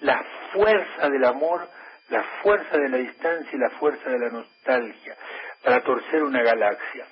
la 0.02 0.24
fuerza 0.54 1.10
del 1.10 1.24
amor, 1.24 1.68
la 2.10 2.24
fuerza 2.42 2.78
de 2.78 2.90
la 2.90 2.98
distancia 2.98 3.50
y 3.54 3.58
la 3.60 3.70
fuerza 3.72 4.10
de 4.10 4.20
la 4.20 4.30
nostalgia 4.30 5.16
para 5.64 5.82
torcer 5.84 6.24
una 6.24 6.42
galaxia. 6.42 7.06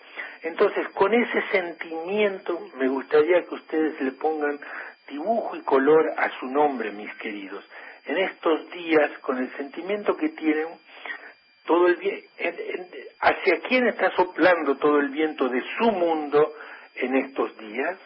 Entonces, 0.43 0.87
con 0.89 1.13
ese 1.13 1.41
sentimiento, 1.51 2.69
me 2.77 2.87
gustaría 2.87 3.43
que 3.45 3.55
ustedes 3.55 3.99
le 4.01 4.11
pongan 4.11 4.59
dibujo 5.07 5.55
y 5.55 5.61
color 5.61 6.13
a 6.17 6.29
su 6.39 6.47
nombre, 6.47 6.91
mis 6.91 7.13
queridos. 7.15 7.63
En 8.05 8.17
estos 8.17 8.69
días, 8.71 9.11
con 9.19 9.39
el 9.39 9.51
sentimiento 9.57 10.15
que 10.15 10.29
tienen, 10.29 10.67
todo 11.65 11.87
el 11.87 11.99
en- 12.01 12.55
en- 12.59 12.87
hacia 13.21 13.59
quién 13.67 13.87
está 13.87 14.11
soplando 14.11 14.77
todo 14.77 14.99
el 14.99 15.09
viento 15.09 15.49
de 15.49 15.63
su 15.79 15.91
mundo 15.91 16.53
en 16.95 17.15
estos 17.15 17.57
días. 17.57 17.97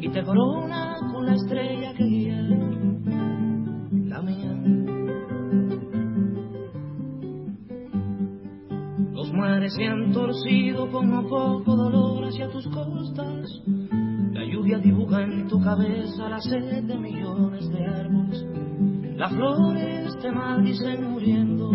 Y 0.00 0.08
te 0.08 0.22
corona 0.22 0.96
con 1.12 1.26
la 1.26 1.34
estrella 1.34 1.94
que 1.94 2.04
guía 2.04 2.42
la 4.06 4.22
mía. 4.22 4.52
Los 9.12 9.32
mares 9.32 9.74
se 9.74 9.84
han 9.84 10.12
torcido 10.12 10.90
con 10.90 11.10
no 11.10 11.22
poco 11.28 11.76
dolor 11.76 12.24
hacia 12.24 12.48
tus 12.48 12.66
costas. 12.68 13.62
La 14.32 14.44
lluvia 14.44 14.78
dibuja 14.78 15.22
en 15.22 15.46
tu 15.48 15.60
cabeza 15.60 16.28
la 16.28 16.40
sed 16.40 16.84
de 16.84 16.98
millones 16.98 17.68
de 17.68 17.86
árboles. 17.86 18.46
Las 19.16 19.32
flores 19.32 20.18
te 20.20 20.32
maldicen 20.32 21.10
muriendo, 21.10 21.70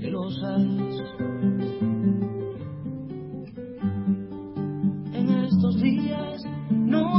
celosas. 0.00 0.91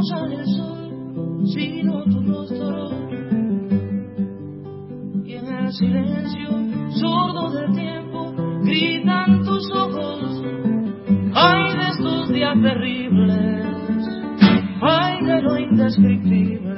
Sale 0.03 0.35
el 0.35 0.45
sol, 0.45 1.45
sino 1.45 2.03
tu 2.05 2.21
rostro. 2.21 2.89
Y 5.25 5.33
en 5.33 5.47
el 5.47 5.71
silencio 5.71 6.49
sordo 6.99 7.51
del 7.51 7.71
tiempo 7.73 8.33
gritan 8.63 9.43
tus 9.43 9.71
ojos. 9.71 10.43
Ay 11.35 11.75
de 11.75 11.87
estos 11.89 12.29
días 12.29 12.55
terribles, 12.61 14.07
ay 14.81 15.25
de 15.25 15.41
lo 15.41 15.57
indescriptible. 15.57 16.72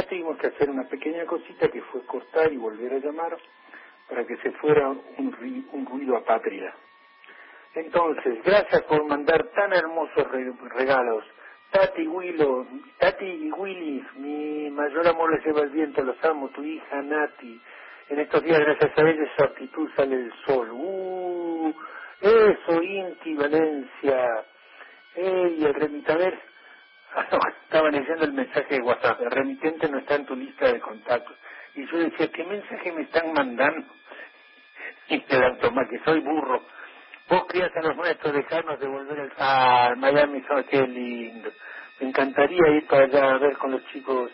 Acá 0.00 0.08
tuvimos 0.08 0.38
que 0.38 0.48
hacer 0.48 0.70
una 0.70 0.88
pequeña 0.88 1.26
cosita 1.26 1.68
que 1.70 1.82
fue 1.84 2.04
cortar 2.06 2.52
y 2.52 2.58
volver 2.58 2.94
a 2.94 2.98
llamar 2.98 3.36
para 4.08 4.26
que 4.26 4.36
se 4.38 4.52
fuera 4.52 4.88
un, 4.90 5.32
ri- 5.34 5.66
un 5.72 5.86
ruido 5.86 6.16
apátrida. 6.16 6.74
Entonces, 7.74 8.42
gracias 8.44 8.82
por 8.84 9.04
mandar 9.06 9.48
tan 9.54 9.72
hermosos 9.72 10.30
re- 10.30 10.52
regalos. 10.76 11.24
Tati 11.70 12.06
Willow, 12.08 12.66
Tati 12.98 13.26
y 13.26 13.52
Willis, 13.52 14.04
mi 14.16 14.70
mayor 14.70 15.06
amor 15.08 15.32
le 15.32 15.44
lleva 15.46 15.62
el 15.62 15.70
viento, 15.70 16.02
los 16.02 16.22
amo, 16.24 16.50
tu 16.50 16.64
hija 16.64 17.02
Nati. 17.02 17.60
En 18.10 18.20
estos 18.20 18.42
días, 18.42 18.60
gracias 18.60 18.92
a 18.98 19.02
ella, 19.10 19.24
esa 19.24 19.44
actitud 19.46 19.90
sale 19.96 20.16
el 20.16 20.32
sol. 20.46 20.70
Uh, 20.72 21.74
eso, 22.22 22.82
Inti, 22.82 23.34
Valencia. 23.34 24.44
Ey, 25.16 25.64
el 25.64 25.74
remitador. 25.74 26.34
Estaba 27.64 27.90
leyendo 27.90 28.24
el 28.24 28.32
mensaje 28.32 28.74
de 28.74 28.82
WhatsApp. 28.82 29.20
El 29.20 29.30
remitente 29.30 29.88
no 29.88 29.98
está 29.98 30.16
en 30.16 30.26
tu 30.26 30.36
lista 30.36 30.66
de 30.72 30.80
contactos. 30.80 31.36
Y 31.74 31.86
yo 31.86 31.98
decía, 31.98 32.30
¿qué 32.30 32.44
mensaje 32.44 32.92
me 32.92 33.02
están 33.02 33.32
mandando? 33.32 33.86
Y 35.08 35.20
te 35.20 35.38
dan 35.38 35.58
tomar 35.58 35.88
que 35.88 35.98
soy 36.04 36.20
burro. 36.20 36.62
Vos 37.28 37.46
querías 37.46 37.76
a 37.76 37.82
los 37.82 37.96
nuestros 37.96 38.32
dejarnos 38.32 38.80
devolver 38.80 39.18
el... 39.18 39.32
Ah, 39.38 39.94
Miami, 39.96 40.42
son 40.48 40.64
qué 40.64 40.80
lindo. 40.86 41.50
Me 42.00 42.08
encantaría 42.08 42.70
ir 42.70 42.86
para 42.86 43.04
allá 43.04 43.34
a 43.34 43.38
ver 43.38 43.56
con 43.58 43.72
los 43.72 43.84
chicos 43.88 44.30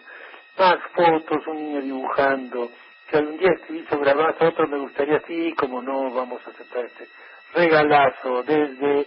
más 0.59 0.78
fotos, 0.94 1.47
un 1.47 1.57
niño 1.57 1.81
dibujando. 1.81 2.70
Si 3.11 3.16
algún 3.16 3.39
día 3.39 3.51
escribís 3.52 3.93
o 3.93 3.98
grabás 3.98 4.36
otro, 4.40 4.69
me 4.69 4.78
gustaría 4.78 5.16
así, 5.16 5.52
como 5.55 5.82
no, 5.82 6.12
vamos 6.12 6.40
a 6.47 6.51
aceptar 6.51 6.85
este 6.85 7.09
regalazo 7.55 8.43
desde 8.44 9.07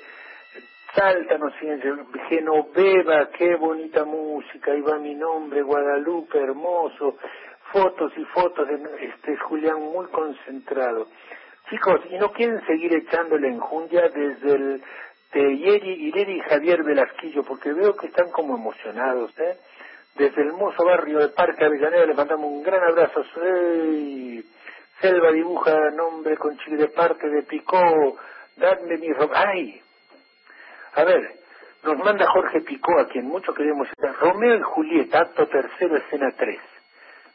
Salta, 0.95 1.37
no 1.39 1.49
sé, 1.59 1.79
Genoveva, 2.29 3.29
qué 3.31 3.55
bonita 3.55 4.05
música, 4.05 4.71
ahí 4.71 4.81
va 4.81 4.99
mi 4.99 5.15
nombre, 5.15 5.63
Guadalupe, 5.63 6.37
hermoso, 6.39 7.17
fotos 7.71 8.13
y 8.15 8.23
fotos 8.25 8.67
de 8.67 8.75
este 9.07 9.35
Julián 9.37 9.81
muy 9.81 10.05
concentrado. 10.07 11.07
Chicos, 11.69 12.01
¿y 12.11 12.17
no 12.19 12.31
quieren 12.31 12.63
seguir 12.67 12.93
echándole 12.93 13.47
enjundia 13.47 14.07
desde 14.09 14.53
el 14.53 14.83
de 15.33 15.57
Yeri, 15.57 16.07
Ireri 16.09 16.33
y 16.37 16.41
Javier 16.41 16.83
Velasquillo? 16.83 17.43
Porque 17.43 17.73
veo 17.73 17.95
que 17.95 18.07
están 18.07 18.29
como 18.29 18.55
emocionados, 18.55 19.31
¿eh? 19.39 19.57
Desde 20.15 20.41
el 20.43 20.49
hermoso 20.49 20.85
barrio 20.85 21.17
de 21.19 21.29
Parque 21.29 21.65
Avellaneda 21.65 22.05
le 22.05 22.13
mandamos 22.13 22.45
un 22.51 22.61
gran 22.61 22.83
abrazo. 22.83 23.23
¡Ey! 23.41 24.43
Selva 25.01 25.31
dibuja 25.31 25.89
nombre 25.95 26.37
con 26.37 26.55
chile 26.59 26.77
de 26.77 26.87
parte 26.89 27.27
de 27.29 27.41
Picó. 27.43 28.15
Dadme 28.57 28.97
mi... 28.97 29.11
ro- 29.11 29.31
¡Ay! 29.33 29.81
A 30.95 31.03
ver, 31.03 31.39
nos 31.83 31.97
manda 31.97 32.25
Jorge 32.27 32.61
Picó, 32.61 32.99
a 32.99 33.07
quien 33.07 33.25
mucho 33.25 33.53
queremos. 33.53 33.87
Romeo 34.19 34.55
y 34.55 34.61
Julieta, 34.61 35.19
acto 35.19 35.47
tercero, 35.47 35.97
escena 35.97 36.31
3. 36.37 36.59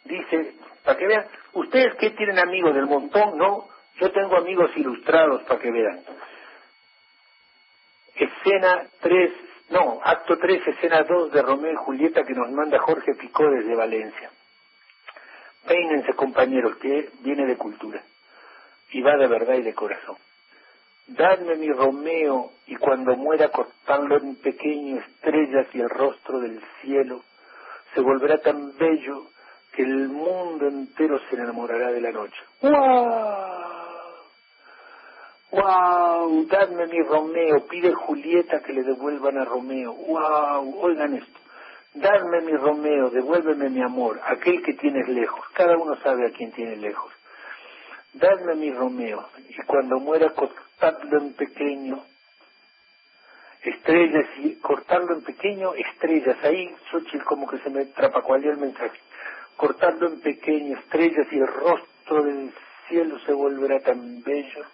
Dice, 0.04 0.54
para 0.84 0.96
que 0.96 1.06
vean, 1.06 1.26
ustedes 1.52 1.94
que 1.96 2.10
tienen 2.10 2.38
amigos 2.38 2.74
del 2.74 2.86
montón, 2.86 3.36
no, 3.36 3.68
yo 3.96 4.10
tengo 4.12 4.36
amigos 4.36 4.70
ilustrados 4.76 5.42
para 5.42 5.60
que 5.60 5.70
vean. 5.70 6.00
Escena 8.14 8.86
3, 9.00 9.32
no, 9.70 10.00
acto 10.02 10.38
3, 10.38 10.66
escena 10.66 11.02
2 11.02 11.32
de 11.32 11.42
Romeo 11.42 11.72
y 11.72 11.76
Julieta 11.76 12.24
que 12.24 12.34
nos 12.34 12.50
manda 12.50 12.78
Jorge 12.78 13.14
Picó 13.14 13.50
desde 13.50 13.74
Valencia. 13.74 14.30
Peínense 15.66 16.14
compañeros, 16.14 16.76
que 16.76 17.10
viene 17.20 17.44
de 17.44 17.56
cultura 17.56 18.02
y 18.90 19.02
va 19.02 19.16
de 19.16 19.26
verdad 19.26 19.54
y 19.54 19.62
de 19.62 19.74
corazón. 19.74 20.16
Dadme 21.08 21.56
mi 21.56 21.72
Romeo 21.72 22.50
y 22.66 22.76
cuando 22.76 23.16
muera 23.16 23.48
cortarlo 23.48 24.18
en 24.18 24.36
pequeño 24.36 24.98
estrellas 24.98 25.66
y 25.72 25.80
el 25.80 25.88
rostro 25.88 26.38
del 26.38 26.60
cielo 26.82 27.22
se 27.94 28.02
volverá 28.02 28.38
tan 28.38 28.76
bello 28.76 29.28
que 29.72 29.82
el 29.82 30.08
mundo 30.08 30.66
entero 30.66 31.18
se 31.28 31.36
enamorará 31.36 31.92
de 31.92 32.00
la 32.02 32.12
noche. 32.12 32.36
¡Wow! 32.60 32.72
¡Wow! 35.52 36.46
Dadme 36.46 36.86
mi 36.88 37.00
Romeo, 37.02 37.66
pide 37.66 37.94
Julieta 37.94 38.60
que 38.60 38.74
le 38.74 38.82
devuelvan 38.82 39.38
a 39.38 39.46
Romeo. 39.46 39.94
¡Wow! 39.94 40.78
Oigan 40.82 41.14
esto. 41.14 41.40
Dadme 41.94 42.42
mi 42.42 42.52
Romeo, 42.52 43.08
devuélveme 43.08 43.70
mi 43.70 43.82
amor, 43.82 44.20
aquel 44.24 44.62
que 44.62 44.74
tienes 44.74 45.08
lejos. 45.08 45.42
Cada 45.54 45.76
uno 45.78 45.96
sabe 46.02 46.26
a 46.26 46.30
quién 46.30 46.52
tiene 46.52 46.76
lejos. 46.76 47.10
Dadme 48.12 48.56
mi 48.56 48.70
Romeo, 48.72 49.26
y 49.48 49.56
cuando 49.66 49.98
muera 49.98 50.34
cortadlo 50.78 51.18
en 51.18 51.32
pequeño, 51.32 52.04
estrellas 53.62 54.26
y 54.38 54.54
cortarlo 54.56 55.14
en 55.14 55.22
pequeño, 55.22 55.74
estrellas. 55.74 56.36
Ahí, 56.44 56.72
Xochitl, 56.90 57.24
como 57.24 57.48
que 57.48 57.58
se 57.58 57.70
me 57.70 57.86
trapacualeó 57.86 58.52
el 58.52 58.58
mensaje. 58.58 58.98
Cortarlo 59.56 60.06
en 60.06 60.20
pequeño, 60.20 60.78
estrellas 60.78 61.26
y 61.32 61.38
el 61.38 61.48
rostro 61.48 62.22
del 62.22 62.52
cielo 62.88 63.18
se 63.26 63.32
volverá 63.32 63.80
tan 63.80 64.22
bello. 64.22 64.66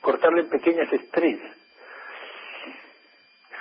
Cortarlo 0.00 0.40
en 0.40 0.48
pequeñas 0.48 0.92
estrellas. 0.92 1.56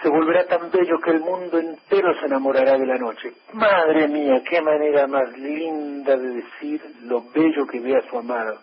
Se 0.04 0.10
volverá 0.10 0.46
tan 0.46 0.70
bello 0.70 1.00
que 1.02 1.10
el 1.10 1.22
mundo 1.22 1.58
entero 1.58 2.14
se 2.20 2.28
enamorará 2.28 2.78
de 2.78 2.86
la 2.86 2.98
noche. 2.98 3.34
Madre 3.54 4.08
mía, 4.08 4.44
qué 4.48 4.62
manera 4.62 5.08
más 5.08 5.36
linda 5.38 6.16
de 6.16 6.30
decir 6.36 6.82
lo 7.02 7.24
bello 7.32 7.66
que 7.66 7.80
ve 7.80 7.98
a 7.98 8.08
su 8.08 8.18
amado. 8.18 8.62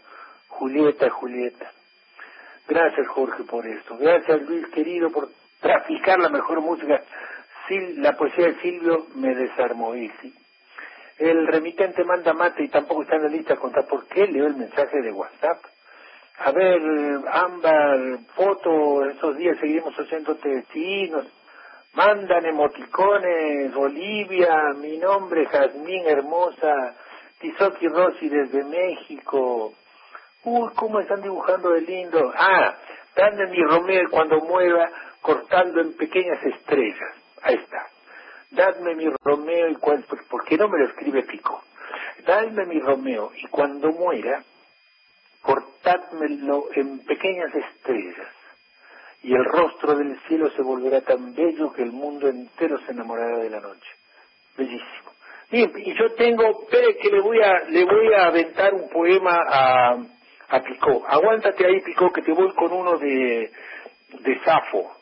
Julieta, 0.49 1.11
Julieta. 1.11 1.73
Gracias 2.69 3.07
Jorge 3.09 3.45
por 3.45 3.67
esto. 3.67 3.97
Gracias 3.99 4.43
Luis 4.43 4.67
querido 4.69 5.11
por 5.11 5.29
traficar 5.61 6.19
la 6.19 6.29
mejor 6.29 6.61
música. 6.61 7.03
Sil- 7.69 7.99
la 8.03 8.17
poesía 8.17 8.47
de 8.47 8.61
Silvio 8.61 9.07
me 9.15 9.35
desarmó 9.35 9.95
y 9.95 10.09
sí. 10.21 10.35
El 11.19 11.47
remitente 11.47 12.05
manda 12.05 12.33
mate 12.35 12.63
y 12.65 12.69
tampoco 12.69 13.03
está 13.03 13.17
en 13.17 13.23
la 13.23 13.29
lista 13.29 13.57
contar 13.57 13.87
por 13.87 14.07
qué 14.07 14.27
leo 14.27 14.47
el 14.47 14.57
mensaje 14.57 15.01
de 15.01 15.13
WhatsApp. 15.13 15.59
A 16.39 16.51
ver, 16.53 16.81
Ámbar, 17.33 18.19
foto, 18.35 19.07
esos 19.09 19.37
días 19.39 19.57
seguimos 19.59 19.95
haciéndote 19.95 20.65
sí, 20.73 21.09
nos 21.09 21.27
mandan 21.95 22.45
emoticones, 22.45 23.75
Olivia, 23.75 24.75
mi 24.79 24.99
nombre, 24.99 25.47
Jazmín 25.47 26.05
Hermosa, 26.07 26.95
Tizoki 27.41 27.89
Rossi 27.89 28.29
desde 28.29 28.63
México. 28.65 29.73
Uy, 30.49 30.71
cómo 30.77 31.01
están 31.01 31.23
dibujando 31.23 31.71
de 31.71 31.81
lindo. 31.81 32.33
Ah, 32.37 32.77
dame 33.17 33.49
mi 33.49 33.61
Romeo 33.65 34.05
y 34.05 34.07
cuando 34.07 34.39
mueva, 34.43 34.89
cortando 35.21 35.81
en 35.81 35.95
pequeñas 35.95 36.41
estrellas. 36.45 37.17
Ahí 37.43 37.57
está. 37.57 37.89
Dadme 38.53 38.95
mi 38.95 39.09
Romeo 39.25 39.71
y 39.71 39.75
cuando... 39.75 40.07
¿Por 40.31 40.45
qué 40.45 40.57
no 40.57 40.69
me 40.69 40.79
lo 40.79 40.87
escribe 40.87 41.25
Pico? 41.25 41.65
Dadme 42.25 42.65
mi 42.67 42.79
Romeo 42.79 43.33
y 43.35 43.49
cuando 43.49 43.91
muera, 43.91 44.45
cortádmelo 45.43 46.69
en 46.75 47.01
pequeñas 47.01 47.53
estrellas. 47.53 48.29
Y 49.25 49.35
el 49.35 49.45
rostro 49.45 49.97
del 49.97 50.17
cielo 50.29 50.49
se 50.51 50.63
volverá 50.63 51.01
tan 51.01 51.35
bello 51.35 51.73
que 51.73 51.83
el 51.83 51.91
mundo 51.91 52.29
entero 52.29 52.79
se 52.87 52.93
enamorará 52.93 53.39
de 53.39 53.51
la 53.51 53.59
noche. 53.59 53.91
Bellísimo. 54.57 55.11
Bien, 55.51 55.73
y 55.77 55.93
yo 55.99 56.13
tengo, 56.15 56.69
que 56.69 57.11
le 57.11 57.21
voy 57.21 57.41
a, 57.41 57.65
le 57.69 57.85
voy 57.85 58.13
a 58.13 58.27
aventar 58.27 58.75
un 58.75 58.89
poema 58.89 59.41
a, 59.49 59.97
a 60.49 60.61
Picó. 60.61 61.05
Aguántate 61.07 61.67
ahí, 61.67 61.81
Picó, 61.81 62.13
que 62.13 62.23
te 62.23 62.33
voy 62.33 62.53
con 62.55 62.73
uno 62.73 62.99
de, 62.99 63.51
de 64.21 64.41
Safo, 64.45 64.93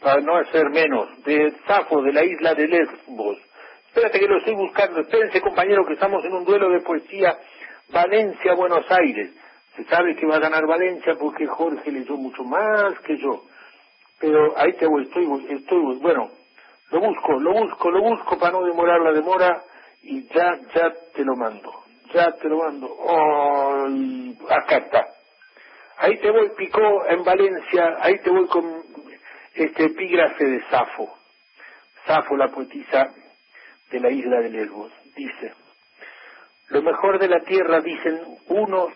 para 0.00 0.20
no 0.20 0.36
hacer 0.36 0.70
menos, 0.70 1.22
de 1.24 1.52
Safo, 1.66 2.02
de 2.02 2.12
la 2.12 2.24
isla 2.24 2.54
de 2.54 2.68
Lesbos. 2.68 3.38
Espérate 3.86 4.20
que 4.20 4.28
lo 4.28 4.38
estoy 4.38 4.54
buscando. 4.54 5.00
Espérense, 5.00 5.40
compañero, 5.40 5.84
que 5.86 5.94
estamos 5.94 6.24
en 6.24 6.32
un 6.32 6.44
duelo 6.44 6.70
de 6.70 6.80
poesía 6.80 7.36
Valencia-Buenos 7.90 8.90
Aires. 8.90 9.32
Se 9.76 9.84
sabe 9.84 10.16
que 10.16 10.26
va 10.26 10.36
a 10.36 10.40
ganar 10.40 10.66
Valencia 10.66 11.14
porque 11.18 11.46
Jorge 11.46 11.90
leyó 11.90 12.16
mucho 12.16 12.42
más 12.42 12.98
que 13.00 13.18
yo. 13.18 13.44
Pero 14.18 14.56
ahí 14.56 14.72
te 14.74 14.86
voy, 14.86 15.04
estoy, 15.04 15.26
estoy, 15.50 15.98
bueno, 16.00 16.30
lo 16.90 17.00
busco, 17.00 17.40
lo 17.40 17.52
busco, 17.52 17.90
lo 17.90 18.02
busco 18.02 18.38
para 18.38 18.52
no 18.52 18.64
demorar 18.64 19.00
la 19.00 19.12
demora 19.12 19.62
y 20.02 20.22
ya, 20.28 20.58
ya 20.74 20.92
te 21.14 21.24
lo 21.24 21.36
mando. 21.36 21.81
Ya 22.12 22.32
te 22.32 22.48
lo 22.48 22.58
mando. 22.58 22.88
Acá 24.50 24.76
está. 24.78 25.06
Ahí 25.98 26.18
te 26.18 26.30
voy, 26.30 26.50
Picó, 26.56 27.06
en 27.06 27.22
Valencia, 27.22 27.96
ahí 28.00 28.18
te 28.18 28.30
voy 28.30 28.46
con 28.48 28.82
este 29.54 29.84
epígrafe 29.84 30.44
de 30.44 30.62
Safo. 30.68 31.16
Safo, 32.06 32.36
la 32.36 32.48
poetisa, 32.48 33.14
de 33.90 34.00
la 34.00 34.10
isla 34.10 34.40
de 34.40 34.50
Lesbos. 34.50 34.92
Dice, 35.14 35.54
lo 36.68 36.82
mejor 36.82 37.18
de 37.18 37.28
la 37.28 37.40
tierra, 37.40 37.80
dicen 37.80 38.20
unos, 38.48 38.92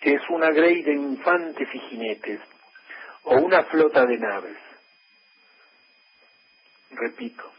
que 0.00 0.14
es 0.14 0.22
una 0.28 0.50
grey 0.50 0.82
de 0.82 0.92
infantes 0.92 1.68
y 1.72 1.78
jinetes, 1.80 2.40
o 3.24 3.36
una 3.38 3.64
flota 3.64 4.06
de 4.06 4.18
naves. 4.18 4.58
Repito, 6.90 7.50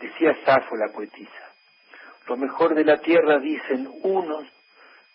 decía 0.00 0.36
Safo 0.44 0.76
la 0.76 0.92
poetisa, 0.92 1.45
lo 2.26 2.36
mejor 2.36 2.74
de 2.74 2.84
la 2.84 2.98
tierra, 2.98 3.38
dicen 3.38 3.88
unos, 4.02 4.46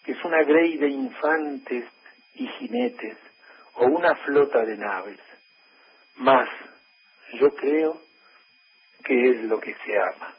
que 0.04 0.14
es 0.14 0.24
una 0.24 0.44
grey 0.44 0.78
de 0.78 0.90
infantes 0.90 1.86
y 2.36 2.48
jinetes, 2.48 3.18
o 3.76 3.86
una 3.86 4.16
flota 4.16 4.64
de 4.66 4.78
naves. 4.78 5.20
Más, 6.18 6.50
yo 7.34 7.54
creo 7.56 8.02
que 9.04 9.30
es 9.30 9.44
lo 9.44 9.60
que 9.60 9.76
se 9.86 9.98
ama. 9.98 10.36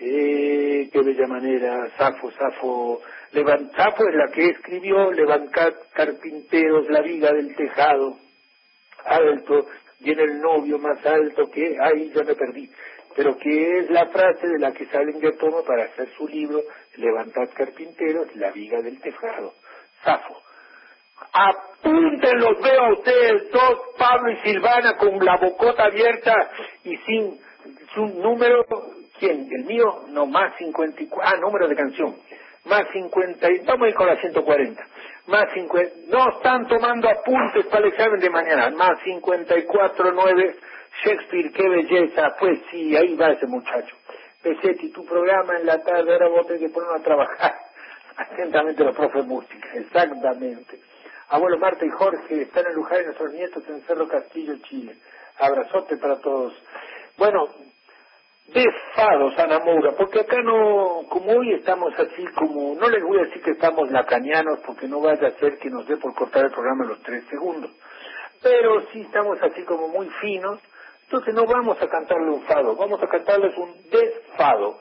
Eh, 0.00 0.88
qué 0.92 1.00
bella 1.00 1.26
manera, 1.26 1.88
Safo, 1.96 2.30
Safo, 2.32 3.02
Levant, 3.32 3.74
Safo 3.76 4.08
es 4.08 4.14
la 4.14 4.32
que 4.32 4.48
escribió 4.48 5.12
Levantad 5.12 5.74
carpinteros 5.94 6.88
la 6.88 7.02
viga 7.02 7.32
del 7.32 7.54
tejado, 7.54 8.18
alto, 9.04 9.68
viene 10.00 10.24
el 10.24 10.40
novio 10.40 10.78
más 10.78 11.04
alto 11.06 11.50
que, 11.50 11.76
ay, 11.80 12.10
ya 12.14 12.24
me 12.24 12.34
perdí, 12.34 12.70
pero 13.16 13.36
que 13.36 13.78
es 13.78 13.90
la 13.90 14.06
frase 14.06 14.46
de 14.46 14.58
la 14.58 14.72
que 14.72 14.86
salen 14.86 15.18
de 15.20 15.32
tomo 15.32 15.64
para 15.64 15.84
hacer 15.84 16.08
su 16.16 16.26
libro, 16.28 16.62
Levantad 16.96 17.48
carpinteros, 17.54 18.34
la 18.36 18.50
viga 18.50 18.80
del 18.82 19.00
tejado, 19.00 19.54
Safo. 20.04 20.42
Apúntenlos, 21.32 22.60
veo 22.62 22.84
a 22.84 22.92
ustedes 22.92 23.50
dos, 23.50 23.80
Pablo 23.96 24.32
y 24.32 24.36
Silvana, 24.38 24.96
con 24.96 25.24
la 25.24 25.36
bocota 25.36 25.84
abierta 25.84 26.50
y 26.84 26.96
sin 26.98 27.38
su 27.94 28.06
número, 28.06 28.64
¿quién? 29.18 29.48
¿El 29.50 29.64
mío? 29.64 30.04
No, 30.08 30.26
más 30.26 30.56
54, 30.56 31.20
ah, 31.22 31.40
número 31.40 31.68
de 31.68 31.76
canción. 31.76 32.16
Más 32.64 32.86
50, 32.92 33.50
y 33.50 33.58
vamos 33.60 33.86
a 33.86 33.88
ir 33.88 33.94
con 33.94 34.06
la 34.06 34.16
140. 34.20 34.86
Más 35.26 35.52
50, 35.52 35.94
no 36.08 36.30
están 36.36 36.66
tomando 36.66 37.08
apuntes 37.08 37.66
para 37.66 37.86
el 37.86 37.92
examen 37.92 38.20
de 38.20 38.30
mañana. 38.30 38.70
Más 38.70 39.00
54, 39.02 40.12
9, 40.12 40.56
Shakespeare, 41.04 41.52
qué 41.52 41.68
belleza. 41.68 42.36
Pues 42.38 42.60
sí, 42.70 42.96
ahí 42.96 43.14
va 43.14 43.32
ese 43.32 43.46
muchacho. 43.46 43.96
Pesetti, 44.42 44.90
tu 44.90 45.04
programa 45.04 45.56
en 45.58 45.66
la 45.66 45.82
tarde, 45.82 46.12
ahora 46.12 46.28
vos 46.28 46.46
tenés 46.46 46.62
que 46.62 46.68
ponernos 46.68 47.00
a 47.00 47.04
trabajar. 47.04 47.54
Atentamente 48.16 48.84
los 48.84 48.94
profes 48.94 49.24
música, 49.24 49.68
exactamente. 49.74 50.78
Abuelo 51.28 51.58
Marta 51.58 51.86
y 51.86 51.90
Jorge 51.90 52.42
están 52.42 52.66
en 52.66 52.74
Luján 52.74 53.00
y 53.00 53.04
nuestros 53.06 53.32
nietos 53.32 53.64
en 53.68 53.80
Cerro 53.82 54.06
Castillo, 54.06 54.54
Chile. 54.68 54.96
Abrazote 55.38 55.96
para 55.96 56.20
todos. 56.20 56.52
Bueno, 57.16 57.48
desfados, 58.48 59.38
Ana 59.38 59.60
Moura, 59.60 59.92
porque 59.96 60.20
acá 60.20 60.42
no, 60.42 61.02
como 61.08 61.32
hoy 61.32 61.54
estamos 61.54 61.92
así 61.98 62.24
como, 62.34 62.74
no 62.74 62.88
les 62.88 63.02
voy 63.02 63.18
a 63.18 63.24
decir 63.24 63.42
que 63.42 63.52
estamos 63.52 63.90
lacanianos 63.90 64.60
porque 64.66 64.88
no 64.88 65.00
vaya 65.00 65.28
a 65.28 65.38
ser 65.38 65.58
que 65.58 65.70
nos 65.70 65.86
dé 65.86 65.96
por 65.96 66.14
cortar 66.14 66.44
el 66.44 66.50
programa 66.50 66.84
los 66.84 67.02
tres 67.02 67.24
segundos, 67.30 67.70
pero 68.42 68.82
sí 68.92 69.00
estamos 69.00 69.38
así 69.42 69.62
como 69.62 69.88
muy 69.88 70.08
finos, 70.20 70.60
entonces 71.12 71.34
no 71.34 71.44
vamos 71.44 71.76
a 71.82 71.88
cantarle 71.88 72.30
un 72.30 72.40
fado, 72.44 72.74
vamos 72.74 73.02
a 73.02 73.06
cantarles 73.06 73.54
un 73.58 73.74
desfado. 73.90 74.78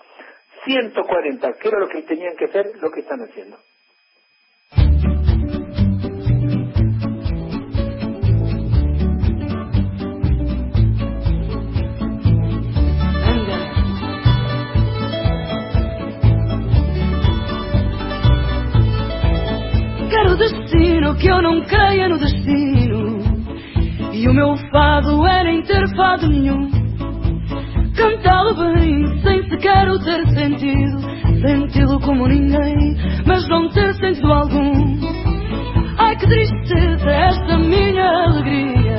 140, 0.64 1.54
que 1.60 1.68
era 1.68 1.78
lo 1.78 1.90
que 1.90 2.04
tenían 2.04 2.38
que 2.38 2.46
hacer, 2.46 2.72
lo 2.80 2.90
que 2.90 3.02
están 3.02 3.20
haciendo. 3.20 3.58
Quero 20.10 20.38
destino 20.38 21.16
que 21.18 21.28
eu 21.28 21.42
não 21.42 21.66
creia 21.66 22.08
no 22.08 22.18
destino. 22.18 22.91
E 24.22 24.30
o 24.30 24.34
meu 24.36 24.56
fado 24.72 25.26
é 25.26 25.44
nem 25.44 25.64
ter 25.64 25.84
fado 25.96 26.28
nenhum. 26.28 26.70
Cantá-lo 27.98 28.54
bem, 28.54 29.20
sem 29.24 29.50
sequer 29.50 29.90
o 29.90 29.98
ter 29.98 30.24
sentido. 30.28 31.02
Senti-lo 31.42 32.00
como 32.02 32.28
ninguém, 32.28 32.96
mas 33.26 33.48
não 33.48 33.68
ter 33.70 33.92
sentido 33.96 34.32
algum. 34.32 35.00
Ai 35.98 36.16
que 36.18 36.28
tristeza 36.28 37.10
esta 37.10 37.58
minha 37.58 38.06
alegria. 38.26 38.98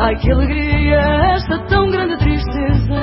Ai 0.00 0.14
que 0.16 0.30
alegria 0.30 1.00
esta 1.36 1.58
tão 1.68 1.90
grande 1.90 2.18
tristeza. 2.18 3.00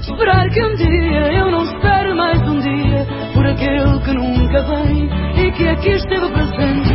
Esperar 0.00 0.48
que 0.48 0.64
um 0.64 0.74
dia 0.76 1.32
eu 1.34 1.50
não 1.50 1.62
espere 1.64 2.14
mais 2.14 2.40
um 2.48 2.58
dia 2.58 3.06
por 3.34 3.46
aquele 3.46 4.00
que 4.00 4.14
nunca 4.14 4.62
vem 4.62 5.10
e 5.44 5.52
que 5.52 5.68
aqui 5.68 5.90
esteve 5.90 6.26
presente. 6.30 6.91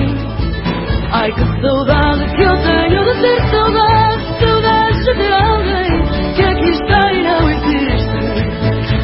Ai 1.20 1.32
que 1.34 1.62
saudade 1.62 2.26
que 2.36 2.44
eu 2.44 2.56
tenho 2.62 3.04
de 3.04 3.22
ter 3.22 3.42
saudade, 3.50 4.24
saudade 4.40 5.04
de 5.04 5.14
ter 5.16 5.34
alguém 5.34 6.34
que 6.36 6.44
aqui 6.44 6.70
está 6.70 7.14
e 7.14 7.24
não 7.24 7.50
existe. 7.50 8.20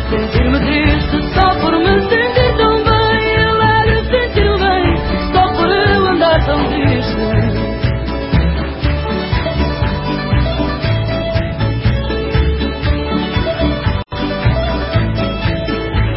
Sentir-me 0.10 0.60
triste 0.60 1.34
só 1.34 1.48
por 1.60 1.74
me 1.80 2.02
sentir 2.10 2.58
tão 2.58 2.76
bem, 2.84 3.38
alegre 3.48 4.00
sentir-me 4.12 4.58
bem 4.60 4.98
só 5.34 5.44
por 5.54 5.68
eu 5.68 6.06
andar 6.14 6.46
tão 6.46 6.60
triste. 6.70 7.18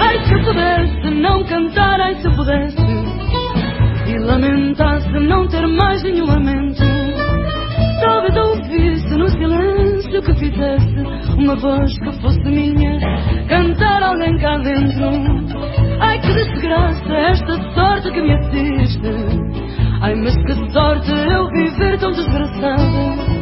Ai, 0.01 0.19
se 0.27 0.35
eu 0.35 0.45
pudesse 0.45 1.11
não 1.11 1.45
cantar, 1.45 2.01
ai, 2.01 2.15
se 2.17 2.27
eu 2.27 2.33
pudesse 2.35 2.86
lamentasse 4.27 5.09
não 5.21 5.47
ter 5.49 5.67
mais 5.67 6.03
nenhum 6.03 6.27
lamento. 6.27 6.83
Talvez 8.01 8.37
ouvisse 8.37 9.17
no 9.17 9.29
silêncio 9.29 10.23
que 10.23 10.35
fizesse 10.35 10.97
uma 11.39 11.55
voz 11.57 11.99
que 11.99 12.13
fosse 12.21 12.41
minha, 12.45 12.99
cantar 13.49 14.03
alguém 14.03 14.37
cá 14.39 14.59
dentro. 14.59 15.07
Ai, 16.01 16.19
que 16.21 16.33
desgraça 16.35 17.15
esta 17.15 17.75
sorte 17.75 18.11
que 18.11 18.21
me 18.21 18.35
assiste. 18.35 19.11
Ai, 20.03 20.15
mas 20.17 20.37
que 20.37 20.73
sorte 20.73 21.11
eu 21.11 21.49
viver 21.51 21.99
tão 21.99 22.11
desgraçada. 22.13 23.37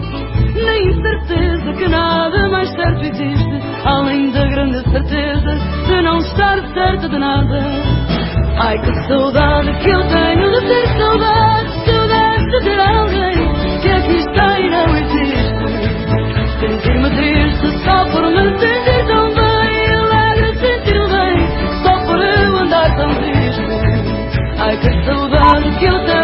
Nem 0.54 1.02
certeza 1.02 1.72
que 1.72 1.88
nada 1.88 2.48
mais 2.48 2.70
certo 2.70 3.02
existe, 3.02 3.60
além 3.84 4.30
da 4.30 4.46
grande 4.46 4.78
certeza 4.90 5.54
de 5.86 6.02
não 6.02 6.18
estar 6.18 6.60
certa 6.72 7.08
de 7.08 7.18
nada. 7.18 8.03
Ai 8.56 8.78
que 8.78 9.08
saudade 9.08 9.72
que 9.80 9.90
eu 9.90 10.02
tenho 10.08 10.50
de 10.52 10.60
ter 10.66 10.98
saudade, 10.98 11.70
saudade 11.86 12.46
de 12.50 12.60
ter 12.64 12.80
alguém 12.80 13.80
que 13.82 13.88
aqui 13.90 14.16
está 14.18 14.60
e 14.60 14.70
não 14.70 14.96
existe. 14.96 15.54
Sentir-me 16.60 17.10
triste 17.10 17.84
só 17.84 18.04
por 18.12 18.22
me 18.30 18.58
sentir 18.58 19.06
tão 19.06 19.34
bem, 19.34 19.94
alegre 19.96 20.58
sentir-me 20.58 21.08
bem, 21.08 21.48
só 21.82 21.98
por 22.06 22.18
eu 22.20 22.56
andar 22.58 22.96
tão 22.96 23.14
triste. 23.16 23.62
Ai 24.58 24.76
que 24.78 25.04
saudade 25.04 25.70
que 25.78 25.84
eu 25.86 26.04
tenho 26.06 26.23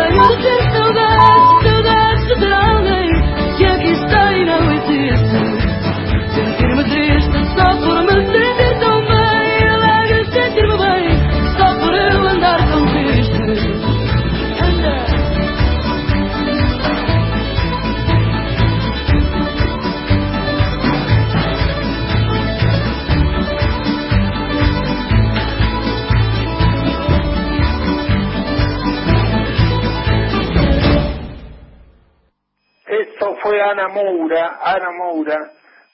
fue 33.51 33.61
Ana 33.61 33.89
Moura, 33.89 34.61
Ana 34.63 34.93
Moura, 34.93 35.51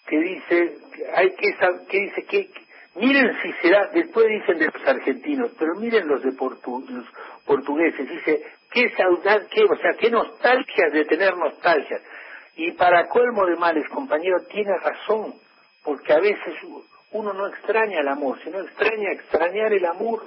que 0.07 0.19
dice, 0.19 0.77
hay 1.15 1.31
que, 1.31 1.57
que 1.89 1.99
dice 2.01 2.25
que, 2.25 2.51
miren 2.97 3.35
si 3.41 3.51
será, 3.63 3.87
después 3.95 4.27
dicen 4.29 4.59
de 4.59 4.67
los 4.67 4.87
argentinos, 4.87 5.53
pero 5.59 5.75
miren 5.77 6.07
los 6.07 6.23
de 6.23 6.33
portu- 6.33 6.87
los 6.87 7.07
portugueses, 7.47 8.07
dice, 8.07 8.43
qué 8.71 8.91
saudade, 8.91 9.47
qué, 9.51 9.65
o 9.65 9.77
sea, 9.77 9.95
qué 9.99 10.11
nostalgia 10.11 10.91
de 10.93 11.07
tener 11.07 11.35
nostalgia. 11.35 11.99
Y 12.57 12.73
para 12.73 13.09
colmo 13.09 13.47
de 13.47 13.57
males, 13.57 13.89
compañero, 13.89 14.37
tiene 14.51 14.77
razón, 14.77 15.33
porque 15.83 16.13
a 16.13 16.21
veces 16.21 16.55
uno 17.13 17.33
no 17.33 17.47
extraña 17.47 18.01
el 18.01 18.09
amor, 18.09 18.39
sino 18.45 18.61
extraña 18.61 19.13
extrañar 19.13 19.73
el 19.73 19.87
amor. 19.87 20.25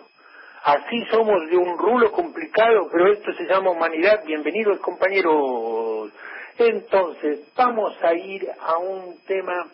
Así 0.63 1.05
somos 1.11 1.47
de 1.47 1.57
un 1.57 1.77
rulo 1.77 2.11
complicado, 2.11 2.89
pero 2.91 3.13
esto 3.13 3.31
se 3.33 3.45
llama 3.45 3.69
humanidad. 3.69 4.23
Bienvenidos, 4.25 4.79
compañeros. 4.79 6.11
Entonces, 6.59 7.39
vamos 7.55 7.95
a 8.03 8.13
ir 8.13 8.45
a 8.59 8.77
un 8.79 9.15
tema 9.25 9.67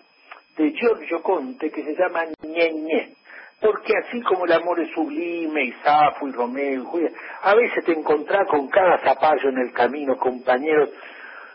de 0.55 0.71
Giorgio 0.71 1.23
Conte 1.23 1.71
que 1.71 1.83
se 1.83 1.95
llama 1.95 2.25
Ñeñe. 2.43 3.13
Porque 3.59 3.93
así 3.97 4.21
como 4.21 4.45
el 4.45 4.51
amor 4.51 4.79
es 4.79 4.91
sublime, 4.93 5.63
y 5.63 5.71
Safo 5.83 6.27
y 6.27 6.31
Romeo 6.31 6.83
y 6.83 6.85
Julia, 6.85 7.11
a 7.41 7.55
veces 7.55 7.83
te 7.85 7.93
encontrás 7.93 8.47
con 8.47 8.67
cada 8.67 8.99
zapallo 8.99 9.49
en 9.49 9.57
el 9.57 9.73
camino, 9.73 10.17
compañeros. 10.17 10.89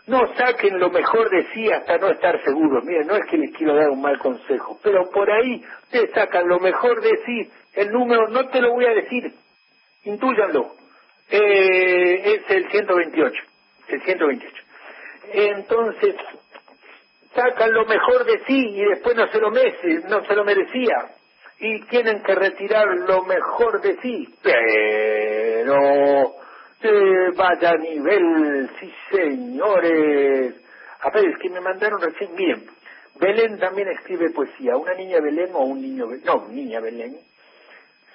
No 0.07 0.33
saquen 0.35 0.77
lo 0.77 0.89
mejor 0.89 1.29
de 1.29 1.47
sí 1.53 1.71
hasta 1.71 1.97
no 1.97 2.09
estar 2.09 2.43
seguros. 2.43 2.83
Miren, 2.83 3.07
no 3.07 3.15
es 3.15 3.25
que 3.29 3.37
les 3.37 3.55
quiero 3.55 3.75
dar 3.75 3.89
un 3.89 4.01
mal 4.01 4.19
consejo, 4.19 4.79
pero 4.83 5.09
por 5.11 5.31
ahí 5.31 5.63
te 5.91 6.07
sacan 6.07 6.49
lo 6.49 6.59
mejor 6.59 7.01
de 7.01 7.11
sí. 7.25 7.49
El 7.75 7.91
número 7.91 8.27
no 8.27 8.49
te 8.49 8.59
lo 8.59 8.73
voy 8.73 8.83
a 8.83 8.93
decir, 8.93 9.33
intúyanlo. 10.03 10.75
Eh, 11.29 12.33
es 12.35 12.49
el 12.49 12.69
128, 12.69 13.43
el 13.87 14.01
128. 14.01 14.60
Entonces, 15.33 16.15
sacan 17.33 17.71
lo 17.73 17.85
mejor 17.85 18.25
de 18.25 18.39
sí 18.45 18.69
y 18.75 18.85
después 18.85 19.15
no 19.15 19.27
se 19.27 19.39
lo 19.39 19.51
merece, 19.51 20.07
no 20.07 20.25
se 20.25 20.35
lo 20.35 20.43
merecía. 20.43 20.95
Y 21.59 21.81
tienen 21.85 22.23
que 22.23 22.35
retirar 22.35 22.87
lo 22.87 23.23
mejor 23.23 23.81
de 23.81 23.95
sí, 24.01 24.27
pero 24.41 26.35
eh, 26.81 27.31
vaya 27.35 27.75
nivel, 27.77 28.69
sí 28.79 28.91
señores. 29.11 30.55
A 31.01 31.09
ver, 31.11 31.25
es 31.29 31.37
que 31.37 31.49
me 31.49 31.61
mandaron 31.61 32.01
recién, 32.01 32.33
miren, 32.35 32.65
Belén 33.19 33.59
también 33.59 33.89
escribe 33.89 34.31
poesía, 34.31 34.75
una 34.75 34.93
niña 34.95 35.19
Belén 35.21 35.51
o 35.53 35.63
un 35.63 35.81
niño 35.81 36.07
Belén, 36.07 36.25
no, 36.25 36.47
niña 36.47 36.79
Belén, 36.79 37.17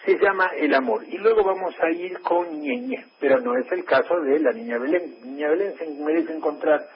se 0.04 0.18
llama 0.18 0.50
El 0.56 0.74
Amor. 0.74 1.04
Y 1.06 1.18
luego 1.18 1.44
vamos 1.44 1.74
a 1.80 1.90
ir 1.90 2.20
con 2.20 2.60
Ñeñe, 2.60 3.06
pero 3.20 3.40
no 3.40 3.56
es 3.56 3.70
el 3.70 3.84
caso 3.84 4.20
de 4.20 4.40
la 4.40 4.52
niña 4.52 4.78
Belén. 4.78 5.16
Niña 5.22 5.48
Belén 5.50 5.74
se 5.78 5.86
merece 5.86 6.32
encontrar 6.32 6.88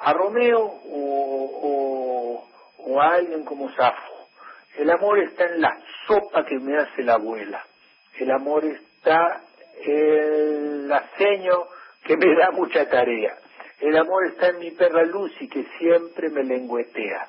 a 0.00 0.12
Romeo 0.12 0.60
o, 0.60 1.50
o, 1.62 2.48
o 2.78 3.00
a 3.00 3.14
alguien 3.14 3.44
como 3.44 3.70
Safo. 3.72 4.28
El 4.76 4.90
amor 4.90 5.18
está 5.20 5.44
en 5.46 5.60
la 5.60 5.78
sopa 6.06 6.44
que 6.44 6.58
me 6.58 6.76
hace 6.76 7.02
la 7.02 7.14
abuela. 7.14 7.64
El 8.18 8.30
amor 8.30 8.64
está 8.64 9.40
en 9.82 10.88
la 10.88 11.04
seño 11.16 11.66
que 12.04 12.16
me 12.16 12.34
da 12.34 12.50
mucha 12.50 12.88
tarea. 12.88 13.36
El 13.80 13.96
amor 13.96 14.26
está 14.26 14.48
en 14.48 14.58
mi 14.58 14.70
perra 14.70 15.04
Lucy 15.04 15.48
que 15.48 15.64
siempre 15.78 16.28
me 16.30 16.44
lengüetea. 16.44 17.28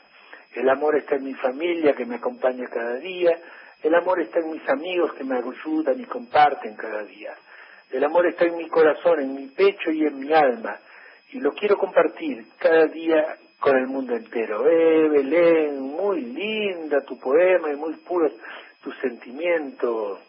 El 0.53 0.69
amor 0.69 0.95
está 0.95 1.15
en 1.15 1.25
mi 1.25 1.33
familia 1.33 1.93
que 1.93 2.05
me 2.05 2.15
acompaña 2.15 2.67
cada 2.67 2.95
día. 2.95 3.37
El 3.83 3.93
amor 3.93 4.21
está 4.21 4.39
en 4.39 4.51
mis 4.51 4.67
amigos 4.69 5.13
que 5.13 5.23
me 5.23 5.37
ayudan 5.37 5.99
y 5.99 6.05
comparten 6.05 6.75
cada 6.75 7.03
día. 7.03 7.35
El 7.91 8.03
amor 8.03 8.25
está 8.25 8.45
en 8.45 8.57
mi 8.57 8.67
corazón, 8.67 9.19
en 9.19 9.35
mi 9.35 9.47
pecho 9.47 9.91
y 9.91 10.05
en 10.05 10.19
mi 10.19 10.33
alma. 10.33 10.79
Y 11.35 11.41
lo 11.41 11.51
quiero 11.51 11.77
compartir 11.77 12.45
cada 12.57 12.85
día 12.85 13.35
con 13.59 13.75
el 13.75 13.87
mundo 13.87 14.15
entero. 14.15 14.65
Eh, 14.69 15.09
Belén, 15.09 15.81
muy 15.81 16.21
linda 16.21 17.01
tu 17.01 17.19
poema 17.19 17.73
y 17.73 17.75
muy 17.75 17.93
puros 17.95 18.31
tus 18.81 18.97
sentimientos. 18.99 20.19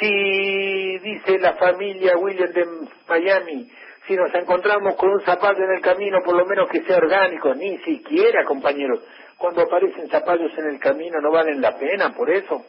Si 0.00 0.98
dice 1.00 1.38
la 1.38 1.56
familia 1.56 2.16
William 2.16 2.50
de 2.52 2.66
Miami, 3.06 3.68
si 4.08 4.16
nos 4.16 4.34
encontramos 4.34 4.94
con 4.94 5.10
un 5.10 5.20
zapato 5.20 5.62
en 5.62 5.72
el 5.72 5.82
camino, 5.82 6.22
por 6.24 6.34
lo 6.34 6.46
menos 6.46 6.70
que 6.70 6.80
sea 6.84 6.96
orgánico, 6.96 7.54
ni 7.54 7.76
siquiera, 7.80 8.46
compañeros, 8.46 9.04
cuando 9.36 9.60
aparecen 9.60 10.08
zapatos 10.08 10.56
en 10.56 10.68
el 10.68 10.80
camino 10.80 11.20
no 11.20 11.32
valen 11.32 11.60
la 11.60 11.76
pena 11.76 12.14
por 12.14 12.30
eso. 12.30 12.64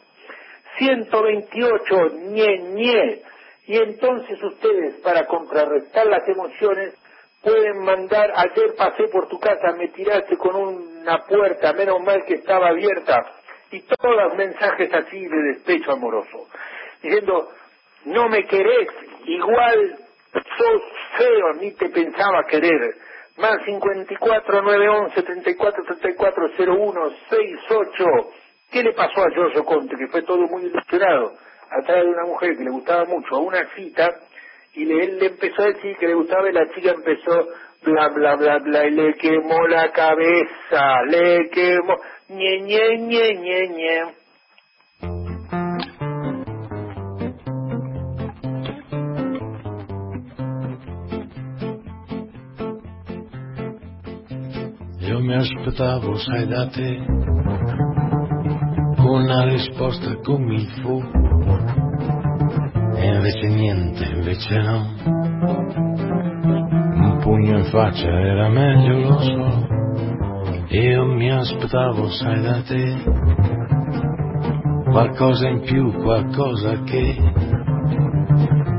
128, 0.76 2.10
ñe, 2.32 2.58
ñe. 2.74 3.22
Y 3.66 3.78
entonces 3.78 4.42
ustedes, 4.42 4.96
para 4.96 5.24
contrarrestar 5.24 6.06
las 6.06 6.28
emociones, 6.28 6.92
pueden 7.46 7.78
mandar, 7.78 8.32
ayer 8.34 8.74
pasé 8.76 9.06
por 9.06 9.28
tu 9.28 9.38
casa, 9.38 9.70
me 9.78 9.86
tiraste 9.88 10.36
con 10.36 10.56
una 10.56 11.24
puerta, 11.26 11.72
menos 11.74 12.00
mal 12.02 12.24
que 12.24 12.34
estaba 12.34 12.70
abierta, 12.70 13.24
y 13.70 13.82
todos 13.82 14.16
los 14.16 14.34
mensajes 14.34 14.92
así 14.92 15.28
de 15.28 15.42
despecho 15.54 15.92
amoroso, 15.92 16.48
diciendo, 17.00 17.52
no 18.06 18.28
me 18.28 18.44
querés, 18.46 18.88
igual 19.26 19.96
sos 20.32 20.82
feo, 21.16 21.52
ni 21.60 21.70
te 21.72 21.88
pensaba 21.90 22.44
querer. 22.48 22.96
Más 23.36 23.62
54 23.64 24.62
911 24.62 25.22
34 25.22 25.84
34 25.84 26.50
01 26.58 27.10
68. 27.28 28.04
¿Qué 28.72 28.82
le 28.82 28.92
pasó 28.94 29.20
a 29.20 29.30
Giorgio 29.30 29.64
Conte? 29.64 29.94
Que 29.96 30.08
fue 30.08 30.22
todo 30.22 30.38
muy 30.48 30.64
ilusionado. 30.64 31.34
Atrás 31.70 32.02
de 32.02 32.10
una 32.10 32.24
mujer 32.24 32.56
que 32.56 32.64
le 32.64 32.70
gustaba 32.70 33.04
mucho, 33.04 33.36
a 33.36 33.40
una 33.40 33.68
cita, 33.74 34.08
y 34.76 34.84
le, 34.84 35.04
él 35.04 35.18
le 35.18 35.26
empezó 35.26 35.62
a 35.62 35.66
decir 35.66 35.96
que 35.98 36.06
le 36.06 36.14
gustaba 36.14 36.50
y 36.50 36.52
la 36.52 36.68
chica 36.74 36.90
empezó 36.90 37.48
bla 37.82 38.08
bla 38.08 38.36
bla 38.36 38.58
bla 38.58 38.86
y 38.86 38.90
le 38.90 39.14
quemó 39.14 39.66
la 39.68 39.90
cabeza, 39.90 41.02
le 41.08 41.48
quemó 41.50 41.96
ñe 42.28 42.60
ñe 42.60 42.98
ñe 42.98 43.34
ñe 43.34 43.68
ñe. 43.68 44.26
Io 55.08 55.20
mi 55.20 55.34
aspettavo, 55.34 56.16
sai 56.18 56.46
da 56.46 56.68
te, 56.68 56.98
una 59.08 59.44
risposta 59.44 60.16
come 60.24 60.54
il 60.56 60.66
fu, 60.82 61.25
e 63.06 63.14
invece 63.14 63.46
niente, 63.46 64.04
invece 64.04 64.58
no. 64.58 64.94
Un 66.94 67.18
pugno 67.22 67.58
in 67.58 67.64
faccia 67.66 68.08
era 68.08 68.48
meglio, 68.48 68.98
lo 68.98 69.18
so. 69.20 69.66
Io 70.70 71.04
mi 71.06 71.30
aspettavo, 71.30 72.08
sai 72.08 72.42
da 72.42 72.62
te, 72.62 73.02
qualcosa 74.90 75.48
in 75.48 75.60
più, 75.60 75.92
qualcosa 76.02 76.82
che 76.82 77.16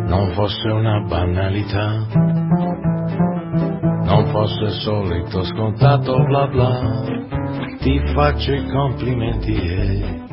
non 0.07 0.31
fosse 0.33 0.67
una 0.67 1.01
banalità 1.07 2.25
non 4.03 4.25
fosse 4.27 4.63
il 4.63 4.71
solito 4.71 5.43
scontato 5.43 6.23
bla 6.23 6.47
bla, 6.47 7.03
ti 7.79 7.99
faccio 8.13 8.53
i 8.53 8.65
complimenti 8.69 9.53
e 9.53 10.25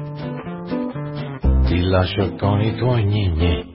ti 1.65 1.81
lascio 1.81 2.37
con 2.37 2.61
i 2.61 2.77
tuoi 2.77 3.05
gni 3.05 3.74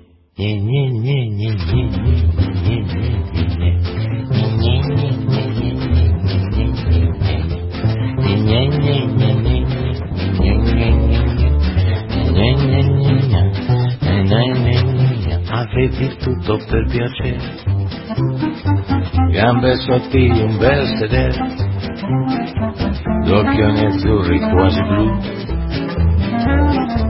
Avevi 15.51 16.15
tutto 16.19 16.57
per 16.69 16.87
piacere, 16.87 17.37
gambe 19.31 19.75
sottili, 19.75 20.41
un 20.41 20.57
bel 20.57 20.85
sedere, 20.99 21.35
d'occhioni 23.25 23.85
azzurri 23.87 24.39
quasi 24.39 24.81
blu, 24.83 25.19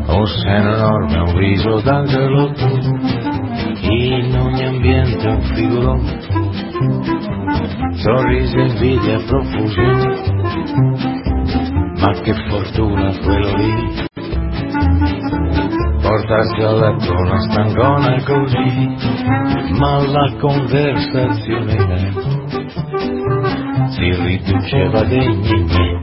un 0.07 0.25
seno 0.25 0.73
enorme, 0.73 1.19
un 1.19 1.37
viso 1.37 1.79
d'angelo 1.81 2.98
in 3.81 4.37
ogni 4.37 4.63
ambiente 4.63 5.27
un 5.27 5.41
figurone, 5.41 6.19
sorrisi, 7.95 8.57
invidia 8.57 9.17
e 9.17 9.23
profusione, 9.25 10.15
ma 11.99 12.11
che 12.21 12.33
fortuna 12.49 13.17
quello 13.19 13.55
lì, 13.57 14.07
portarsi 16.01 16.61
a 16.61 16.71
letto 16.71 17.13
una 17.13 17.39
stangona 17.41 18.23
così, 18.23 18.95
ma 19.77 20.05
la 20.07 20.33
conversazione 20.39 21.77
si 23.89 24.11
riduceva 24.11 25.03
dei 25.03 25.35
gni 25.37 25.98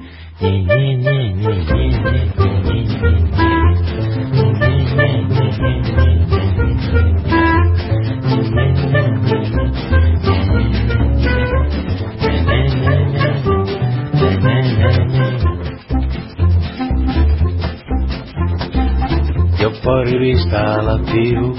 ho 20.16 20.18
poi 20.18 20.18
rivista 20.18 20.78
alla 20.78 20.98
tv 20.98 21.54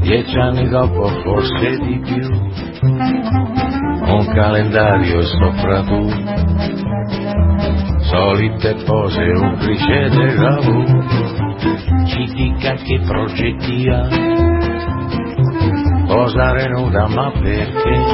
dieci 0.00 0.38
anni 0.38 0.68
dopo 0.68 1.08
forse 1.22 1.78
di 1.78 2.00
più. 2.00 2.28
Un 4.06 4.26
calendario 4.34 5.22
sopra 5.22 5.82
tu 5.82 6.08
solite 8.00 8.74
pose 8.84 9.22
un 9.22 9.56
cliché 9.58 10.08
del 10.08 10.60
vu 10.62 10.84
ci 12.06 12.24
dica 12.32 12.74
che 12.74 13.00
progetti 13.06 13.88
ha. 13.88 14.08
Posare 16.06 16.68
nuda 16.68 17.08
ma 17.08 17.30
perché? 17.30 18.04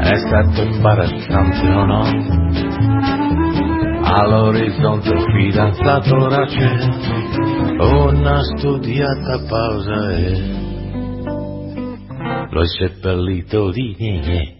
È 0.00 0.16
stato 0.16 0.62
imbarazzante 0.62 1.68
o 1.68 1.84
no? 1.84 2.39
All'orizzonte 4.12 5.16
fidanzato 5.24 6.16
ora 6.16 6.44
c'è, 6.44 6.78
una 7.78 8.42
studiata 8.42 9.40
pausa 9.48 10.10
e 10.10 10.58
l'ho 12.50 12.64
seppellito 12.64 13.70
di 13.70 13.94
gne 13.96 14.59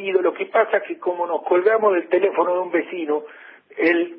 Lo 0.00 0.32
que 0.32 0.46
pasa 0.46 0.78
es 0.78 0.82
que 0.84 0.98
como 0.98 1.26
nos 1.26 1.42
colgamos 1.42 1.92
del 1.92 2.08
teléfono 2.08 2.54
de 2.54 2.60
un 2.60 2.70
vecino, 2.70 3.24
el 3.76 4.16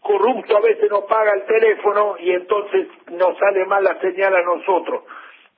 corrupto 0.00 0.56
a 0.56 0.60
veces 0.60 0.90
no 0.90 1.06
paga 1.06 1.32
el 1.32 1.44
teléfono 1.44 2.16
y 2.18 2.30
entonces 2.30 2.88
nos 3.10 3.36
sale 3.38 3.64
mal 3.64 3.82
la 3.84 3.98
señal 4.00 4.34
a 4.34 4.42
nosotros. 4.42 5.04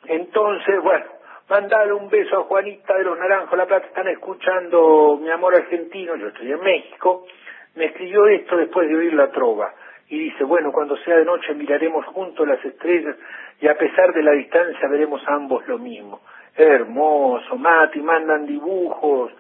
Entonces, 0.05 0.81
bueno, 0.83 1.07
mandale 1.49 1.93
un 1.93 2.09
beso 2.09 2.39
a 2.39 2.43
Juanita 2.45 2.97
de 2.97 3.05
los 3.05 3.19
Naranjos, 3.19 3.57
La 3.57 3.67
Plata, 3.67 3.87
están 3.87 4.09
escuchando 4.09 5.19
mi 5.21 5.31
amor 5.31 5.55
argentino, 5.55 6.17
yo 6.17 6.29
estoy 6.29 6.53
en 6.53 6.61
México, 6.61 7.27
me 7.75 7.87
escribió 7.87 8.27
esto 8.27 8.57
después 8.57 8.89
de 8.89 8.97
oír 8.97 9.15
la 9.15 9.31
trova 9.31 9.73
y 10.09 10.19
dice, 10.19 10.45
bueno, 10.45 10.73
cuando 10.73 10.97
sea 10.99 11.17
de 11.17 11.25
noche 11.25 11.55
miraremos 11.55 12.05
juntos 12.07 12.47
las 12.47 12.63
estrellas 12.65 13.17
y 13.61 13.69
a 13.69 13.79
pesar 13.79 14.13
de 14.13 14.23
la 14.23 14.33
distancia 14.33 14.89
veremos 14.89 15.23
ambos 15.27 15.67
lo 15.67 15.79
mismo. 15.79 16.21
Hermoso, 16.57 17.57
Mati, 17.57 18.01
mandan 18.01 18.47
dibujos, 18.47 19.33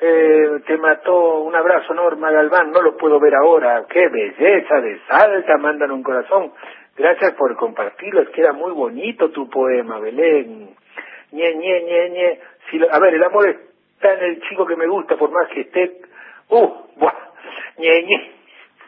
eh, 0.00 0.60
te 0.66 0.76
mató, 0.78 1.40
un 1.40 1.54
abrazo 1.54 1.94
Norma 1.94 2.30
Galván, 2.30 2.70
no 2.72 2.82
lo 2.82 2.96
puedo 2.96 3.20
ver 3.20 3.34
ahora, 3.34 3.84
qué 3.88 4.08
belleza 4.08 4.80
de 4.80 5.00
salta, 5.08 5.56
mandan 5.58 5.90
un 5.92 6.02
corazón. 6.02 6.52
Gracias 6.96 7.32
por 7.34 7.56
compartirlo, 7.56 8.22
es 8.22 8.28
que 8.30 8.42
era 8.42 8.52
muy 8.52 8.72
bonito 8.72 9.30
tu 9.30 9.48
poema, 9.48 9.98
Belén. 9.98 10.74
Ñe, 11.32 11.54
ñe, 11.54 11.82
ñe, 11.84 12.10
ñe. 12.10 12.40
Si 12.70 12.78
lo- 12.78 12.92
a 12.92 12.98
ver, 12.98 13.14
el 13.14 13.24
amor 13.24 13.48
está 13.48 14.14
en 14.14 14.24
el 14.24 14.42
chico 14.42 14.66
que 14.66 14.76
me 14.76 14.86
gusta, 14.86 15.16
por 15.16 15.30
más 15.30 15.48
que 15.48 15.62
esté... 15.62 16.00
Uh, 16.50 16.68
buah, 16.96 17.14
ñe, 17.78 18.02
ñe. 18.02 18.32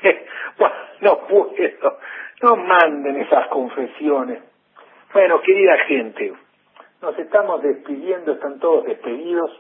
Buah, 0.59 0.73
no 1.01 1.19
puedo. 1.27 1.99
No 2.43 2.57
manden 2.57 3.17
esas 3.23 3.47
confesiones. 3.49 4.43
Bueno, 5.15 5.41
querida 5.41 5.79
gente, 5.87 6.35
nos 7.05 7.19
estamos 7.19 7.63
despidiendo, 7.63 8.33
están 8.33 8.59
todos 8.59 8.87
despedidos. 8.87 9.51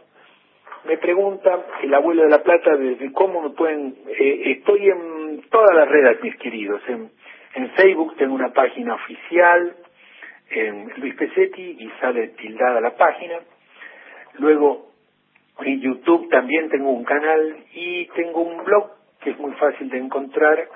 Me 0.84 0.96
pregunta 0.96 1.64
el 1.82 1.92
abuelo 1.92 2.22
de 2.22 2.30
la 2.30 2.42
plata 2.42 2.74
desde 2.76 3.12
cómo 3.12 3.42
me 3.42 3.50
pueden... 3.50 3.96
eh, 4.08 4.42
estoy 4.56 4.88
en 4.88 5.42
todas 5.50 5.76
las 5.76 5.88
redes, 5.88 6.22
mis 6.22 6.36
queridos. 6.36 6.80
En, 6.88 7.10
en 7.54 7.70
Facebook 7.72 8.16
tengo 8.16 8.34
una 8.34 8.52
página 8.52 8.94
oficial, 8.94 9.76
en 10.50 10.92
Luis 10.96 11.14
Pesetti, 11.16 11.76
y 11.80 11.90
sale 12.00 12.28
tildada 12.28 12.80
la 12.80 12.96
página. 12.96 13.40
Luego 14.38 14.88
en 15.60 15.80
YouTube 15.80 16.28
también 16.30 16.70
tengo 16.70 16.90
un 16.90 17.04
canal 17.04 17.56
y 17.74 18.06
tengo 18.06 18.40
un 18.40 18.64
blog 18.64 18.90
que 19.20 19.30
es 19.30 19.38
muy 19.38 19.52
fácil 19.52 19.88
de 19.90 19.98
encontrar 19.98 20.66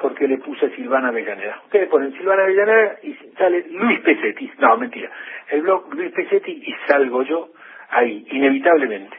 porque 0.00 0.26
le 0.26 0.38
puse 0.38 0.70
Silvana 0.70 1.08
Avellaneda. 1.08 1.60
Ustedes 1.64 1.88
ponen 1.88 2.12
Silvana 2.12 2.44
Avellaneda 2.44 2.98
y 3.02 3.14
sale 3.36 3.66
Luis 3.70 4.00
Pesetti. 4.00 4.50
No, 4.58 4.76
mentira. 4.76 5.10
El 5.50 5.62
blog 5.62 5.94
Luis 5.94 6.12
Pesetti 6.12 6.50
y 6.50 6.74
salgo 6.86 7.22
yo 7.22 7.50
ahí, 7.90 8.26
inevitablemente. 8.30 9.16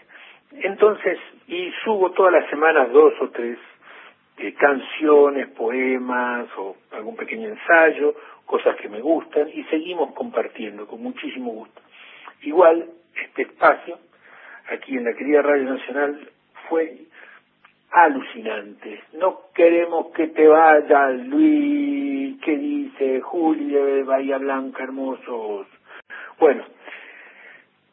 Entonces, 0.51 1.19
y 1.47 1.71
subo 1.83 2.11
todas 2.11 2.33
las 2.33 2.49
semanas 2.49 2.91
dos 2.91 3.13
o 3.21 3.29
tres 3.29 3.57
eh, 4.37 4.53
canciones, 4.53 5.49
poemas 5.49 6.47
o 6.57 6.75
algún 6.91 7.15
pequeño 7.15 7.49
ensayo, 7.49 8.15
cosas 8.45 8.75
que 8.77 8.89
me 8.89 9.01
gustan 9.01 9.49
y 9.53 9.63
seguimos 9.65 10.13
compartiendo 10.13 10.87
con 10.87 11.01
muchísimo 11.01 11.51
gusto. 11.51 11.81
Igual, 12.41 12.85
este 13.15 13.43
espacio, 13.43 13.97
aquí 14.71 14.97
en 14.97 15.05
la 15.05 15.13
querida 15.13 15.41
Radio 15.41 15.63
Nacional, 15.63 16.29
fue 16.67 16.97
alucinante. 17.93 19.03
No 19.13 19.41
queremos 19.53 20.07
que 20.13 20.27
te 20.27 20.47
vaya 20.47 21.09
Luis, 21.09 22.41
que 22.41 22.57
dice 22.57 23.21
Juli 23.21 23.71
de 23.71 24.03
Bahía 24.03 24.39
Blanca, 24.39 24.83
hermosos. 24.83 25.67
Bueno, 26.39 26.63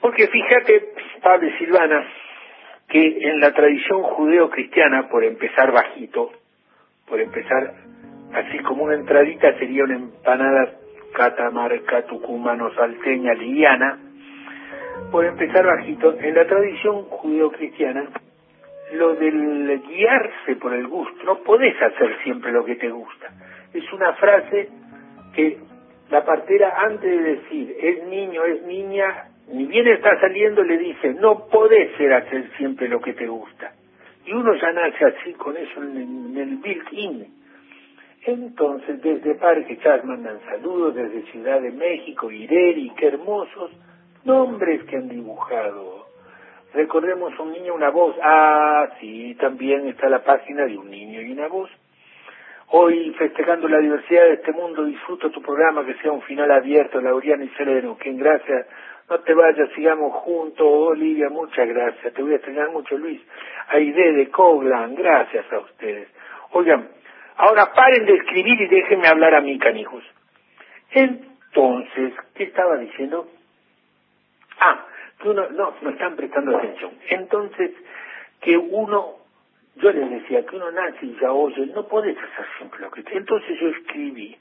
porque 0.00 0.26
fíjate, 0.28 0.94
Pablo 1.22 1.48
y 1.48 1.52
Silvana, 1.58 2.02
que 2.88 3.28
en 3.28 3.40
la 3.40 3.52
tradición 3.52 4.02
judeo-cristiana, 4.02 5.08
por 5.08 5.22
empezar 5.22 5.70
bajito, 5.70 6.30
por 7.06 7.20
empezar 7.20 7.74
así 8.32 8.58
como 8.60 8.84
una 8.84 8.94
entradita 8.94 9.52
sería 9.58 9.84
una 9.84 9.96
empanada 9.96 10.72
catamarca, 11.12 12.06
tucumano, 12.06 12.72
salteña, 12.74 13.34
liviana, 13.34 13.98
por 15.12 15.26
empezar 15.26 15.66
bajito, 15.66 16.16
en 16.18 16.34
la 16.34 16.46
tradición 16.46 17.02
judeo-cristiana, 17.02 18.08
lo 18.92 19.14
del 19.14 19.82
guiarse 19.86 20.56
por 20.56 20.74
el 20.74 20.86
gusto, 20.86 21.24
no 21.24 21.38
podés 21.42 21.80
hacer 21.80 22.16
siempre 22.22 22.52
lo 22.52 22.64
que 22.64 22.76
te 22.76 22.90
gusta. 22.90 23.28
Es 23.72 23.92
una 23.92 24.12
frase 24.14 24.68
que 25.34 25.58
la 26.10 26.24
partera 26.24 26.74
antes 26.76 27.02
de 27.02 27.36
decir 27.36 27.76
es 27.80 28.04
niño, 28.04 28.44
es 28.44 28.62
niña, 28.62 29.28
ni 29.52 29.64
bien 29.66 29.86
está 29.88 30.18
saliendo 30.20 30.62
le 30.62 30.76
dice 30.78 31.14
no 31.14 31.46
podés 31.46 31.96
ser 31.96 32.12
hacer 32.12 32.50
siempre 32.56 32.88
lo 32.88 33.00
que 33.00 33.12
te 33.12 33.26
gusta. 33.26 33.72
Y 34.26 34.32
uno 34.32 34.54
ya 34.54 34.72
nace 34.72 35.04
así 35.04 35.32
con 35.34 35.56
eso 35.56 35.82
en, 35.82 36.36
el 36.36 36.56
built-in. 36.56 37.26
Entonces, 38.26 39.00
desde 39.00 39.34
Parque 39.36 39.78
Chas 39.78 40.04
mandan 40.04 40.40
saludos, 40.44 40.94
desde 40.94 41.22
Ciudad 41.32 41.60
de 41.60 41.70
México, 41.70 42.30
Ireri, 42.30 42.92
qué 42.98 43.06
hermosos 43.06 43.70
nombres 44.24 44.84
que 44.84 44.96
han 44.96 45.08
dibujado. 45.08 46.09
Recordemos 46.72 47.36
un 47.38 47.52
niño, 47.52 47.74
una 47.74 47.90
voz. 47.90 48.16
Ah, 48.22 48.88
sí, 49.00 49.36
también 49.40 49.88
está 49.88 50.08
la 50.08 50.22
página 50.22 50.66
de 50.66 50.78
un 50.78 50.88
niño 50.88 51.20
y 51.20 51.32
una 51.32 51.48
voz. 51.48 51.70
Hoy, 52.68 53.12
festejando 53.18 53.66
la 53.68 53.78
diversidad 53.78 54.22
de 54.22 54.34
este 54.34 54.52
mundo, 54.52 54.84
disfruto 54.84 55.30
tu 55.30 55.42
programa, 55.42 55.84
que 55.84 55.94
sea 55.94 56.12
un 56.12 56.22
final 56.22 56.50
abierto, 56.52 57.00
Lauriana 57.00 57.44
y 57.44 57.48
Sereno. 57.50 57.98
Que 57.98 58.12
gracias, 58.12 58.66
no 59.08 59.18
te 59.18 59.34
vayas, 59.34 59.68
sigamos 59.74 60.12
juntos. 60.22 60.64
Olivia, 60.64 61.28
muchas 61.28 61.66
gracias. 61.68 62.14
Te 62.14 62.22
voy 62.22 62.34
a 62.34 62.36
extrañar 62.36 62.70
mucho, 62.70 62.96
Luis. 62.96 63.20
Aide 63.68 64.12
de 64.12 64.30
Coglan, 64.30 64.94
gracias 64.94 65.52
a 65.52 65.58
ustedes. 65.58 66.08
Oigan, 66.52 66.88
ahora 67.36 67.72
paren 67.74 68.06
de 68.06 68.14
escribir 68.14 68.60
y 68.60 68.68
déjenme 68.68 69.08
hablar 69.08 69.34
a 69.34 69.40
mí, 69.40 69.58
canijos. 69.58 70.04
Entonces, 70.92 72.12
¿qué 72.34 72.44
estaba 72.44 72.76
diciendo? 72.76 73.26
Ah, 74.60 74.86
no, 75.24 75.74
no 75.80 75.90
están 75.90 76.16
prestando 76.16 76.56
atención. 76.56 76.92
Entonces, 77.08 77.72
que 78.40 78.56
uno, 78.56 79.16
yo 79.76 79.92
les 79.92 80.10
decía 80.10 80.44
que 80.46 80.56
uno 80.56 80.70
nace 80.70 81.06
y 81.06 81.16
ya 81.20 81.32
oye, 81.32 81.66
no 81.66 81.86
podés 81.86 82.16
hacer 82.16 82.46
siempre 82.56 82.80
lo 82.80 82.90
que 82.90 83.02
te... 83.02 83.16
Entonces 83.16 83.58
yo 83.60 83.68
escribí, 83.68 84.36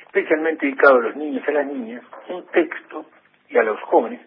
especialmente 0.00 0.66
dedicado 0.66 0.96
a 0.96 1.02
los 1.02 1.16
niños 1.16 1.42
y 1.46 1.50
a 1.50 1.54
las 1.54 1.66
niñas, 1.66 2.02
un 2.28 2.46
texto, 2.46 3.06
y 3.48 3.58
a 3.58 3.62
los 3.62 3.80
jóvenes, 3.82 4.20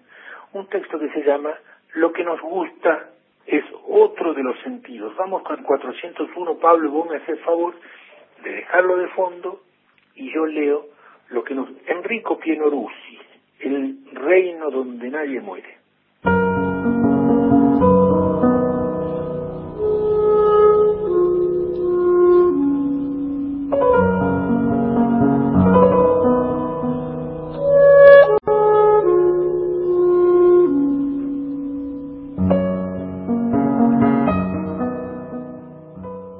un 0.53 0.67
texto 0.67 0.99
que 0.99 1.09
se 1.09 1.23
llama 1.23 1.53
Lo 1.93 2.11
que 2.11 2.23
nos 2.23 2.39
gusta 2.41 3.09
es 3.45 3.63
otro 3.87 4.33
de 4.33 4.43
los 4.43 4.59
sentidos. 4.61 5.15
Vamos 5.15 5.43
con 5.43 5.59
el 5.59 5.65
401, 5.65 6.57
Pablo, 6.59 6.91
vos 6.91 7.09
me 7.09 7.17
haces 7.17 7.39
favor 7.41 7.75
de 8.43 8.51
dejarlo 8.51 8.97
de 8.97 9.07
fondo 9.09 9.61
y 10.15 10.31
yo 10.33 10.45
leo 10.45 10.87
lo 11.29 11.43
que 11.43 11.55
nos... 11.55 11.69
Enrico 11.87 12.37
Pienorusi, 12.39 13.19
el 13.63 13.97
reino 14.13 14.69
donde 14.71 15.09
nadie 15.09 15.39
muere. 15.41 15.77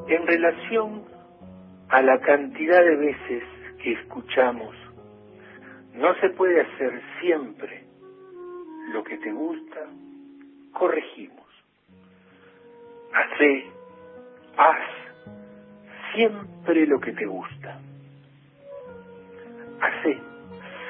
En 0.07 0.27
relación 0.27 1.03
a 1.89 2.01
la 2.01 2.19
cantidad 2.19 2.83
de 2.83 2.95
veces 2.95 3.43
que 3.83 3.93
escuchamos 3.93 4.80
no 5.93 6.15
se 6.15 6.29
puede 6.29 6.61
hacer 6.61 7.01
siempre 7.19 7.83
lo 8.93 9.03
que 9.03 9.17
te 9.17 9.31
gusta, 9.31 9.79
corregimos. 10.73 11.47
Hace, 13.13 13.65
haz 14.57 14.79
siempre 16.13 16.85
lo 16.87 16.99
que 16.99 17.11
te 17.13 17.25
gusta. 17.25 17.79
Hace 19.81 20.17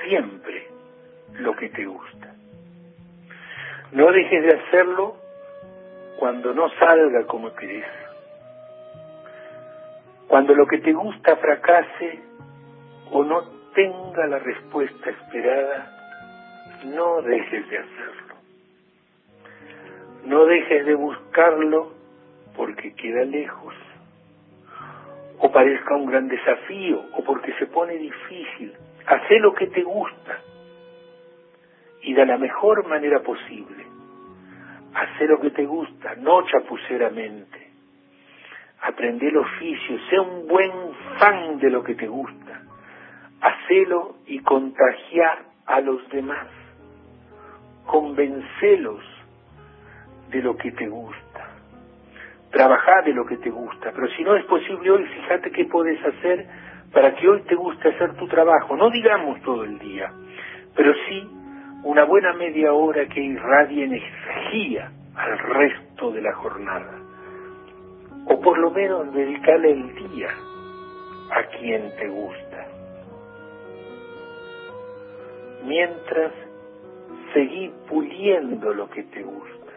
siempre 0.08 0.68
lo 1.34 1.56
que 1.56 1.70
te 1.70 1.86
gusta. 1.86 2.36
No 3.92 4.12
dejes 4.12 4.44
de 4.44 4.60
hacerlo 4.60 5.18
cuando 6.20 6.54
no 6.54 6.70
salga 6.80 7.26
como 7.26 7.54
querés. 7.56 7.86
Cuando 10.28 10.54
lo 10.56 10.66
que 10.66 10.78
te 10.78 10.94
gusta 10.94 11.36
fracase 11.36 12.20
o 13.12 13.24
no 13.24 13.61
tenga 13.74 14.28
la 14.28 14.40
respuesta 14.40 15.10
esperada, 15.10 16.82
no 16.86 17.22
dejes 17.22 17.70
de 17.70 17.78
hacerlo. 17.78 18.36
No 20.26 20.46
dejes 20.46 20.86
de 20.86 20.96
buscarlo 20.96 21.94
porque 22.56 22.94
queda 22.94 23.24
lejos, 23.26 23.74
o 25.40 25.52
parezca 25.52 25.96
un 25.96 26.06
gran 26.06 26.28
desafío, 26.28 27.02
o 27.14 27.24
porque 27.24 27.54
se 27.54 27.66
pone 27.68 27.96
difícil. 27.96 28.74
Hacé 29.08 29.40
lo 29.40 29.54
que 29.54 29.68
te 29.68 29.82
gusta 29.82 30.40
y 32.04 32.14
de 32.14 32.26
la 32.26 32.38
mejor 32.38 32.88
manera 32.88 33.20
posible. 33.22 33.86
Hacé 34.94 35.26
lo 35.26 35.40
que 35.40 35.52
te 35.52 35.66
gusta, 35.66 36.16
no 36.16 36.46
chapuceramente. 36.46 37.72
Aprende 38.82 39.28
el 39.28 39.38
oficio, 39.38 40.00
sea 40.10 40.22
un 40.22 40.48
buen 40.48 40.72
fan 41.18 41.60
de 41.60 41.70
lo 41.70 41.84
que 41.84 41.96
te 41.96 42.08
gusta. 42.08 42.62
Hacelo 43.42 44.16
y 44.28 44.40
contagia 44.40 45.40
a 45.66 45.82
los 45.82 46.08
demás. 46.10 46.48
Convencelos 47.86 49.04
de 50.30 50.42
lo 50.42 50.56
que 50.56 50.72
te 50.72 50.88
gusta. 50.88 51.50
Trabaja 52.52 53.02
de 53.04 53.14
lo 53.14 53.26
que 53.26 53.38
te 53.38 53.50
gusta. 53.50 53.92
Pero 53.92 54.08
si 54.10 54.24
no 54.24 54.36
es 54.36 54.46
posible 54.46 54.92
hoy, 54.92 55.06
fíjate 55.06 55.52
qué 55.52 55.66
puedes 55.66 56.04
hacer 56.06 56.48
para 56.94 57.16
que 57.16 57.28
hoy 57.28 57.42
te 57.44 57.56
guste 57.56 57.90
hacer 57.90 58.16
tu 58.16 58.28
trabajo. 58.28 58.76
No 58.76 58.90
digamos 58.90 59.42
todo 59.42 59.64
el 59.64 59.80
día, 59.80 60.12
pero 60.76 60.94
sí 61.08 61.28
una 61.84 62.04
buena 62.04 62.34
media 62.34 62.74
hora 62.74 63.08
que 63.08 63.22
irradie 63.22 63.86
energía 63.86 64.92
al 65.16 65.38
resto 65.40 66.12
de 66.12 66.22
la 66.22 66.34
jornada. 66.34 67.00
O 68.28 68.40
por 68.40 68.58
lo 68.58 68.72
menos 68.72 69.12
dedicarle 69.14 69.72
el 69.72 69.96
día 69.96 70.30
a 71.32 71.44
quien 71.58 71.92
te 71.98 72.08
gusta. 72.08 72.68
Mientras 75.66 76.32
seguí 77.34 77.72
puliendo 77.88 78.74
lo 78.74 78.90
que 78.90 79.04
te 79.04 79.24
gusta. 79.24 79.72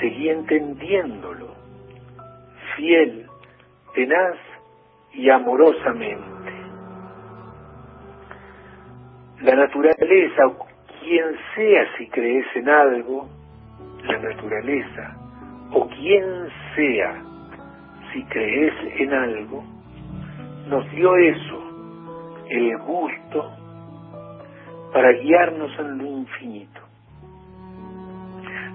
Seguí 0.00 0.28
entendiéndolo, 0.28 1.54
fiel, 2.76 3.26
tenaz 3.94 4.36
y 5.14 5.30
amorosamente. 5.30 6.52
La 9.40 9.54
naturaleza, 9.54 10.46
o 10.46 10.66
quien 11.00 11.24
sea 11.54 11.96
si 11.96 12.08
crees 12.08 12.46
en 12.56 12.68
algo, 12.68 13.28
la 14.04 14.18
naturaleza, 14.18 15.16
o 15.72 15.88
quien 15.88 16.48
sea 16.74 17.22
si 18.12 18.22
crees 18.24 18.74
en 19.00 19.12
algo, 19.12 19.64
nos 20.68 20.90
dio 20.90 21.16
eso, 21.16 21.62
el 22.48 22.78
gusto, 22.78 23.52
para 24.96 25.12
guiarnos 25.12 25.78
en 25.78 25.98
lo 25.98 26.06
infinito. 26.06 26.80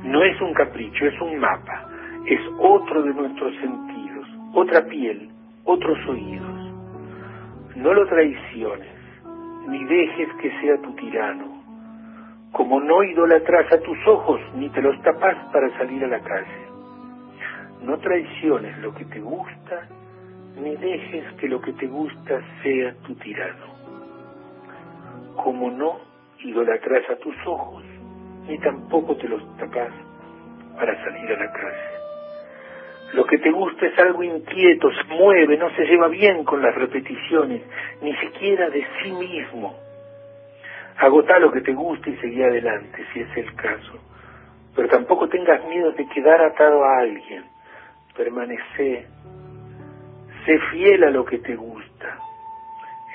No 0.04 0.22
es 0.22 0.40
un 0.40 0.54
capricho, 0.54 1.08
es 1.08 1.20
un 1.20 1.40
mapa, 1.40 1.90
es 2.28 2.40
otro 2.60 3.02
de 3.02 3.12
nuestros 3.12 3.56
sentidos, 3.56 4.28
otra 4.54 4.86
piel, 4.86 5.32
otros 5.66 5.98
oídos. 6.08 6.74
No 7.76 7.92
lo 7.96 8.06
traiciones, 8.06 8.94
ni 9.68 9.84
dejes 9.84 10.30
que 10.40 10.52
sea 10.62 10.80
tu 10.84 10.94
tirano, 10.94 11.64
como 12.52 12.80
no 12.80 13.04
idolatras 13.04 13.74
a 13.74 13.80
tus 13.80 13.98
ojos, 14.06 14.40
ni 14.54 14.70
te 14.70 14.82
los 14.84 15.02
tapas 15.02 15.38
para 15.52 15.76
salir 15.80 16.04
a 16.04 16.08
la 16.08 16.20
calle. 16.20 16.68
No 17.82 17.98
traiciones 17.98 18.78
lo 18.78 18.94
que 18.94 19.06
te 19.06 19.20
gusta, 19.20 19.88
ni 20.62 20.76
dejes 20.76 21.34
que 21.40 21.50
lo 21.50 21.60
que 21.60 21.74
te 21.74 21.88
gusta 21.88 22.42
sea 22.62 22.94
tu 23.08 23.16
tirano. 23.16 23.72
Como 25.36 25.72
no 25.72 26.11
idolatras 26.44 27.10
a 27.10 27.16
tus 27.18 27.36
ojos, 27.46 27.84
ni 28.48 28.58
tampoco 28.60 29.16
te 29.16 29.28
los 29.28 29.42
tapas 29.58 29.92
para 30.78 31.04
salir 31.04 31.32
a 31.32 31.38
la 31.38 31.52
calle. 31.52 32.02
Lo 33.14 33.26
que 33.26 33.38
te 33.40 33.52
gusta 33.52 33.86
es 33.86 34.00
algo 34.00 34.24
inquieto, 34.24 34.90
se 34.94 35.04
mueve, 35.14 35.58
no 35.58 35.70
se 35.76 35.84
lleva 35.84 36.08
bien 36.08 36.46
con 36.46 36.62
las 36.62 36.74
repeticiones, 36.76 37.62
ni 38.02 38.16
siquiera 38.16 38.70
de 38.70 38.86
sí 39.02 39.12
mismo. 39.12 39.76
Agotá 40.98 41.40
lo 41.40 41.52
que 41.52 41.62
te 41.62 41.74
gusta 41.74 42.10
y 42.10 42.16
seguí 42.18 42.42
adelante, 42.42 43.04
si 43.14 43.22
es 43.22 43.38
el 43.38 43.54
caso. 43.56 44.00
Pero 44.76 44.88
tampoco 44.88 45.28
tengas 45.28 45.66
miedo 45.66 45.92
de 45.92 46.08
quedar 46.08 46.42
atado 46.42 46.86
a 46.86 47.00
alguien. 47.00 47.44
Permanece. 48.16 49.08
Sé 50.46 50.60
fiel 50.72 51.04
a 51.04 51.10
lo 51.10 51.26
que 51.26 51.40
te 51.40 51.56
gusta. 51.56 52.18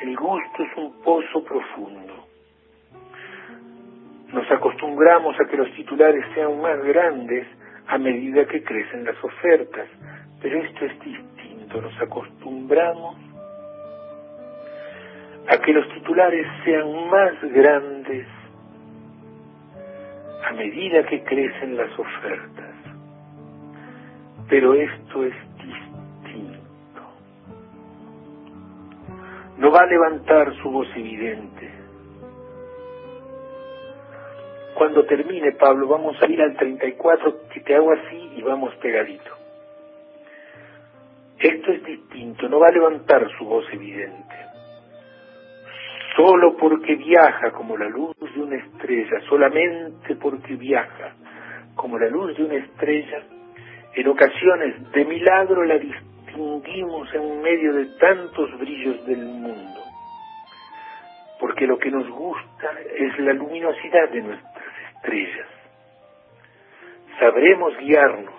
El 0.03 0.15
gusto 0.15 0.63
es 0.63 0.77
un 0.77 1.01
pozo 1.03 1.43
profundo. 1.43 2.26
Nos 4.33 4.51
acostumbramos 4.51 5.39
a 5.41 5.45
que 5.47 5.57
los 5.57 5.71
titulares 5.73 6.25
sean 6.35 6.61
más 6.61 6.83
grandes 6.83 7.47
a 7.87 7.99
medida 7.99 8.45
que 8.47 8.63
crecen 8.65 9.05
las 9.05 9.23
ofertas, 9.23 9.89
pero 10.43 10.61
esto 10.63 10.85
es 10.85 10.99
distinto. 11.01 11.81
Nos 11.81 12.01
acostumbramos 12.01 13.17
a 15.49 15.59
que 15.59 15.73
los 15.73 15.89
titulares 15.95 16.47
sean 16.65 17.09
más 17.09 17.41
grandes 17.53 18.27
a 20.45 20.53
medida 20.53 21.05
que 21.07 21.23
crecen 21.23 21.77
las 21.77 21.97
ofertas. 21.99 22.75
Pero 24.49 24.75
esto 24.75 25.25
es 25.25 25.35
distinto. 25.57 27.03
No 29.59 29.71
va 29.71 29.81
a 29.81 29.87
levantar 29.87 30.55
su 30.63 30.71
voz 30.71 30.89
evidente. 30.97 31.56
Cuando 34.77 35.05
termine, 35.05 35.53
Pablo, 35.53 35.89
vamos 35.89 36.21
a 36.23 36.27
ir 36.27 36.41
al 36.41 36.57
34, 36.57 37.49
que 37.53 37.61
te 37.61 37.75
hago 37.75 37.93
así 37.93 38.33
y 38.37 38.43
vamos 38.43 38.75
pegadito. 38.77 39.31
Esto 41.39 41.73
es 41.73 41.83
distinto, 41.83 42.49
no 42.49 42.61
va 42.61 42.69
a 42.69 42.73
levantar 42.73 43.27
su 43.39 43.45
voz 43.45 43.65
evidente 43.73 44.47
solo 46.17 46.57
porque 46.57 46.97
viaja 46.97 47.53
como 47.53 47.77
la 47.77 47.89
luz 47.89 48.17
de 48.35 48.41
una 48.41 48.57
estrella, 48.57 49.21
solamente 49.29 50.17
porque 50.17 50.55
viaja 50.57 51.15
como 51.75 51.99
la 51.99 52.09
luz 52.09 52.37
de 52.37 52.45
una 52.45 52.57
estrella, 52.57 53.23
en 53.95 54.09
ocasiones 54.09 54.93
de 54.93 55.05
milagro 55.05 55.63
la 55.65 55.79
distinguimos 55.79 57.15
en 57.15 57.43
medio 57.43 57.75
de 57.75 57.87
tantos 57.99 58.59
brillos 58.59 59.07
del 59.07 59.25
mundo, 59.25 59.81
porque 61.39 61.67
lo 61.67 61.79
que 61.79 61.91
nos 61.91 62.09
gusta 62.09 62.73
es 62.99 63.19
la 63.19 63.35
luminosidad 63.35 64.09
de 64.11 64.23
nuestras 64.23 64.56
estrellas. 64.97 65.47
Sabremos 67.19 67.73
guiarnos 67.79 68.35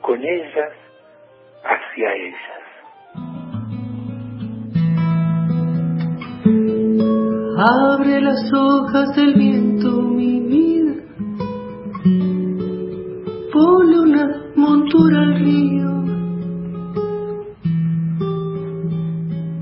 con 0.00 0.22
ellas 0.22 0.72
hacia 1.64 2.14
ellas. 2.14 2.58
Abre 7.60 8.20
las 8.20 8.52
hojas 8.52 9.16
del 9.16 9.34
viento, 9.34 9.90
mi 10.02 10.40
vida. 10.40 10.94
Ponle 13.52 14.00
una 14.00 14.42
montura 14.54 15.18
al 15.18 15.34
río. 15.40 15.88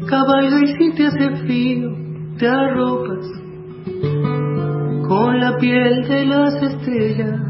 Cabalga 0.08 0.60
y 0.62 0.76
si 0.76 0.94
te 0.94 1.06
hace 1.06 1.36
frío, 1.36 1.90
te 2.38 2.46
arropas 2.46 3.45
con 5.16 5.40
la 5.40 5.56
piel 5.56 6.06
de 6.06 6.26
las 6.26 6.54
estrellas. 6.62 7.40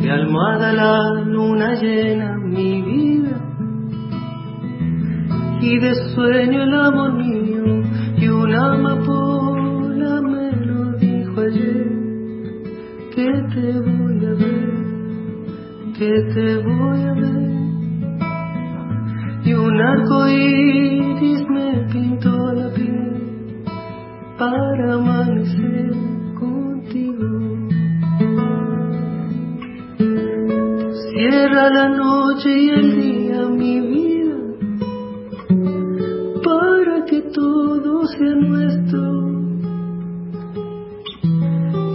Mi 0.00 0.08
almohada 0.08 0.72
la 0.72 1.22
luna 1.24 1.74
llena, 1.74 2.38
mi 2.38 2.80
vida. 2.80 3.36
Y 5.60 5.78
de 5.78 5.92
sueño 6.14 6.62
el 6.62 6.74
amor 6.74 7.12
mío 7.14 7.82
y 8.16 8.28
una 8.28 8.72
amapola 8.74 10.22
me 10.22 10.50
lo 10.68 10.92
dijo 10.92 11.40
ayer 11.48 11.88
que 13.14 13.28
te 13.52 13.66
voy 13.88 14.18
a 14.30 14.34
ver 14.42 14.68
que 15.98 16.12
te 16.32 16.48
voy 16.68 17.00
a 17.10 17.14
ver 17.22 17.50
y 19.44 19.52
un 19.52 19.80
arco 19.80 20.28
iris 20.28 21.42
me 21.50 21.70
pintó 21.92 22.52
la 22.52 22.68
piel 22.72 23.17
para 24.38 24.94
amanecer 24.94 25.90
contigo. 26.38 27.28
Cierra 31.10 31.70
la 31.70 31.88
noche 31.88 32.48
y 32.48 32.70
el 32.70 33.00
día 33.00 33.48
mi 33.48 33.80
vida 33.80 34.36
para 36.44 37.04
que 37.06 37.20
todo 37.34 38.06
sea 38.06 38.34
nuestro 38.36 39.00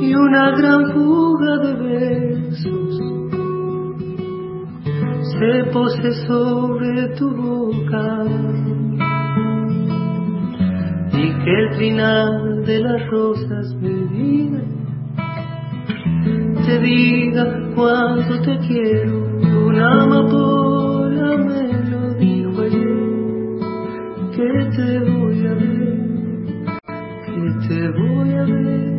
y 0.02 0.14
una 0.14 0.52
gran 0.58 0.92
fuga 0.92 1.58
de 1.60 1.74
besos 1.76 3.00
se 5.32 5.72
pose 5.72 6.12
sobre 6.28 7.08
tu 7.16 7.30
boca 7.32 8.24
que 11.44 11.52
el 11.52 11.76
final 11.76 12.66
de 12.66 12.80
las 12.80 13.08
rosas 13.10 13.76
me 13.76 13.90
diga 13.90 14.62
te 16.66 16.80
diga 16.80 17.46
cuánto 17.76 18.40
te 18.42 18.58
quiero. 18.68 19.28
Una 19.68 20.04
amapola 20.04 21.38
me 21.38 21.74
lo 21.90 22.14
dijo 22.14 22.62
ayer 22.62 23.60
que 24.36 24.48
te 24.76 25.00
voy 25.00 25.48
a 25.48 25.54
ver 25.54 25.94
que 27.26 27.68
te 27.68 27.90
voy 27.90 28.34
a 28.34 28.44
ver. 28.46 28.94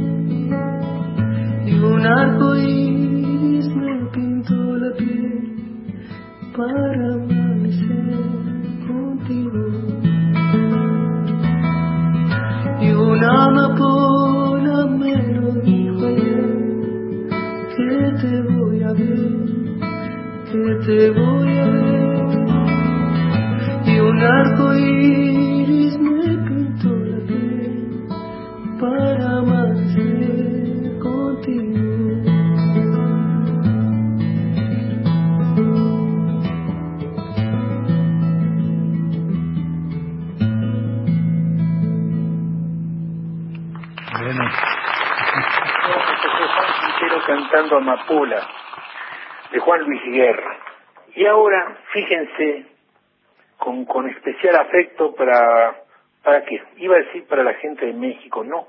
Y 1.67 1.73
un 1.79 2.07
arco 2.07 2.57
iris 2.57 3.67
me 3.75 4.07
pintó 4.13 4.55
la 4.55 4.95
piel 4.97 5.55
para 6.55 7.14
que 20.55 20.75
te 20.87 21.11
voy 21.11 21.59
a 21.59 21.67
ver. 21.67 22.39
Y 23.87 23.99
un 23.99 24.23
arco 24.23 24.75
iris 24.77 25.99
me 25.99 26.39
pintó 26.47 26.91
la 26.91 27.19
piel 27.27 28.07
para 28.81 29.39
amanecer 29.39 30.99
contigo. 31.01 31.65
Bueno. 44.21 44.45
Quintero 46.81 47.19
cantando 47.27 47.77
Amapola, 47.77 48.41
de 49.55 49.61
Juan 49.61 49.83
Luis 49.85 50.03
Guerra. 50.07 50.59
Y 51.15 51.25
ahora, 51.27 51.79
fíjense, 51.93 52.65
con, 53.57 53.85
con 53.85 54.09
especial 54.11 54.57
afecto 54.57 55.15
para, 55.15 55.77
¿para 56.25 56.45
qué? 56.45 56.61
Iba 56.79 56.97
a 56.97 56.99
decir 56.99 57.25
para 57.29 57.45
la 57.45 57.55
gente 57.55 57.87
de 57.87 57.93
México, 57.93 58.43
no. 58.43 58.67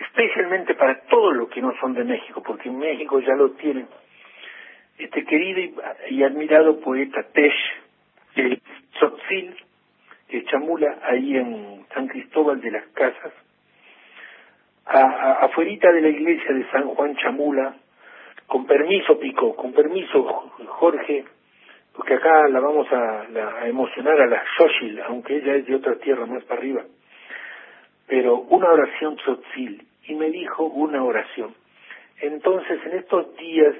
Especialmente 0.00 0.74
para 0.74 1.02
todos 1.02 1.36
los 1.36 1.50
que 1.50 1.60
no 1.60 1.74
son 1.78 1.92
de 1.92 2.04
México, 2.04 2.42
porque 2.42 2.70
en 2.70 2.78
México 2.78 3.20
ya 3.20 3.34
lo 3.34 3.50
tienen. 3.50 3.86
Este 4.96 5.24
querido 5.24 5.82
y, 6.08 6.22
admirado 6.22 6.80
poeta 6.80 7.22
Tesh, 7.24 7.82
el 8.36 8.62
Tzotzil, 8.94 9.54
de 10.30 10.44
Chamula, 10.46 11.00
ahí 11.02 11.36
en 11.36 11.84
San 11.92 12.08
Cristóbal 12.08 12.62
de 12.62 12.70
las 12.70 12.86
Casas, 12.94 13.32
a, 14.86 15.00
a, 15.00 15.32
afuerita 15.44 15.92
de 15.92 16.00
la 16.00 16.08
iglesia 16.08 16.54
de 16.54 16.66
San 16.70 16.88
Juan 16.88 17.14
Chamula, 17.16 17.76
con 18.46 18.66
permiso 18.66 19.18
Pico, 19.18 19.54
con 19.56 19.72
permiso 19.72 20.22
Jorge, 20.66 21.24
porque 21.94 22.14
acá 22.14 22.48
la 22.48 22.60
vamos 22.60 22.90
a, 22.92 23.26
la- 23.30 23.66
emocionar 23.68 24.20
a 24.20 24.26
la 24.26 24.44
Xochitl, 24.56 25.00
aunque 25.02 25.36
ella 25.36 25.54
es 25.56 25.66
de 25.66 25.74
otra 25.76 25.96
tierra 25.96 26.26
más 26.26 26.42
para 26.44 26.60
arriba, 26.60 26.84
pero 28.06 28.36
una 28.38 28.70
oración 28.70 29.16
tzotzil, 29.16 29.86
y 30.06 30.14
me 30.14 30.30
dijo 30.30 30.64
una 30.64 31.02
oración. 31.02 31.54
Entonces, 32.20 32.78
en 32.86 32.98
estos 32.98 33.36
días 33.36 33.74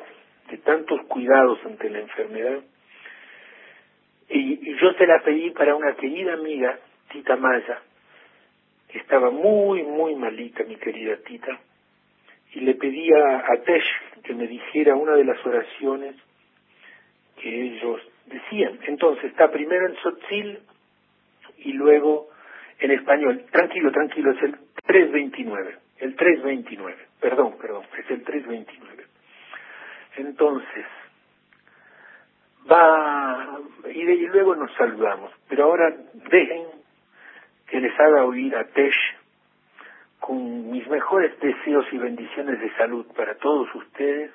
de 0.51 0.59
tantos 0.59 1.01
cuidados 1.07 1.59
ante 1.66 1.91
la 1.91 2.01
enfermedad, 2.01 2.61
y, 4.28 4.70
y 4.70 4.77
yo 4.81 4.93
se 4.95 5.07
la 5.07 5.20
pedí 5.23 5.51
para 5.51 5.74
una 5.74 5.95
querida 5.97 6.35
amiga, 6.35 6.78
Tita 7.12 7.36
Maya, 7.36 7.82
que 8.89 8.99
estaba 8.99 9.31
muy, 9.31 9.82
muy 9.82 10.15
malita, 10.15 10.65
mi 10.65 10.77
querida 10.77 11.16
Tita, 11.19 11.59
y 12.55 12.61
le 12.61 12.74
pedí 12.74 13.12
a, 13.12 13.39
a 13.53 13.57
Tesh 13.65 13.85
que 14.24 14.34
me 14.34 14.46
dijera 14.46 14.96
una 14.96 15.14
de 15.14 15.24
las 15.24 15.44
oraciones 15.46 16.16
que 17.40 17.62
ellos 17.62 18.01
decían. 18.26 18.78
Entonces, 18.86 19.24
está 19.26 19.51
primero 19.51 19.86
en 19.86 19.94
Tzotzil 19.94 20.59
y 21.59 21.72
luego 21.74 22.30
en 22.78 22.90
español. 22.90 23.44
Tranquilo, 23.51 23.92
tranquilo, 23.92 24.32
es 24.32 24.42
el 24.42 24.56
329. 24.86 25.76
El 25.98 26.16
329. 26.16 26.96
Perdón, 27.20 27.56
perdón, 27.60 27.84
es 27.98 28.10
el 28.10 28.24
329. 28.24 29.05
Entonces, 30.16 30.86
va, 32.70 33.59
y, 33.92 34.01
y 34.01 34.26
luego 34.26 34.56
nos 34.56 34.72
saludamos. 34.74 35.32
Pero 35.48 35.64
ahora 35.64 35.94
dejen 36.30 36.66
que 37.66 37.80
les 37.80 37.98
haga 37.98 38.24
oír 38.24 38.56
a 38.56 38.64
Tesh 38.64 39.23
con 40.26 40.70
mis 40.70 40.88
mejores 40.88 41.38
deseos 41.38 41.84
y 41.92 41.98
bendiciones 41.98 42.59
de 42.59 42.74
salud 42.76 43.05
para 43.14 43.34
todos 43.34 43.68
ustedes 43.74 44.30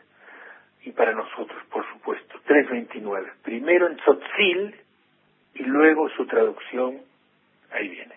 y 0.83 0.91
para 0.91 1.13
nosotros, 1.13 1.57
por 1.71 1.83
supuesto. 1.93 2.35
329. 2.45 3.27
Primero 3.43 3.87
en 3.87 3.97
Tzotzil 3.97 4.75
y 5.55 5.63
luego 5.63 6.07
su 6.09 6.27
traducción. 6.27 6.97
Ahí 7.71 7.89
viene. 7.89 8.15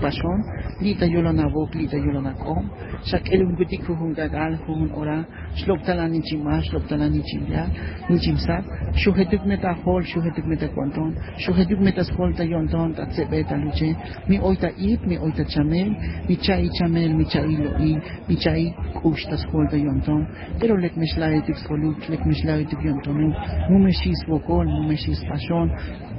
Pason, 0.00 0.42
lita 0.80 1.06
yolonabok, 1.06 1.74
lita 1.74 1.96
yolonakom, 1.96 2.70
sakel 3.10 3.42
un 3.46 3.54
gutik 3.56 3.82
huhun 3.88 4.12
gagal, 4.14 4.58
huhun 4.66 4.90
ora, 4.94 5.24
shloptala 5.56 6.08
nichima, 6.08 6.60
shloptala 6.68 7.08
nichimya, 7.08 7.66
nichimsap, 8.08 8.64
shuhetuk 8.94 9.46
meta 9.46 9.72
hol, 9.84 10.02
shuhetuk 10.02 10.46
meta 10.46 10.68
kwanton, 10.68 11.14
shuhetuk 11.44 11.80
meta 11.80 12.04
skolta 12.04 12.44
yonton, 12.44 12.94
tatsebeta 12.94 13.56
luche, 13.56 13.94
mi 14.28 14.38
oita 14.38 14.70
ip, 14.76 15.06
mi 15.06 15.18
oita 15.18 15.44
chamel, 15.44 15.90
mi 16.28 16.36
chai 16.36 16.68
chamel, 16.78 17.14
mi 17.14 17.24
chai 17.24 17.56
lo'i, 17.56 17.92
mi 18.28 18.36
chai 18.36 18.74
kushtas 19.02 19.44
kolta 19.52 19.76
yonton, 19.76 20.26
pero 20.60 20.76
lek 20.76 20.96
meshlaitik 20.96 21.56
skolut, 21.64 22.08
lek 22.08 22.24
meshlaitik 22.26 22.82
yontonu, 22.84 23.32
mumeshis 23.70 24.26
vokol, 24.28 24.66
mumeshis 24.66 25.22
pason, 25.28 25.72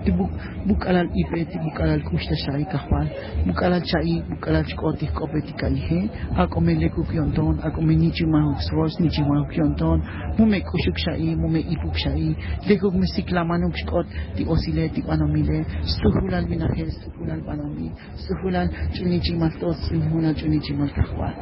tibuk 0.08 0.32
buk 0.66 0.88
alal 0.88 1.08
ipe, 1.12 1.44
tibuk 1.52 1.76
alal 1.84 2.02
kushta 2.08 2.36
shai 2.44 2.64
kahwal, 2.72 3.08
buk 3.46 3.60
alal 3.62 3.84
chai, 3.84 4.24
buk 4.30 4.48
alal 4.48 4.64
chkotih 4.64 5.12
kopeti 5.12 5.54
kaihe, 5.60 6.08
ako 6.40 6.62
me 6.62 6.76
lekuk 6.80 7.12
yonton, 7.12 7.60
ako 7.60 7.82
me 7.82 7.96
nichimahuk 7.96 8.60
sros, 8.64 8.96
nichimahuk 9.04 9.52
yonton, 9.52 10.00
mume 10.40 10.64
kushuk 10.64 10.98
shai, 10.98 11.36
mume 11.36 11.60
ipuk 11.60 11.96
shai, 11.96 12.36
lekuk 12.68 12.96
me 12.96 13.08
siklamanuk 13.16 13.76
shkot, 13.84 14.08
ti 14.36 14.46
osile, 14.48 14.88
ti 14.96 15.02
panomile, 15.04 15.66
stuhulal 15.84 16.48
binahel, 16.48 16.90
stuhulal 16.98 17.42
panomi, 17.44 17.92
stuhulal 18.24 18.68
chunichimaltos, 18.96 19.76
stuhulal 19.88 20.36
chunichimal 20.36 20.90
kahwal. 20.96 21.36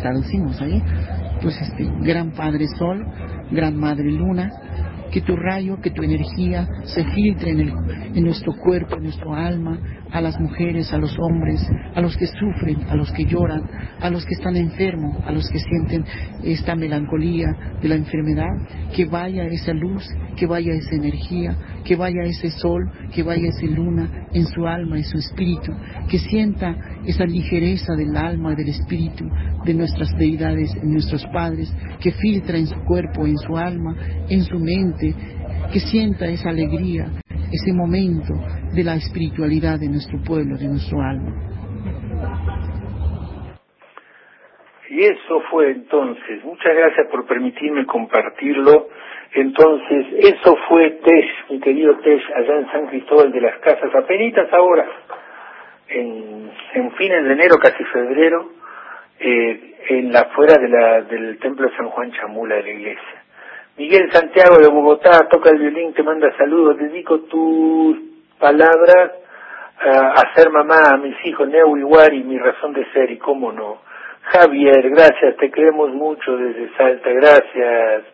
Traducimos 0.00 0.60
ahí. 0.62 0.80
Pues 1.42 1.60
este, 1.60 1.84
gran 2.00 2.32
Padre 2.32 2.66
Sol, 2.78 3.04
gran 3.50 3.76
Madre 3.76 4.10
Luna, 4.10 4.50
que 5.10 5.20
tu 5.20 5.36
rayo, 5.36 5.80
que 5.80 5.90
tu 5.90 6.02
energía 6.02 6.66
se 6.84 7.04
filtre 7.04 7.50
en, 7.50 7.60
el, 7.60 7.72
en 8.14 8.24
nuestro 8.24 8.52
cuerpo, 8.54 8.96
en 8.96 9.04
nuestro 9.04 9.34
alma, 9.34 9.78
a 10.10 10.20
las 10.20 10.38
mujeres, 10.40 10.92
a 10.92 10.98
los 10.98 11.16
hombres, 11.18 11.60
a 11.94 12.00
los 12.00 12.16
que 12.16 12.26
sufren, 12.26 12.84
a 12.88 12.94
los 12.94 13.10
que 13.12 13.24
lloran, 13.24 13.62
a 14.00 14.10
los 14.10 14.24
que 14.24 14.34
están 14.34 14.56
enfermos, 14.56 15.16
a 15.26 15.32
los 15.32 15.48
que 15.48 15.58
sienten 15.58 16.04
esta 16.44 16.74
melancolía 16.74 17.46
de 17.82 17.88
la 17.88 17.96
enfermedad, 17.96 18.48
que 18.94 19.04
vaya 19.04 19.44
esa 19.44 19.72
luz, 19.72 20.04
que 20.36 20.46
vaya 20.46 20.72
esa 20.74 20.94
energía, 20.94 21.56
que 21.84 21.96
vaya 21.96 22.22
ese 22.22 22.50
sol, 22.50 22.90
que 23.12 23.22
vaya 23.22 23.48
esa 23.48 23.66
luna 23.66 24.28
en 24.32 24.46
su 24.46 24.66
alma, 24.66 24.96
en 24.96 25.04
su 25.04 25.18
espíritu, 25.18 25.72
que 26.08 26.18
sienta 26.18 26.76
esa 27.06 27.24
ligereza 27.24 27.94
del 27.94 28.16
alma 28.16 28.54
del 28.54 28.68
espíritu 28.68 29.24
de 29.64 29.74
nuestras 29.74 30.10
deidades, 30.18 30.74
en 30.82 30.92
nuestros 30.92 31.24
padres, 31.32 31.72
que 32.02 32.12
filtra 32.12 32.58
en 32.58 32.66
su 32.66 32.78
cuerpo, 32.84 33.26
en 33.26 33.36
su 33.38 33.56
alma, 33.56 33.94
en 34.28 34.42
su 34.42 34.58
mente, 34.58 35.14
que 35.72 35.80
sienta 35.80 36.26
esa 36.26 36.50
alegría, 36.50 37.06
ese 37.52 37.72
momento 37.72 38.34
de 38.74 38.84
la 38.84 38.96
espiritualidad 38.96 39.78
de 39.78 39.88
nuestro 39.88 40.18
pueblo, 40.22 40.56
de 40.56 40.68
nuestro 40.68 41.00
alma. 41.00 41.46
Y 44.88 45.00
eso 45.02 45.42
fue 45.50 45.72
entonces, 45.72 46.44
muchas 46.44 46.74
gracias 46.74 47.08
por 47.10 47.26
permitirme 47.26 47.84
compartirlo. 47.86 48.88
Entonces, 49.34 50.06
eso 50.18 50.56
fue 50.68 50.90
Tesh, 51.04 51.50
mi 51.50 51.60
querido 51.60 51.98
Tesh, 51.98 52.22
allá 52.34 52.60
en 52.60 52.70
San 52.70 52.86
Cristóbal 52.86 53.32
de 53.32 53.40
las 53.40 53.58
Casas, 53.58 53.94
apenitas 53.94 54.50
ahora, 54.52 54.86
en, 55.88 56.50
fines 56.96 57.24
de 57.24 57.32
enero, 57.32 57.56
casi 57.58 57.84
febrero, 57.84 58.50
eh, 59.18 59.74
en 59.88 60.12
la 60.12 60.20
afuera 60.20 60.54
de 60.60 60.68
la, 60.68 61.02
del 61.02 61.38
templo 61.38 61.68
de 61.68 61.76
San 61.76 61.88
Juan 61.88 62.12
Chamula 62.12 62.56
de 62.56 62.62
la 62.62 62.70
iglesia. 62.70 63.22
Miguel 63.76 64.10
Santiago 64.10 64.56
de 64.58 64.68
Bogotá 64.68 65.28
toca 65.28 65.50
el 65.50 65.58
violín, 65.58 65.92
te 65.92 66.02
manda 66.02 66.34
saludos, 66.36 66.78
dedico 66.78 67.20
tus 67.20 67.98
palabras 68.38 69.12
a, 69.78 70.12
a 70.12 70.34
ser 70.34 70.50
mamá, 70.50 70.78
a 70.92 70.96
mis 70.96 71.14
hijos, 71.26 71.48
Neu 71.48 71.76
y 71.76 72.22
mi 72.22 72.38
razón 72.38 72.72
de 72.72 72.90
ser, 72.92 73.10
y 73.10 73.18
cómo 73.18 73.52
no. 73.52 73.78
Javier, 74.22 74.90
gracias, 74.90 75.36
te 75.36 75.50
queremos 75.50 75.90
mucho 75.90 76.36
desde 76.36 76.74
Salta, 76.76 77.10
gracias. 77.10 78.04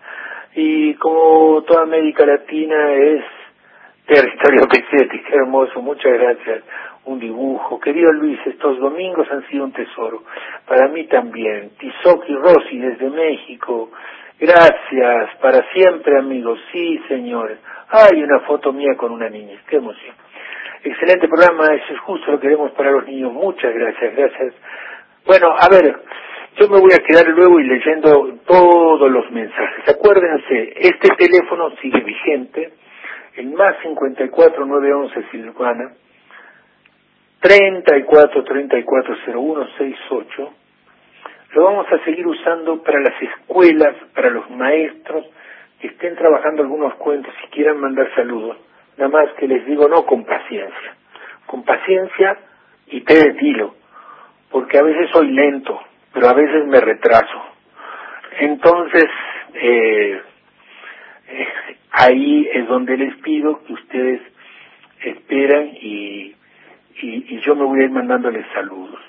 Y 0.54 0.94
como 0.94 1.62
toda 1.62 1.84
América 1.84 2.26
Latina 2.26 2.92
es 2.92 3.24
territorio 4.06 4.68
Pesetti, 4.68 5.22
qué 5.22 5.34
hermoso, 5.36 5.80
muchas 5.80 6.12
gracias. 6.12 6.64
Un 7.04 7.18
dibujo. 7.18 7.80
Querido 7.80 8.12
Luis, 8.12 8.38
estos 8.46 8.78
domingos 8.78 9.26
han 9.30 9.46
sido 9.48 9.64
un 9.64 9.72
tesoro. 9.72 10.22
Para 10.66 10.88
mí 10.88 11.04
también. 11.04 11.70
Tizoki 11.78 12.34
Rossi 12.34 12.78
desde 12.78 13.10
México. 13.10 13.90
Gracias, 14.38 15.36
para 15.40 15.62
siempre 15.72 16.18
amigos. 16.18 16.58
Sí, 16.72 17.00
señores. 17.08 17.58
Hay 17.90 18.22
una 18.22 18.40
foto 18.40 18.72
mía 18.72 18.96
con 18.96 19.12
una 19.12 19.28
niña. 19.28 19.60
Qué 19.68 19.76
emoción. 19.76 20.14
Excelente 20.84 21.28
programa, 21.28 21.74
eso 21.74 21.92
es 21.94 22.00
justo 22.00 22.32
lo 22.32 22.40
que 22.40 22.48
queremos 22.48 22.72
para 22.72 22.90
los 22.90 23.06
niños. 23.06 23.32
Muchas 23.32 23.72
gracias, 23.72 24.16
gracias. 24.16 24.54
Bueno, 25.24 25.54
a 25.56 25.68
ver, 25.68 25.96
yo 26.56 26.68
me 26.68 26.80
voy 26.80 26.90
a 26.92 26.98
quedar 26.98 27.26
luego 27.28 27.60
y 27.60 27.64
leyendo 27.64 28.38
todos 28.44 29.10
los 29.10 29.30
mensajes. 29.30 29.88
Acuérdense, 29.88 30.74
este 30.76 31.08
teléfono 31.16 31.70
sigue 31.80 32.00
vigente, 32.00 32.72
el 33.36 33.50
más 33.52 33.76
54 33.82 34.66
911 34.66 35.30
Silvana, 35.30 35.92
34 37.42 38.44
34 38.44 39.16
01 39.34 39.68
68. 39.76 40.52
Lo 41.54 41.64
vamos 41.64 41.86
a 41.92 41.98
seguir 42.04 42.24
usando 42.24 42.82
para 42.84 43.00
las 43.00 43.20
escuelas, 43.20 43.96
para 44.14 44.30
los 44.30 44.48
maestros 44.48 45.26
que 45.80 45.88
estén 45.88 46.14
trabajando 46.14 46.62
algunos 46.62 46.94
cuentos 46.94 47.34
y 47.44 47.48
quieran 47.48 47.80
mandar 47.80 48.08
saludos. 48.14 48.58
Nada 48.96 49.10
más 49.10 49.32
que 49.34 49.48
les 49.48 49.66
digo, 49.66 49.88
no 49.88 50.06
con 50.06 50.24
paciencia. 50.24 50.94
Con 51.46 51.64
paciencia 51.64 52.38
y 52.86 53.00
té 53.00 53.14
de 53.14 53.34
tilo. 53.34 53.74
Porque 54.48 54.78
a 54.78 54.82
veces 54.82 55.10
soy 55.10 55.32
lento, 55.32 55.80
pero 56.14 56.28
a 56.28 56.34
veces 56.34 56.64
me 56.66 56.80
retraso. 56.80 57.42
Entonces, 58.38 59.06
eh, 59.54 60.22
eh, 61.28 61.48
ahí 61.90 62.48
es 62.52 62.68
donde 62.68 62.96
les 62.96 63.16
pido 63.16 63.64
que 63.64 63.72
ustedes 63.72 64.20
esperan 65.00 65.70
y, 65.74 66.36
y, 67.00 67.36
y 67.36 67.40
yo 67.40 67.54
me 67.54 67.64
voy 67.64 67.80
a 67.80 67.84
ir 67.84 67.90
mandándoles 67.90 68.44
saludos. 68.52 69.00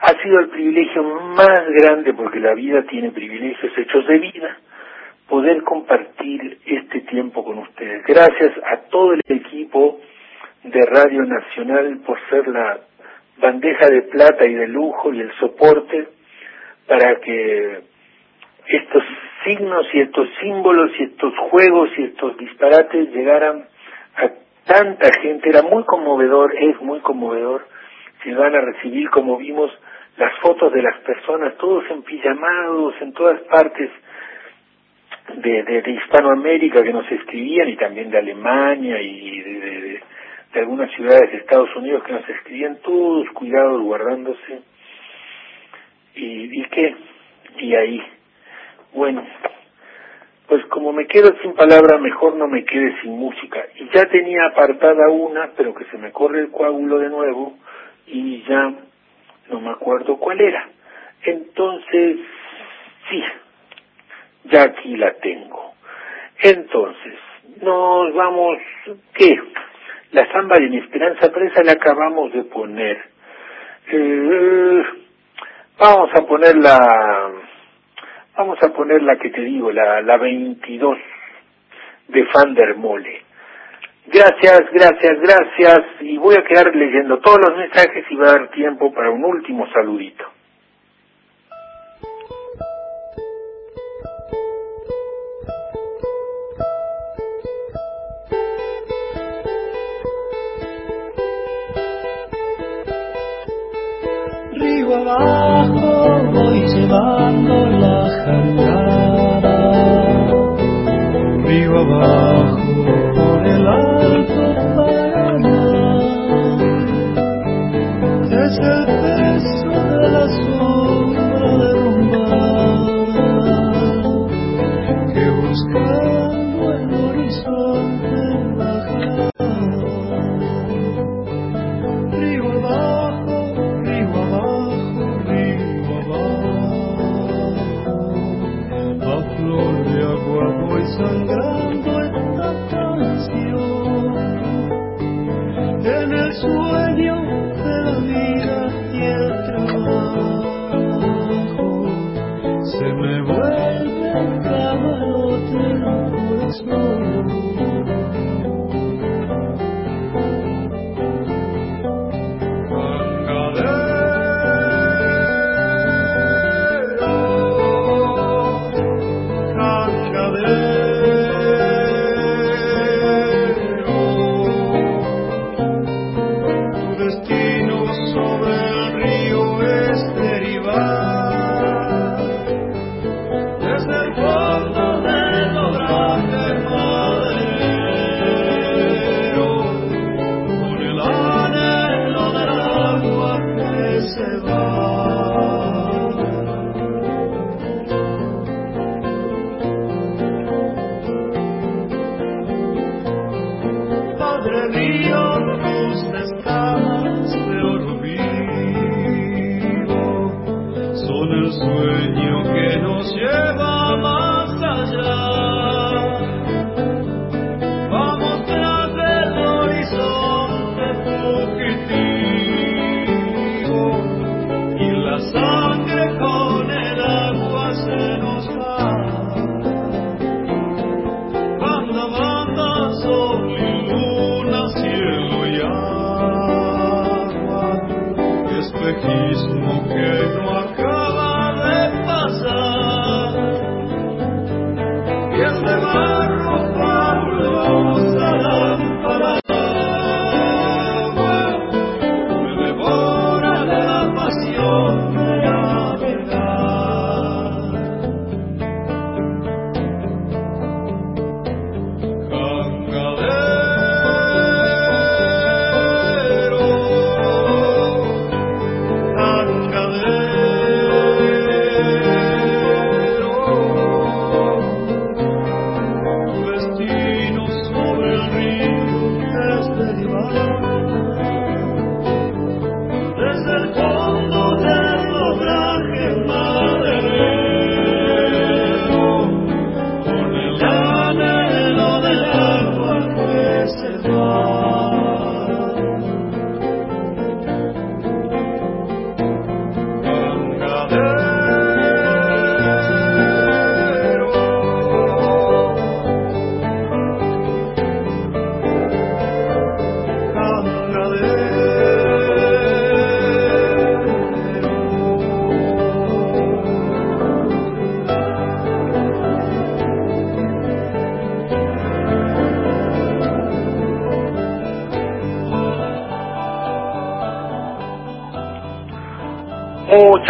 Ha 0.00 0.12
sido 0.22 0.40
el 0.40 0.48
privilegio 0.48 1.02
más 1.02 1.62
grande, 1.68 2.12
porque 2.12 2.38
la 2.38 2.54
vida 2.54 2.82
tiene 2.82 3.10
privilegios 3.10 3.76
hechos 3.76 4.06
de 4.06 4.18
vida, 4.18 4.58
poder 5.28 5.62
compartir 5.62 6.58
este 6.66 7.00
tiempo 7.00 7.44
con 7.44 7.58
ustedes. 7.58 8.04
Gracias 8.04 8.52
a 8.64 8.76
todo 8.90 9.14
el 9.14 9.22
equipo 9.26 10.00
de 10.62 10.80
Radio 10.82 11.22
Nacional 11.22 12.00
por 12.04 12.18
ser 12.28 12.46
la 12.48 12.78
bandeja 13.38 13.88
de 13.88 14.02
plata 14.02 14.46
y 14.46 14.54
de 14.54 14.68
lujo 14.68 15.12
y 15.12 15.20
el 15.20 15.32
soporte 15.38 16.08
para 16.86 17.16
que 17.20 17.80
estos 18.68 19.02
signos 19.44 19.86
y 19.92 20.00
estos 20.00 20.28
símbolos 20.40 20.90
y 20.98 21.04
estos 21.04 21.32
juegos 21.50 21.90
y 21.96 22.04
estos 22.04 22.36
disparates 22.36 23.10
llegaran 23.12 23.64
a 24.16 24.30
tanta 24.66 25.08
gente. 25.22 25.48
Era 25.48 25.62
muy 25.62 25.84
conmovedor, 25.84 26.54
es 26.56 26.80
muy 26.80 27.00
conmovedor. 27.00 27.66
Si 28.22 28.32
van 28.32 28.54
a 28.54 28.60
recibir, 28.60 29.08
como 29.10 29.36
vimos, 29.38 29.70
las 30.16 30.36
fotos 30.40 30.72
de 30.72 30.82
las 30.82 30.98
personas, 31.00 31.56
todos 31.56 31.84
en 31.90 32.02
pijamados, 32.02 32.94
en 33.00 33.12
todas 33.12 33.40
partes 33.42 33.90
de, 35.34 35.62
de, 35.62 35.90
Hispanoamérica 35.90 36.82
que 36.82 36.92
nos 36.92 37.10
escribían 37.10 37.68
y 37.68 37.76
también 37.76 38.10
de 38.10 38.18
Alemania 38.18 39.00
y 39.00 39.40
de 40.52 40.60
algunas 40.60 40.90
ciudades 40.92 41.30
de 41.30 41.38
Estados 41.38 41.74
Unidos 41.76 42.02
que 42.04 42.12
nos 42.12 42.28
escribían 42.28 42.78
todos 42.82 43.28
cuidados, 43.30 43.82
guardándose. 43.82 44.62
¿Y, 46.14 46.60
y 46.60 46.64
qué? 46.70 46.94
Y 47.58 47.74
ahí, 47.74 48.02
bueno, 48.94 49.22
pues 50.48 50.64
como 50.66 50.92
me 50.92 51.06
quedo 51.06 51.34
sin 51.42 51.54
palabra, 51.54 51.98
mejor 51.98 52.36
no 52.36 52.46
me 52.46 52.64
quede 52.64 53.00
sin 53.00 53.18
música. 53.18 53.64
Y 53.76 53.88
ya 53.94 54.04
tenía 54.06 54.46
apartada 54.46 55.08
una, 55.08 55.50
pero 55.56 55.74
que 55.74 55.84
se 55.86 55.98
me 55.98 56.12
corre 56.12 56.40
el 56.40 56.50
coágulo 56.50 56.98
de 56.98 57.08
nuevo 57.08 57.58
y 58.06 58.42
ya 58.44 58.72
no 59.50 59.60
me 59.60 59.70
acuerdo 59.70 60.16
cuál 60.18 60.40
era. 60.40 60.68
Entonces, 61.24 62.18
sí, 63.10 63.22
ya 64.44 64.62
aquí 64.62 64.96
la 64.96 65.14
tengo. 65.14 65.74
Entonces, 66.40 67.14
nos 67.60 68.14
vamos, 68.14 68.58
¿qué? 69.14 69.40
La 70.12 70.30
samba 70.30 70.56
de 70.58 70.68
mi 70.68 70.78
esperanza 70.78 71.32
presa 71.32 71.64
la 71.64 71.72
acabamos 71.72 72.32
de 72.32 72.44
poner. 72.44 73.04
Eh, 73.90 74.82
vamos 75.78 76.10
a 76.14 76.26
poner 76.26 76.56
la, 76.56 77.32
vamos 78.36 78.62
a 78.62 78.68
poner 78.72 79.02
la 79.02 79.16
que 79.16 79.30
te 79.30 79.40
digo, 79.40 79.70
la, 79.70 80.00
la 80.02 80.16
22 80.16 80.98
de 82.08 82.28
Van 82.34 82.54
der 82.54 82.76
Mole. 82.76 83.22
Gracias, 84.06 84.60
gracias, 84.72 85.20
gracias. 85.20 85.80
Y 86.00 86.16
voy 86.18 86.36
a 86.36 86.44
quedar 86.44 86.74
leyendo 86.74 87.18
todos 87.18 87.38
los 87.48 87.58
mensajes 87.58 88.04
y 88.08 88.16
va 88.16 88.28
a 88.28 88.32
dar 88.32 88.50
tiempo 88.50 88.92
para 88.92 89.10
un 89.10 89.24
último 89.24 89.66
saludito. 89.72 90.24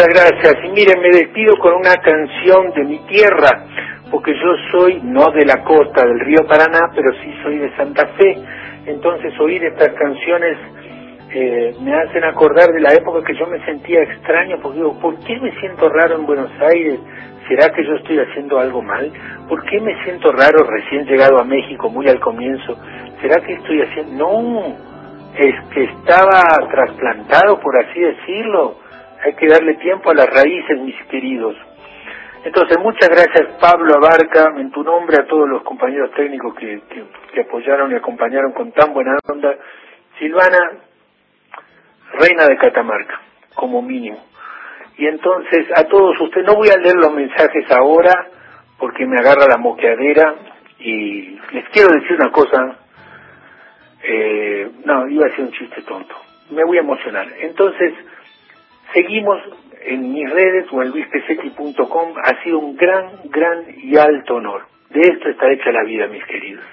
Gracias. 0.09 0.55
Y 0.65 0.69
miren, 0.71 1.01
me 1.01 1.09
despido 1.09 1.57
con 1.59 1.75
una 1.75 1.97
canción 1.97 2.71
de 2.75 2.85
mi 2.85 2.99
tierra, 3.07 3.65
porque 4.11 4.33
yo 4.33 4.55
soy 4.71 5.01
no 5.03 5.31
de 5.33 5.45
la 5.45 5.65
costa 5.65 6.07
del 6.07 6.21
río 6.21 6.47
Paraná, 6.47 6.91
pero 6.95 7.13
sí 7.23 7.35
soy 7.43 7.59
de 7.59 7.75
Santa 7.77 8.07
Fe. 8.17 8.37
Entonces 8.87 9.39
oír 9.41 9.65
estas 9.65 9.91
canciones 9.95 10.57
eh, 11.31 11.75
me 11.83 11.93
hacen 11.93 12.23
acordar 12.25 12.69
de 12.73 12.81
la 12.81 12.95
época 12.95 13.27
que 13.27 13.35
yo 13.37 13.47
me 13.49 13.65
sentía 13.65 14.01
extraño, 14.03 14.59
porque 14.63 14.79
digo, 14.79 14.99
¿por 15.01 15.19
qué 15.21 15.41
me 15.41 15.53
siento 15.59 15.89
raro 15.89 16.17
en 16.17 16.27
Buenos 16.27 16.51
Aires? 16.61 17.01
¿Será 17.49 17.69
que 17.75 17.85
yo 17.85 17.95
estoy 17.95 18.19
haciendo 18.21 18.59
algo 18.59 18.83
mal? 18.83 19.13
¿Por 19.49 19.65
qué 19.65 19.81
me 19.81 20.03
siento 20.05 20.31
raro 20.33 20.65
recién 20.65 21.05
llegado 21.07 21.41
a 21.41 21.45
México, 21.45 21.89
muy 21.89 22.09
al 22.09 22.21
comienzo? 22.21 22.77
¿Será 23.21 23.41
que 23.45 23.55
estoy 23.55 23.83
haciendo...? 23.83 24.25
No, 24.25 24.63
es 25.37 25.55
que 25.75 25.85
estaba 25.85 26.43
trasplantado, 26.71 27.61
por 27.61 27.77
así 27.77 28.01
decirlo. 28.01 28.86
Hay 29.27 29.35
que 29.35 29.49
darle 29.49 29.75
tiempo 29.75 30.09
a 30.11 30.15
las 30.15 30.31
raíces, 30.31 30.79
mis 30.79 30.95
queridos. 31.07 31.57
Entonces, 32.45 32.79
muchas 32.79 33.09
gracias 33.09 33.59
Pablo 33.61 33.97
Abarca, 33.97 34.55
en 34.57 34.71
tu 34.71 34.85
nombre 34.85 35.17
a 35.21 35.27
todos 35.27 35.49
los 35.49 35.65
compañeros 35.65 36.13
técnicos 36.13 36.55
que, 36.55 36.81
que, 37.35 37.41
apoyaron 37.41 37.91
y 37.91 37.97
acompañaron 37.97 38.53
con 38.53 38.71
tan 38.71 38.95
buena 38.95 39.19
onda. 39.29 39.53
Silvana, 40.17 40.79
reina 42.13 42.47
de 42.47 42.57
Catamarca, 42.57 43.21
como 43.57 43.83
mínimo. 43.83 44.25
Y 44.97 45.09
entonces, 45.09 45.67
a 45.75 45.83
todos 45.89 46.21
ustedes, 46.21 46.47
no 46.47 46.55
voy 46.55 46.69
a 46.69 46.77
leer 46.77 46.95
los 46.95 47.13
mensajes 47.13 47.69
ahora 47.73 48.29
porque 48.79 49.07
me 49.07 49.19
agarra 49.19 49.49
la 49.49 49.57
moqueadera 49.57 50.37
y 50.79 51.37
les 51.51 51.69
quiero 51.71 51.89
decir 51.89 52.13
una 52.13 52.31
cosa. 52.31 52.77
Eh, 54.05 54.71
no, 54.85 55.09
iba 55.09 55.27
a 55.27 55.31
ser 55.31 55.47
un 55.47 55.51
chiste 55.51 55.83
tonto. 55.83 56.15
Me 56.51 56.63
voy 56.63 56.77
a 56.77 56.83
emocionar. 56.83 57.27
Entonces, 57.41 57.93
seguimos 58.97 59.39
en 59.85 60.13
mis 60.13 60.29
redes 60.31 60.67
o 60.73 60.83
en 60.83 60.89
luispesetti.com. 60.91 62.15
Ha 62.17 62.43
sido 62.43 62.59
un 62.59 62.77
gran, 62.77 63.11
gran 63.25 63.65
y 63.77 63.97
alto 63.97 64.37
honor. 64.37 64.63
De 64.89 65.01
esto 65.01 65.29
está 65.29 65.53
hecha 65.53 65.71
la 65.71 65.85
vida, 65.85 66.07
mis 66.07 66.25
queridos. 66.25 66.65